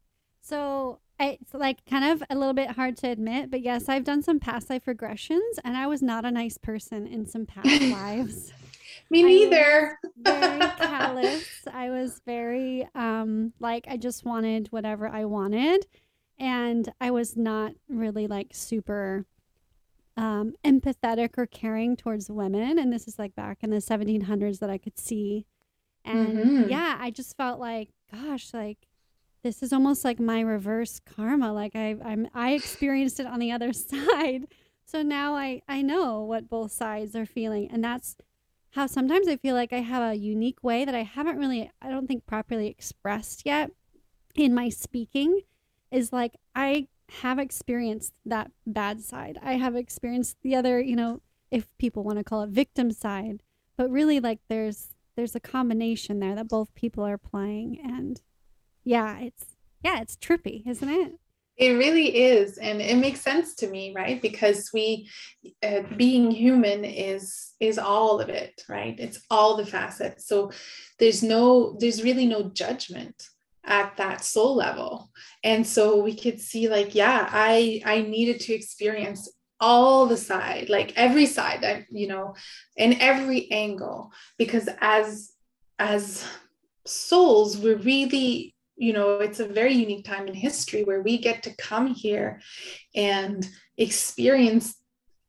So 0.42 1.00
it's 1.20 1.54
like 1.54 1.86
kind 1.86 2.06
of 2.06 2.24
a 2.30 2.36
little 2.36 2.54
bit 2.54 2.72
hard 2.72 2.98
to 2.98 3.10
admit, 3.10 3.52
but 3.52 3.62
yes, 3.62 3.90
I've 3.90 4.04
done 4.04 4.24
some 4.24 4.40
past 4.40 4.70
life 4.70 4.86
regressions 4.86 5.58
and 5.64 5.76
I 5.76 5.88
was 5.88 6.02
not 6.02 6.26
a 6.26 6.32
nice 6.32 6.58
person 6.58 7.08
in 7.08 7.26
some 7.26 7.46
past 7.46 7.82
lives. 7.82 8.54
Me 9.10 9.24
neither. 9.24 9.98
very 10.18 10.60
callous. 10.78 11.46
I 11.72 11.90
was 11.90 12.22
very 12.26 12.88
um 12.96 13.54
like 13.60 13.86
I 13.90 13.98
just 13.98 14.26
wanted 14.26 14.68
whatever 14.72 15.08
I 15.08 15.26
wanted 15.26 15.86
and 16.40 16.88
I 17.02 17.12
was 17.12 17.36
not 17.36 17.74
really 17.90 18.28
like 18.28 18.52
super 18.54 19.26
um, 20.20 20.54
empathetic 20.66 21.38
or 21.38 21.46
caring 21.46 21.96
towards 21.96 22.30
women. 22.30 22.78
And 22.78 22.92
this 22.92 23.08
is 23.08 23.18
like 23.18 23.36
back 23.36 23.60
in 23.62 23.70
the 23.70 23.78
1700s 23.78 24.60
that 24.60 24.70
I 24.70 24.78
could 24.78 25.00
see. 25.00 25.46
And 26.04 26.38
mm-hmm. 26.38 26.70
yeah, 26.70 26.98
I 27.00 27.10
just 27.10 27.38
felt 27.38 27.58
like, 27.58 27.92
gosh, 28.12 28.54
like 28.54 28.80
this 29.44 29.64
is 29.64 29.72
almost 29.72 30.04
like 30.04 30.20
my 30.20 30.42
reverse 30.42 31.00
karma. 31.00 31.54
Like 31.54 31.74
I, 31.74 31.96
I'm, 32.04 32.28
I 32.34 32.52
experienced 32.52 33.22
it 33.22 33.28
on 33.28 33.40
the 33.40 33.54
other 33.54 33.72
side. 33.74 34.48
So 34.86 35.02
now 35.02 35.36
I, 35.36 35.62
I 35.70 35.82
know 35.82 36.22
what 36.22 36.50
both 36.50 36.74
sides 36.74 37.16
are 37.16 37.26
feeling. 37.26 37.70
And 37.72 37.82
that's 37.82 38.18
how 38.72 38.88
sometimes 38.88 39.30
I 39.30 39.38
feel 39.38 39.56
like 39.56 39.72
I 39.72 39.80
have 39.80 40.04
a 40.04 40.16
unique 40.16 40.62
way 40.62 40.84
that 40.84 40.96
I 40.96 41.04
haven't 41.04 41.38
really, 41.38 41.72
I 41.82 41.90
don't 41.90 42.08
think 42.08 42.26
properly 42.26 42.68
expressed 42.68 43.44
yet 43.46 43.72
in 44.36 44.54
my 44.54 44.68
speaking 44.68 45.42
is 45.92 46.12
like 46.12 46.34
I 46.56 46.88
have 47.22 47.40
experienced 47.40 48.14
that 48.26 48.52
bad 48.66 49.02
side. 49.02 49.40
I 49.42 49.54
have 49.54 49.76
experienced 49.76 50.38
the 50.42 50.56
other, 50.56 50.80
you 50.82 50.96
know, 50.96 51.22
if 51.52 51.68
people 51.78 52.04
want 52.04 52.18
to 52.18 52.24
call 52.24 52.44
it 52.44 52.50
victim 52.50 52.92
side, 52.92 53.42
but 53.78 53.90
really 53.90 54.20
like 54.20 54.40
there's 54.50 54.90
there's 55.16 55.36
a 55.36 55.40
combination 55.40 56.20
there 56.20 56.36
that 56.36 56.48
both 56.48 56.74
people 56.76 57.04
are 57.04 57.18
playing 57.18 57.80
and 57.84 58.22
yeah, 58.84 59.20
it's 59.20 59.56
yeah, 59.84 60.02
it's 60.02 60.16
trippy, 60.16 60.66
isn't 60.68 60.90
it? 60.90 61.14
It 61.58 61.72
really 61.72 62.16
is. 62.16 62.58
And 62.58 62.82
it 62.82 62.98
makes 62.98 63.20
sense 63.20 63.54
to 63.56 63.68
me, 63.68 63.94
right? 63.94 64.22
Because 64.22 64.70
we, 64.74 65.10
uh, 65.62 65.82
being 65.98 66.32
human 66.32 66.86
is, 66.86 67.54
is 67.60 67.78
all 67.78 68.22
of 68.22 68.30
it, 68.30 68.64
right? 68.70 68.98
It's 68.98 69.22
all 69.30 69.58
the 69.58 69.66
facets. 69.66 70.26
So 70.26 70.52
there's 71.00 71.22
no, 71.22 71.76
there's 71.80 72.02
really 72.02 72.26
no 72.26 72.44
judgment 72.44 73.28
at 73.66 73.98
that 73.98 74.24
soul 74.24 74.56
level. 74.56 75.12
And 75.44 75.66
so 75.66 76.02
we 76.02 76.16
could 76.16 76.40
see 76.40 76.70
like, 76.70 76.96
yeah, 76.96 77.28
I, 77.32 77.82
I 77.86 78.02
needed 78.02 78.40
to 78.42 78.54
experience 78.54 79.30
all 79.60 80.06
the 80.06 80.18
side, 80.18 80.70
like 80.70 80.94
every 80.96 81.26
side, 81.26 81.86
you 81.92 82.08
know, 82.08 82.36
in 82.78 83.00
every 83.02 83.52
angle, 83.52 84.12
because 84.38 84.70
as, 84.80 85.34
as 85.78 86.26
souls, 86.86 87.58
we're 87.58 87.76
really 87.78 88.56
you 88.80 88.94
know, 88.94 89.20
it's 89.20 89.42
a 89.42 89.48
very 89.48 89.74
unique 89.74 90.06
time 90.06 90.26
in 90.28 90.34
history 90.34 90.86
where 90.86 91.02
we 91.02 91.18
get 91.18 91.44
to 91.44 91.56
come 91.58 91.88
here 91.88 92.40
and 92.96 93.48
experience 93.78 94.74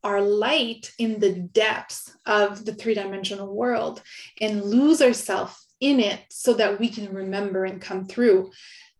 our 0.04 0.20
light 0.20 0.92
in 0.98 1.18
the 1.18 1.32
depths 1.32 2.16
of 2.26 2.64
the 2.64 2.72
three 2.72 2.94
dimensional 2.94 3.54
world 3.54 4.02
and 4.40 4.64
lose 4.64 5.02
ourselves 5.02 5.66
in 5.80 6.00
it 6.00 6.20
so 6.30 6.54
that 6.54 6.78
we 6.78 6.88
can 6.88 7.12
remember 7.12 7.64
and 7.64 7.80
come 7.80 8.06
through. 8.06 8.50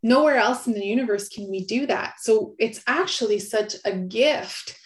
Nowhere 0.03 0.37
else 0.37 0.67
in 0.67 0.73
the 0.73 0.85
universe 0.85 1.29
can 1.29 1.51
we 1.51 1.65
do 1.65 1.87
that. 1.87 2.15
So 2.21 2.55
it's 2.59 2.83
actually 2.87 3.39
such 3.39 3.75
a 3.85 3.93
gift 3.93 4.77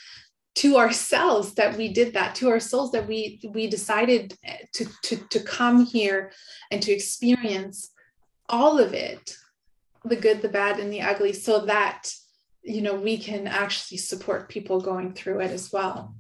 to 0.57 0.77
ourselves 0.77 1.55
that 1.55 1.77
we 1.77 1.93
did 1.93 2.15
that 2.15 2.37
to 2.37 2.49
our 2.49 2.61
souls 2.61 2.93
that 2.93 3.09
we 3.09 3.41
we 3.53 3.67
decided 3.67 4.37
to 4.73 4.87
to 5.03 5.17
to 5.29 5.41
come 5.41 5.85
here 5.85 6.31
and 6.71 6.81
to 6.83 6.93
experience 6.93 7.91
all 8.49 8.79
of 8.79 8.95
it 8.95 9.37
the 10.05 10.17
good, 10.17 10.43
the 10.43 10.49
bad, 10.49 10.79
and 10.79 10.93
the 10.93 11.01
ugly 11.01 11.33
so 11.33 11.65
that 11.67 12.11
you 12.63 12.83
know 12.83 12.95
we 12.95 13.19
can 13.19 13.47
actually 13.47 13.99
support 13.99 14.49
people 14.49 14.81
going 14.81 15.13
through 15.13 15.41
it 15.41 15.51
as 15.51 15.73
well. 15.73 16.15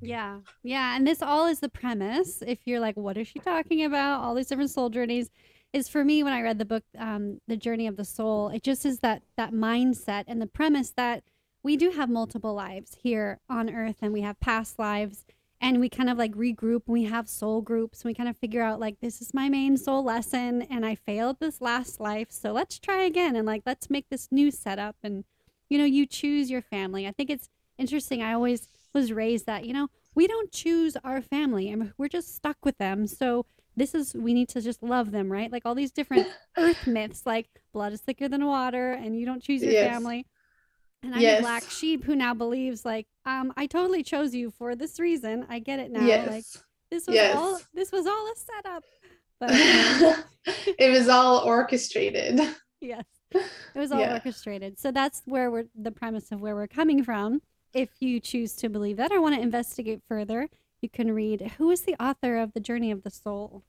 Yeah. 0.00 0.38
Yeah. 0.62 0.96
And 0.96 1.06
this 1.06 1.22
all 1.22 1.46
is 1.46 1.60
the 1.60 1.68
premise. 1.68 2.42
If 2.46 2.60
you're 2.66 2.80
like, 2.80 2.96
what 2.96 3.16
is 3.16 3.28
she 3.28 3.38
talking 3.38 3.84
about? 3.84 4.22
All 4.22 4.34
these 4.34 4.46
different 4.46 4.70
soul 4.70 4.88
journeys 4.88 5.30
is 5.72 5.88
for 5.88 6.04
me 6.04 6.22
when 6.22 6.32
I 6.32 6.42
read 6.42 6.58
the 6.58 6.64
book, 6.64 6.84
um, 6.98 7.40
The 7.46 7.56
Journey 7.56 7.86
of 7.86 7.96
the 7.96 8.04
Soul, 8.04 8.48
it 8.48 8.62
just 8.62 8.84
is 8.84 9.00
that 9.00 9.22
that 9.36 9.52
mindset 9.52 10.24
and 10.26 10.40
the 10.40 10.46
premise 10.46 10.90
that 10.96 11.22
we 11.62 11.76
do 11.76 11.90
have 11.90 12.08
multiple 12.08 12.54
lives 12.54 12.96
here 13.02 13.40
on 13.48 13.72
earth 13.72 13.96
and 14.02 14.12
we 14.12 14.22
have 14.22 14.40
past 14.40 14.78
lives 14.78 15.24
and 15.60 15.78
we 15.78 15.88
kind 15.88 16.08
of 16.08 16.16
like 16.16 16.32
regroup 16.32 16.82
we 16.86 17.04
have 17.04 17.28
soul 17.28 17.60
groups 17.60 18.00
and 18.00 18.08
we 18.08 18.14
kind 18.14 18.28
of 18.28 18.36
figure 18.36 18.62
out 18.62 18.80
like 18.80 18.98
this 19.00 19.20
is 19.20 19.34
my 19.34 19.48
main 19.48 19.76
soul 19.76 20.02
lesson 20.02 20.62
and 20.62 20.86
i 20.86 20.94
failed 20.94 21.36
this 21.38 21.60
last 21.60 22.00
life 22.00 22.28
so 22.30 22.52
let's 22.52 22.78
try 22.78 23.02
again 23.02 23.36
and 23.36 23.46
like 23.46 23.62
let's 23.66 23.90
make 23.90 24.08
this 24.08 24.28
new 24.30 24.50
setup 24.50 24.96
and 25.02 25.24
you 25.68 25.76
know 25.78 25.84
you 25.84 26.06
choose 26.06 26.50
your 26.50 26.62
family 26.62 27.06
i 27.06 27.12
think 27.12 27.30
it's 27.30 27.48
interesting 27.78 28.22
i 28.22 28.32
always 28.32 28.68
was 28.94 29.12
raised 29.12 29.46
that 29.46 29.64
you 29.64 29.72
know 29.72 29.88
we 30.14 30.26
don't 30.26 30.52
choose 30.52 30.96
our 31.04 31.20
family 31.20 31.70
and 31.70 31.92
we're 31.96 32.08
just 32.08 32.34
stuck 32.34 32.56
with 32.64 32.76
them 32.78 33.06
so 33.06 33.46
this 33.76 33.94
is 33.94 34.14
we 34.14 34.34
need 34.34 34.48
to 34.48 34.60
just 34.60 34.82
love 34.82 35.12
them 35.12 35.30
right 35.30 35.52
like 35.52 35.62
all 35.64 35.74
these 35.74 35.92
different 35.92 36.26
earth 36.56 36.86
myths 36.86 37.22
like 37.24 37.48
blood 37.72 37.92
is 37.92 38.00
thicker 38.00 38.28
than 38.28 38.44
water 38.44 38.92
and 38.92 39.18
you 39.18 39.24
don't 39.24 39.42
choose 39.42 39.62
your 39.62 39.72
yes. 39.72 39.92
family 39.92 40.26
and 41.02 41.14
I'm 41.14 41.20
yes. 41.20 41.38
a 41.38 41.42
black 41.42 41.62
sheep 41.70 42.04
who 42.04 42.14
now 42.14 42.34
believes 42.34 42.84
like, 42.84 43.06
um, 43.24 43.52
I 43.56 43.66
totally 43.66 44.02
chose 44.02 44.34
you 44.34 44.50
for 44.50 44.76
this 44.76 45.00
reason. 45.00 45.46
I 45.48 45.58
get 45.58 45.80
it 45.80 45.90
now. 45.90 46.04
Yes. 46.04 46.28
Like 46.28 46.44
this 46.90 47.06
was 47.06 47.14
yes. 47.14 47.36
all 47.36 47.58
this 47.72 47.90
was 47.90 48.06
all 48.06 48.32
a 48.32 48.34
setup. 48.36 48.84
But 49.38 49.50
it 50.78 50.90
was 50.90 51.08
all 51.08 51.38
orchestrated. 51.38 52.40
Yes. 52.80 53.04
It 53.72 53.78
was 53.78 53.92
all 53.92 54.00
yeah. 54.00 54.14
orchestrated. 54.14 54.80
So 54.80 54.90
that's 54.90 55.22
where 55.24 55.52
we're 55.52 55.66
the 55.80 55.92
premise 55.92 56.32
of 56.32 56.40
where 56.40 56.56
we're 56.56 56.66
coming 56.66 57.04
from. 57.04 57.40
If 57.72 57.90
you 58.00 58.20
choose 58.20 58.54
to 58.56 58.68
believe 58.68 58.96
that 58.96 59.12
or 59.12 59.20
want 59.20 59.36
to 59.36 59.40
investigate 59.40 60.02
further, 60.08 60.48
you 60.80 60.88
can 60.88 61.12
read 61.12 61.52
who 61.58 61.70
is 61.70 61.82
the 61.82 61.94
author 62.02 62.36
of 62.38 62.52
The 62.52 62.60
Journey 62.60 62.90
of 62.90 63.02
the 63.02 63.10
Soul. 63.10 63.62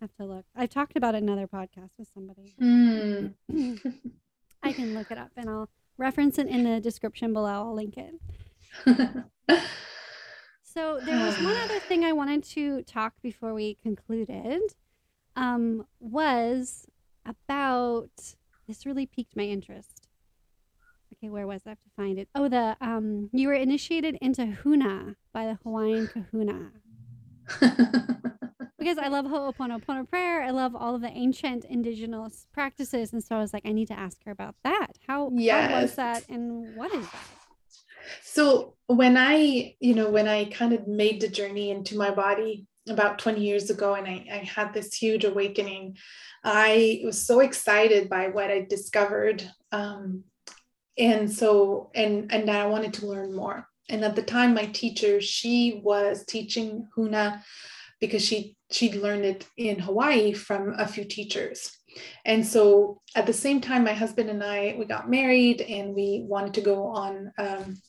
I 0.00 0.04
have 0.04 0.14
to 0.16 0.24
look. 0.24 0.44
I've 0.54 0.70
talked 0.70 0.96
about 0.96 1.14
it 1.14 1.18
in 1.18 1.28
another 1.28 1.46
podcast 1.46 1.90
with 1.98 2.08
somebody. 2.12 2.54
Mm. 2.60 3.34
I 4.62 4.72
can 4.72 4.94
look 4.94 5.10
it 5.10 5.18
up 5.18 5.30
and 5.36 5.48
I'll 5.48 5.68
reference 5.96 6.38
it 6.38 6.46
in 6.46 6.64
the 6.64 6.80
description 6.80 7.32
below. 7.32 7.68
I'll 7.68 7.74
link 7.74 7.96
it. 7.96 8.14
so 10.62 11.00
there 11.04 11.24
was 11.24 11.36
one 11.38 11.56
other 11.56 11.80
thing 11.80 12.04
I 12.04 12.12
wanted 12.12 12.44
to 12.44 12.82
talk 12.82 13.14
before 13.22 13.54
we 13.54 13.74
concluded. 13.82 14.60
Um, 15.36 15.86
was 16.00 16.86
about 17.24 18.34
this 18.66 18.84
really 18.84 19.06
piqued 19.06 19.36
my 19.36 19.44
interest. 19.44 19.97
Okay, 21.20 21.30
where 21.30 21.46
was 21.46 21.62
I? 21.66 21.70
I 21.70 21.72
have 21.72 21.82
to 21.82 21.90
find 21.96 22.18
it. 22.18 22.28
Oh, 22.34 22.48
the 22.48 22.76
um, 22.80 23.28
you 23.32 23.48
were 23.48 23.54
initiated 23.54 24.16
into 24.20 24.56
Huna 24.62 25.16
by 25.32 25.46
the 25.46 25.58
Hawaiian 25.64 26.06
Kahuna. 26.06 26.70
because 28.78 28.98
I 28.98 29.08
love 29.08 29.26
Ho'oponopono 29.26 30.08
prayer. 30.08 30.42
I 30.42 30.50
love 30.50 30.76
all 30.76 30.94
of 30.94 31.00
the 31.00 31.10
ancient 31.10 31.64
indigenous 31.64 32.46
practices. 32.52 33.12
And 33.12 33.22
so 33.22 33.36
I 33.36 33.40
was 33.40 33.52
like, 33.52 33.66
I 33.66 33.72
need 33.72 33.88
to 33.88 33.98
ask 33.98 34.22
her 34.24 34.30
about 34.30 34.54
that. 34.62 34.92
How, 35.06 35.30
yes. 35.34 35.70
how 35.70 35.82
was 35.82 35.94
that 35.96 36.28
and 36.28 36.76
what 36.76 36.92
is 36.94 37.04
that? 37.04 37.26
So 38.22 38.74
when 38.86 39.16
I, 39.16 39.74
you 39.80 39.94
know, 39.94 40.10
when 40.10 40.28
I 40.28 40.46
kind 40.46 40.72
of 40.72 40.86
made 40.86 41.20
the 41.20 41.28
journey 41.28 41.70
into 41.70 41.98
my 41.98 42.10
body 42.10 42.66
about 42.88 43.18
20 43.18 43.40
years 43.40 43.70
ago 43.70 43.94
and 43.94 44.06
I, 44.06 44.26
I 44.32 44.36
had 44.38 44.72
this 44.72 44.94
huge 44.94 45.24
awakening, 45.24 45.96
I 46.44 47.02
was 47.04 47.26
so 47.26 47.40
excited 47.40 48.08
by 48.08 48.28
what 48.28 48.50
I 48.50 48.66
discovered. 48.68 49.50
Um, 49.72 50.24
and 50.98 51.30
so, 51.30 51.90
and, 51.94 52.32
and 52.32 52.50
I 52.50 52.66
wanted 52.66 52.92
to 52.94 53.06
learn 53.06 53.34
more. 53.34 53.68
And 53.88 54.04
at 54.04 54.16
the 54.16 54.22
time, 54.22 54.54
my 54.54 54.66
teacher, 54.66 55.20
she 55.20 55.80
was 55.82 56.24
teaching 56.26 56.88
Huna 56.96 57.42
because 58.00 58.24
she 58.24 58.56
she'd 58.70 58.96
learned 58.96 59.24
it 59.24 59.46
in 59.56 59.78
Hawaii 59.78 60.32
from 60.32 60.74
a 60.78 60.86
few 60.86 61.04
teachers. 61.04 61.70
And 62.24 62.46
so 62.46 63.00
at 63.16 63.26
the 63.26 63.32
same 63.32 63.60
time, 63.60 63.84
my 63.84 63.94
husband 63.94 64.30
and 64.30 64.44
I 64.44 64.76
we 64.78 64.84
got 64.84 65.10
married 65.10 65.62
and 65.62 65.94
we 65.94 66.24
wanted 66.28 66.54
to 66.54 66.60
go 66.60 66.84
on 66.84 67.32
um, 67.38 67.80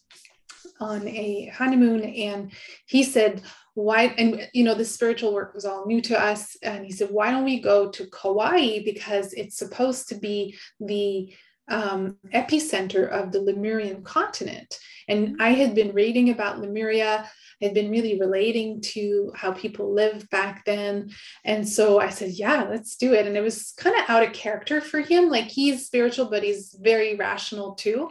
on 0.80 1.07
a 1.07 1.51
honeymoon. 1.53 2.03
And 2.03 2.51
he 2.88 3.03
said, 3.03 3.41
"Why?" 3.74 4.05
And 4.18 4.47
you 4.53 4.64
know, 4.64 4.74
the 4.74 4.86
spiritual 4.86 5.34
work 5.34 5.53
was 5.53 5.66
all 5.66 5.86
new 5.86 6.01
to 6.03 6.20
us. 6.20 6.55
And 6.64 6.86
he 6.86 6.91
said, 6.91 7.10
"Why 7.12 7.30
don't 7.30 7.45
we 7.45 7.60
go 7.60 7.89
to 7.89 8.07
Kauai 8.07 8.80
because 8.86 9.34
it's 9.34 9.57
supposed 9.57 10.07
to 10.10 10.16
be 10.16 10.57
the 10.80 11.34
um, 11.70 12.17
epicenter 12.34 13.09
of 13.09 13.32
the 13.32 13.41
Lemurian 13.41 14.03
continent?" 14.03 14.78
And 15.07 15.38
I 15.41 15.49
had 15.51 15.74
been 15.74 15.93
reading 15.93 16.30
about 16.30 16.59
Lemuria 16.59 17.30
had 17.62 17.74
been 17.74 17.91
really 17.91 18.20
relating 18.20 18.82
to 18.82 19.32
how 19.36 19.51
people 19.51 19.93
lived 19.93 20.30
back 20.30 20.64
then. 20.66 21.12
And 21.43 21.68
so 21.68 21.99
I 21.99 22.10
said, 22.10 22.32
yeah, 22.32 22.64
let's 22.70 22.95
do 22.95 23.14
it. 23.14 23.28
And 23.28 23.36
it 23.36 23.41
was 23.41 23.74
kind 23.78 23.95
of 23.95 24.10
out 24.10 24.24
of 24.24 24.34
character 24.34 24.82
for 24.82 24.99
him. 25.01 25.30
Like 25.30 25.45
he's 25.45 25.86
spiritual, 25.86 26.30
but 26.30 26.43
he's 26.43 26.76
very 26.82 27.16
rational 27.16 27.76
too. 27.76 28.10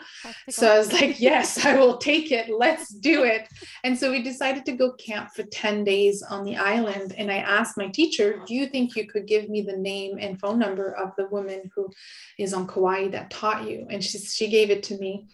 So 0.50 0.70
I 0.70 0.78
was 0.78 0.92
like, 0.92 1.20
yes, 1.20 1.64
I 1.64 1.76
will 1.76 1.96
take 1.96 2.30
it. 2.30 2.50
Let's 2.50 2.88
do 2.88 3.24
it. 3.24 3.48
And 3.84 3.98
so 3.98 4.10
we 4.10 4.22
decided 4.22 4.64
to 4.66 4.72
go 4.72 4.92
camp 4.92 5.30
for 5.34 5.44
10 5.44 5.84
days 5.84 6.22
on 6.22 6.44
the 6.44 6.56
island. 6.56 7.14
And 7.16 7.30
I 7.30 7.38
asked 7.38 7.76
my 7.76 7.88
teacher, 7.88 8.40
do 8.46 8.54
you 8.54 8.66
think 8.66 8.96
you 8.96 9.06
could 9.06 9.26
give 9.26 9.48
me 9.48 9.62
the 9.62 9.76
name 9.76 10.18
and 10.20 10.38
phone 10.40 10.58
number 10.58 10.92
of 10.92 11.12
the 11.16 11.26
woman 11.28 11.70
who 11.74 11.90
is 12.38 12.52
on 12.52 12.66
Kauai 12.66 13.08
that 13.08 13.30
taught 13.30 13.68
you? 13.68 13.86
And 13.88 14.02
she, 14.04 14.18
she 14.18 14.48
gave 14.48 14.70
it 14.70 14.82
to 14.84 14.98
me 14.98 15.28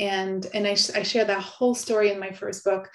and 0.00 0.46
and 0.54 0.66
I, 0.66 0.72
I 0.72 1.02
share 1.02 1.24
that 1.24 1.40
whole 1.40 1.74
story 1.74 2.10
in 2.10 2.18
my 2.18 2.32
first 2.32 2.64
book 2.64 2.90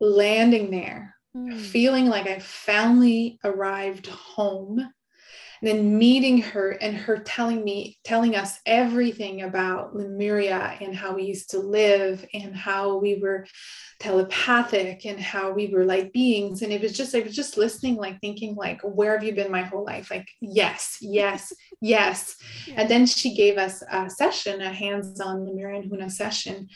landing 0.00 0.70
there, 0.70 1.14
mm. 1.36 1.58
feeling 1.58 2.06
like 2.06 2.26
I 2.26 2.38
finally 2.38 3.38
arrived 3.44 4.06
home 4.06 4.90
and 5.60 5.68
then 5.68 5.98
meeting 5.98 6.40
her 6.40 6.70
and 6.70 6.96
her 6.96 7.18
telling 7.18 7.62
me 7.62 7.98
telling 8.04 8.34
us 8.34 8.58
everything 8.64 9.42
about 9.42 9.94
lemuria 9.94 10.76
and 10.80 10.94
how 10.94 11.14
we 11.14 11.24
used 11.24 11.50
to 11.50 11.58
live 11.58 12.24
and 12.32 12.56
how 12.56 12.96
we 12.96 13.16
were 13.16 13.46
telepathic 13.98 15.04
and 15.04 15.20
how 15.20 15.50
we 15.50 15.68
were 15.68 15.84
like 15.84 16.12
beings 16.12 16.62
and 16.62 16.72
it 16.72 16.80
was 16.80 16.92
just 16.92 17.14
i 17.14 17.20
was 17.20 17.36
just 17.36 17.56
listening 17.56 17.96
like 17.96 18.18
thinking 18.20 18.54
like 18.54 18.80
where 18.82 19.12
have 19.12 19.24
you 19.24 19.34
been 19.34 19.52
my 19.52 19.62
whole 19.62 19.84
life 19.84 20.10
like 20.10 20.28
yes 20.40 20.98
yes 21.00 21.52
yes 21.80 22.36
yeah. 22.66 22.74
and 22.78 22.90
then 22.90 23.06
she 23.06 23.34
gave 23.34 23.58
us 23.58 23.82
a 23.90 24.08
session 24.08 24.62
a 24.62 24.72
hands-on 24.72 25.44
lemurian 25.44 25.88
huna 25.90 26.10
session 26.10 26.68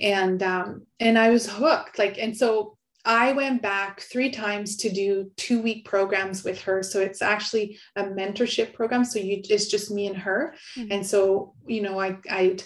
and 0.00 0.42
um, 0.42 0.86
and 1.00 1.18
I 1.18 1.30
was 1.30 1.48
hooked. 1.48 1.98
Like, 1.98 2.18
and 2.18 2.36
so 2.36 2.76
I 3.04 3.32
went 3.32 3.60
back 3.60 4.00
three 4.00 4.30
times 4.30 4.76
to 4.78 4.90
do 4.90 5.30
two 5.36 5.60
week 5.60 5.84
programs 5.84 6.42
with 6.42 6.60
her. 6.62 6.82
So 6.82 7.00
it's 7.00 7.20
actually 7.20 7.78
a 7.96 8.04
mentorship 8.04 8.72
program. 8.72 9.04
So 9.04 9.18
you 9.18 9.42
it's 9.48 9.66
just 9.66 9.90
me 9.90 10.06
and 10.06 10.16
her. 10.16 10.54
Mm-hmm. 10.76 10.92
And 10.92 11.06
so, 11.06 11.54
you 11.66 11.82
know, 11.82 12.00
I 12.00 12.18
I'd 12.30 12.62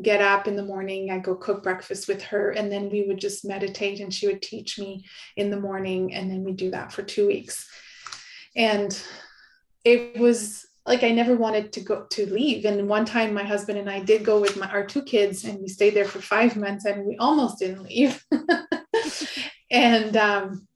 get 0.00 0.22
up 0.22 0.46
in 0.46 0.56
the 0.56 0.64
morning, 0.64 1.10
I 1.10 1.18
go 1.18 1.34
cook 1.34 1.62
breakfast 1.62 2.08
with 2.08 2.22
her, 2.22 2.50
and 2.50 2.72
then 2.72 2.88
we 2.88 3.02
would 3.02 3.18
just 3.18 3.44
meditate 3.44 4.00
and 4.00 4.14
she 4.14 4.26
would 4.26 4.40
teach 4.40 4.78
me 4.78 5.04
in 5.36 5.50
the 5.50 5.60
morning. 5.60 6.14
And 6.14 6.30
then 6.30 6.44
we 6.44 6.52
do 6.52 6.70
that 6.70 6.92
for 6.92 7.02
two 7.02 7.26
weeks. 7.26 7.68
And 8.56 8.98
it 9.84 10.18
was 10.18 10.66
like 10.86 11.04
I 11.04 11.10
never 11.10 11.36
wanted 11.36 11.72
to 11.74 11.80
go 11.80 12.06
to 12.10 12.32
leave. 12.32 12.64
And 12.64 12.88
one 12.88 13.04
time 13.04 13.32
my 13.32 13.44
husband 13.44 13.78
and 13.78 13.88
I 13.88 14.00
did 14.00 14.24
go 14.24 14.40
with 14.40 14.56
my 14.56 14.68
our 14.70 14.84
two 14.84 15.02
kids 15.02 15.44
and 15.44 15.60
we 15.60 15.68
stayed 15.68 15.94
there 15.94 16.04
for 16.04 16.20
five 16.20 16.56
months 16.56 16.84
and 16.84 17.04
we 17.04 17.16
almost 17.18 17.58
didn't 17.58 17.84
leave. 17.84 18.24
and 19.70 20.16
um 20.16 20.66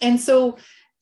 and 0.00 0.20
so 0.20 0.56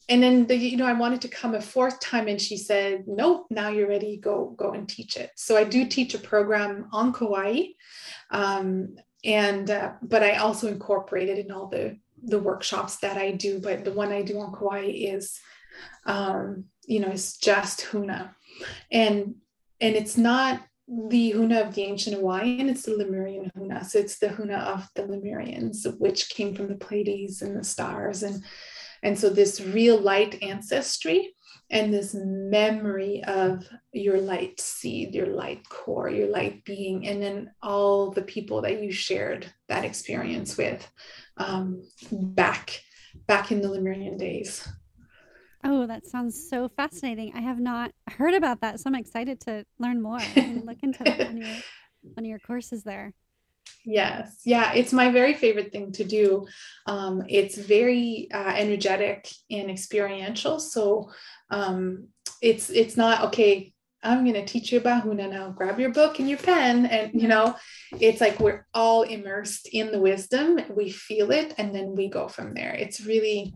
and 0.09 0.23
then 0.23 0.47
the, 0.47 0.57
you 0.57 0.77
know 0.77 0.87
i 0.87 0.93
wanted 0.93 1.21
to 1.21 1.29
come 1.29 1.55
a 1.55 1.61
fourth 1.61 2.01
time 2.01 2.29
and 2.29 2.41
she 2.41 2.57
said 2.57 3.05
nope 3.07 3.47
now 3.51 3.69
you're 3.69 3.89
ready 3.89 4.17
go 4.17 4.55
go 4.57 4.73
and 4.73 4.89
teach 4.89 5.17
it 5.17 5.31
so 5.37 5.57
i 5.57 5.65
do 5.65 5.87
teach 5.87 6.15
a 6.15 6.19
program 6.19 6.89
on 6.93 7.13
kauai 7.13 7.65
um, 8.31 8.97
and 9.25 9.71
uh, 9.71 9.93
but 10.03 10.23
i 10.23 10.37
also 10.37 10.69
incorporate 10.69 11.29
it 11.29 11.39
in 11.39 11.51
all 11.51 11.67
the 11.67 11.97
the 12.25 12.39
workshops 12.39 12.97
that 12.99 13.17
i 13.17 13.33
do 13.33 13.59
but 13.59 13.85
the 13.85 13.93
one 13.93 14.13
i 14.13 14.23
do 14.23 14.39
on 14.39 14.53
kauai 14.53 14.85
is 14.85 15.41
um, 16.07 16.65
you 16.87 17.01
know 17.01 17.09
is 17.09 17.37
just 17.37 17.81
huna 17.81 18.35
and 18.91 19.35
and 19.81 19.97
it's 19.97 20.17
not 20.17 20.63
the 20.89 21.33
Huna 21.33 21.67
of 21.67 21.75
the 21.75 21.83
ancient 21.83 22.17
Hawaiian, 22.17 22.69
it's 22.69 22.83
the 22.83 22.97
Lemurian 22.97 23.51
Huna. 23.57 23.85
So 23.85 23.99
it's 23.99 24.19
the 24.19 24.29
Huna 24.29 24.59
of 24.59 24.89
the 24.95 25.03
Lemurians, 25.03 25.87
which 25.99 26.29
came 26.31 26.55
from 26.55 26.69
the 26.69 26.75
Pleiades 26.75 27.43
and 27.43 27.57
the 27.57 27.65
stars. 27.65 28.23
And, 28.23 28.43
and 29.03 29.19
so 29.19 29.31
this 29.31 29.61
real 29.61 29.99
light 29.99 30.43
ancestry 30.43 31.35
and 31.71 31.93
this 31.93 32.15
memory 32.15 33.25
of 33.25 33.67
your 33.93 34.21
light 34.21 34.61
seed, 34.61 35.15
your 35.15 35.29
light 35.29 35.67
core, 35.69 36.11
your 36.11 36.29
light 36.29 36.65
being, 36.65 37.07
and 37.09 37.23
then 37.23 37.51
all 37.63 38.11
the 38.11 38.23
people 38.23 38.61
that 38.63 38.83
you 38.83 38.93
shared 38.93 39.47
that 39.69 39.85
experience 39.85 40.57
with 40.59 40.87
um, 41.39 41.83
back 42.11 42.83
back 43.27 43.53
in 43.53 43.61
the 43.61 43.69
Lemurian 43.69 44.17
days. 44.17 44.69
Oh, 45.65 45.87
that 45.87 46.07
sounds 46.07 46.49
so 46.49 46.69
fascinating. 46.69 47.33
I 47.35 47.41
have 47.41 47.61
not 47.61 47.93
heard 48.11 48.35
about 48.35 48.61
that, 48.63 48.81
so 48.81 48.89
I'm 48.89 48.97
excited 48.97 49.41
to 49.43 49.65
learn 49.79 50.03
more 50.03 50.19
and 50.35 50.67
look 50.67 50.79
into 50.83 51.05
that 51.05 51.21
on 51.21 51.37
your, 51.37 51.57
on 52.19 52.25
your 52.25 52.39
courses 52.41 52.83
there. 52.83 53.13
Yes, 53.85 54.41
yeah, 54.45 54.73
it's 54.75 54.93
my 54.93 55.11
very 55.11 55.35
favorite 55.35 55.73
thing 55.73 55.93
to 55.93 56.05
do. 56.05 56.47
Um, 56.87 57.23
it's 57.29 57.57
very 57.57 58.29
uh, 58.33 58.55
energetic 58.57 59.29
and 59.51 59.71
experiential. 59.71 60.61
So 60.61 61.11
um, 61.51 62.09
it's 62.41 62.71
it's 62.71 62.97
not 62.97 63.25
okay. 63.27 63.73
I'm 64.05 64.25
going 64.25 64.35
to 64.35 64.45
teach 64.45 64.73
you 64.73 64.79
about 64.79 65.05
Huna 65.05 65.31
now. 65.31 65.51
Grab 65.51 65.79
your 65.79 65.91
book 65.91 66.19
and 66.19 66.29
your 66.29 66.39
pen, 66.39 66.87
and 66.87 67.21
you 67.21 67.29
know, 67.29 67.57
it's 67.99 68.21
like 68.21 68.41
we're 68.41 68.67
all 68.75 69.03
immersed 69.03 69.69
in 69.73 69.93
the 69.93 70.01
wisdom. 70.01 70.61
We 70.71 70.91
feel 70.91 71.31
it, 71.31 71.55
and 71.59 71.75
then 71.75 71.95
we 71.95 72.09
go 72.09 72.29
from 72.29 72.55
there. 72.55 72.75
It's 72.75 73.01
really, 73.05 73.55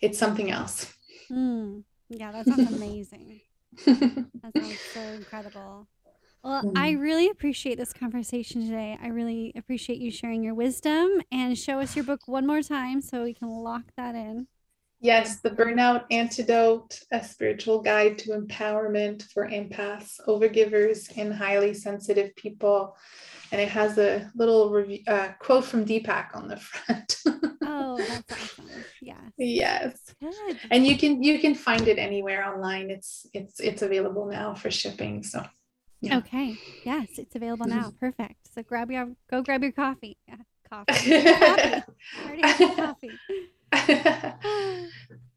it's 0.00 0.18
something 0.18 0.50
else. 0.50 0.92
Mm, 1.30 1.84
yeah, 2.08 2.32
that 2.32 2.46
sounds 2.46 2.72
amazing. 2.72 3.40
that 3.86 4.52
sounds 4.54 4.78
so 4.92 5.00
incredible. 5.00 5.86
Well, 6.42 6.62
mm. 6.62 6.72
I 6.76 6.92
really 6.92 7.30
appreciate 7.30 7.78
this 7.78 7.92
conversation 7.92 8.66
today. 8.66 8.98
I 9.02 9.08
really 9.08 9.52
appreciate 9.56 9.98
you 9.98 10.10
sharing 10.10 10.44
your 10.44 10.54
wisdom 10.54 11.22
and 11.32 11.56
show 11.56 11.80
us 11.80 11.96
your 11.96 12.04
book 12.04 12.20
one 12.26 12.46
more 12.46 12.62
time 12.62 13.00
so 13.00 13.24
we 13.24 13.34
can 13.34 13.48
lock 13.48 13.84
that 13.96 14.14
in. 14.14 14.46
Yes, 15.00 15.40
The 15.40 15.50
Burnout 15.50 16.04
Antidote, 16.10 17.00
a 17.12 17.22
spiritual 17.22 17.82
guide 17.82 18.16
to 18.18 18.30
empowerment 18.30 19.22
for 19.32 19.48
empaths, 19.48 20.20
overgivers, 20.26 21.10
and 21.16 21.32
highly 21.32 21.74
sensitive 21.74 22.34
people. 22.36 22.96
And 23.54 23.62
it 23.62 23.68
has 23.68 23.98
a 23.98 24.28
little 24.34 24.72
review, 24.72 24.98
uh, 25.06 25.28
quote 25.38 25.64
from 25.64 25.84
Deepak 25.84 26.34
on 26.34 26.48
the 26.48 26.56
front. 26.70 27.22
oh, 27.62 27.96
that's 27.98 28.32
awesome. 28.32 28.68
Yes. 29.00 29.30
Yes. 29.38 29.96
Good. 30.20 30.58
And 30.72 30.84
you 30.84 30.98
can 30.98 31.22
you 31.22 31.38
can 31.38 31.54
find 31.54 31.86
it 31.86 31.96
anywhere 31.96 32.44
online. 32.52 32.90
It's 32.90 33.28
it's 33.32 33.60
it's 33.60 33.82
available 33.82 34.26
now 34.26 34.54
for 34.54 34.72
shipping. 34.72 35.22
So 35.22 35.44
yeah. 36.00 36.18
Okay. 36.18 36.58
Yes, 36.84 37.10
it's 37.16 37.36
available 37.36 37.66
now. 37.66 37.92
Perfect. 38.00 38.52
So 38.52 38.64
grab 38.64 38.90
your 38.90 39.10
go 39.30 39.40
grab 39.40 39.62
your 39.62 39.70
coffee. 39.70 40.16
Yeah, 40.26 40.38
coffee. 40.68 41.22
coffee. 42.42 43.12
coffee. 43.72 44.88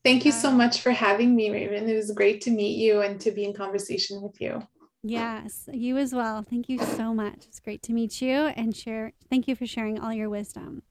Thank 0.03 0.25
you 0.25 0.31
so 0.31 0.49
much 0.49 0.81
for 0.81 0.89
having 0.89 1.35
me, 1.35 1.51
Raven. 1.51 1.87
It 1.87 1.95
was 1.95 2.09
great 2.09 2.41
to 2.41 2.49
meet 2.49 2.79
you 2.79 3.01
and 3.01 3.21
to 3.21 3.29
be 3.29 3.43
in 3.43 3.53
conversation 3.53 4.23
with 4.23 4.41
you. 4.41 4.67
Yes, 5.03 5.69
you 5.71 5.97
as 5.97 6.13
well. 6.13 6.43
Thank 6.47 6.69
you 6.69 6.79
so 6.79 7.13
much. 7.13 7.45
It's 7.47 7.59
great 7.59 7.81
to 7.83 7.93
meet 7.93 8.21
you 8.21 8.31
and 8.31 8.75
share. 8.75 9.13
Thank 9.29 9.47
you 9.47 9.55
for 9.55 9.65
sharing 9.65 9.99
all 9.99 10.13
your 10.13 10.29
wisdom. 10.29 10.83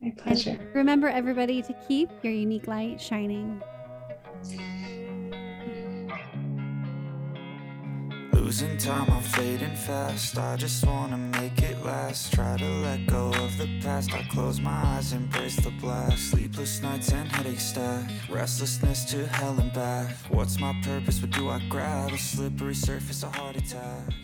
My 0.00 0.12
pleasure. 0.16 0.50
And 0.50 0.74
remember, 0.74 1.08
everybody, 1.08 1.62
to 1.62 1.74
keep 1.88 2.10
your 2.22 2.32
unique 2.32 2.66
light 2.66 3.00
shining. 3.00 3.62
Losing 8.46 8.78
time, 8.78 9.10
I'm 9.10 9.22
fading 9.22 9.74
fast. 9.74 10.38
I 10.38 10.54
just 10.54 10.86
wanna 10.86 11.18
make 11.18 11.60
it 11.62 11.84
last. 11.84 12.32
Try 12.32 12.56
to 12.56 12.68
let 12.86 13.04
go 13.08 13.30
of 13.30 13.58
the 13.58 13.66
past. 13.80 14.14
I 14.14 14.22
close 14.30 14.60
my 14.60 14.70
eyes, 14.70 15.12
embrace 15.12 15.56
the 15.56 15.72
blast. 15.80 16.30
Sleepless 16.30 16.80
nights 16.80 17.10
and 17.10 17.28
headache 17.28 17.58
stack. 17.58 18.08
Restlessness 18.30 19.04
to 19.06 19.26
hell 19.26 19.58
and 19.58 19.72
back. 19.72 20.14
What's 20.28 20.60
my 20.60 20.72
purpose? 20.84 21.20
What 21.20 21.32
do 21.32 21.48
I 21.48 21.58
grab? 21.68 22.12
A 22.12 22.18
slippery 22.18 22.76
surface, 22.76 23.24
a 23.24 23.30
heart 23.30 23.56
attack. 23.56 24.14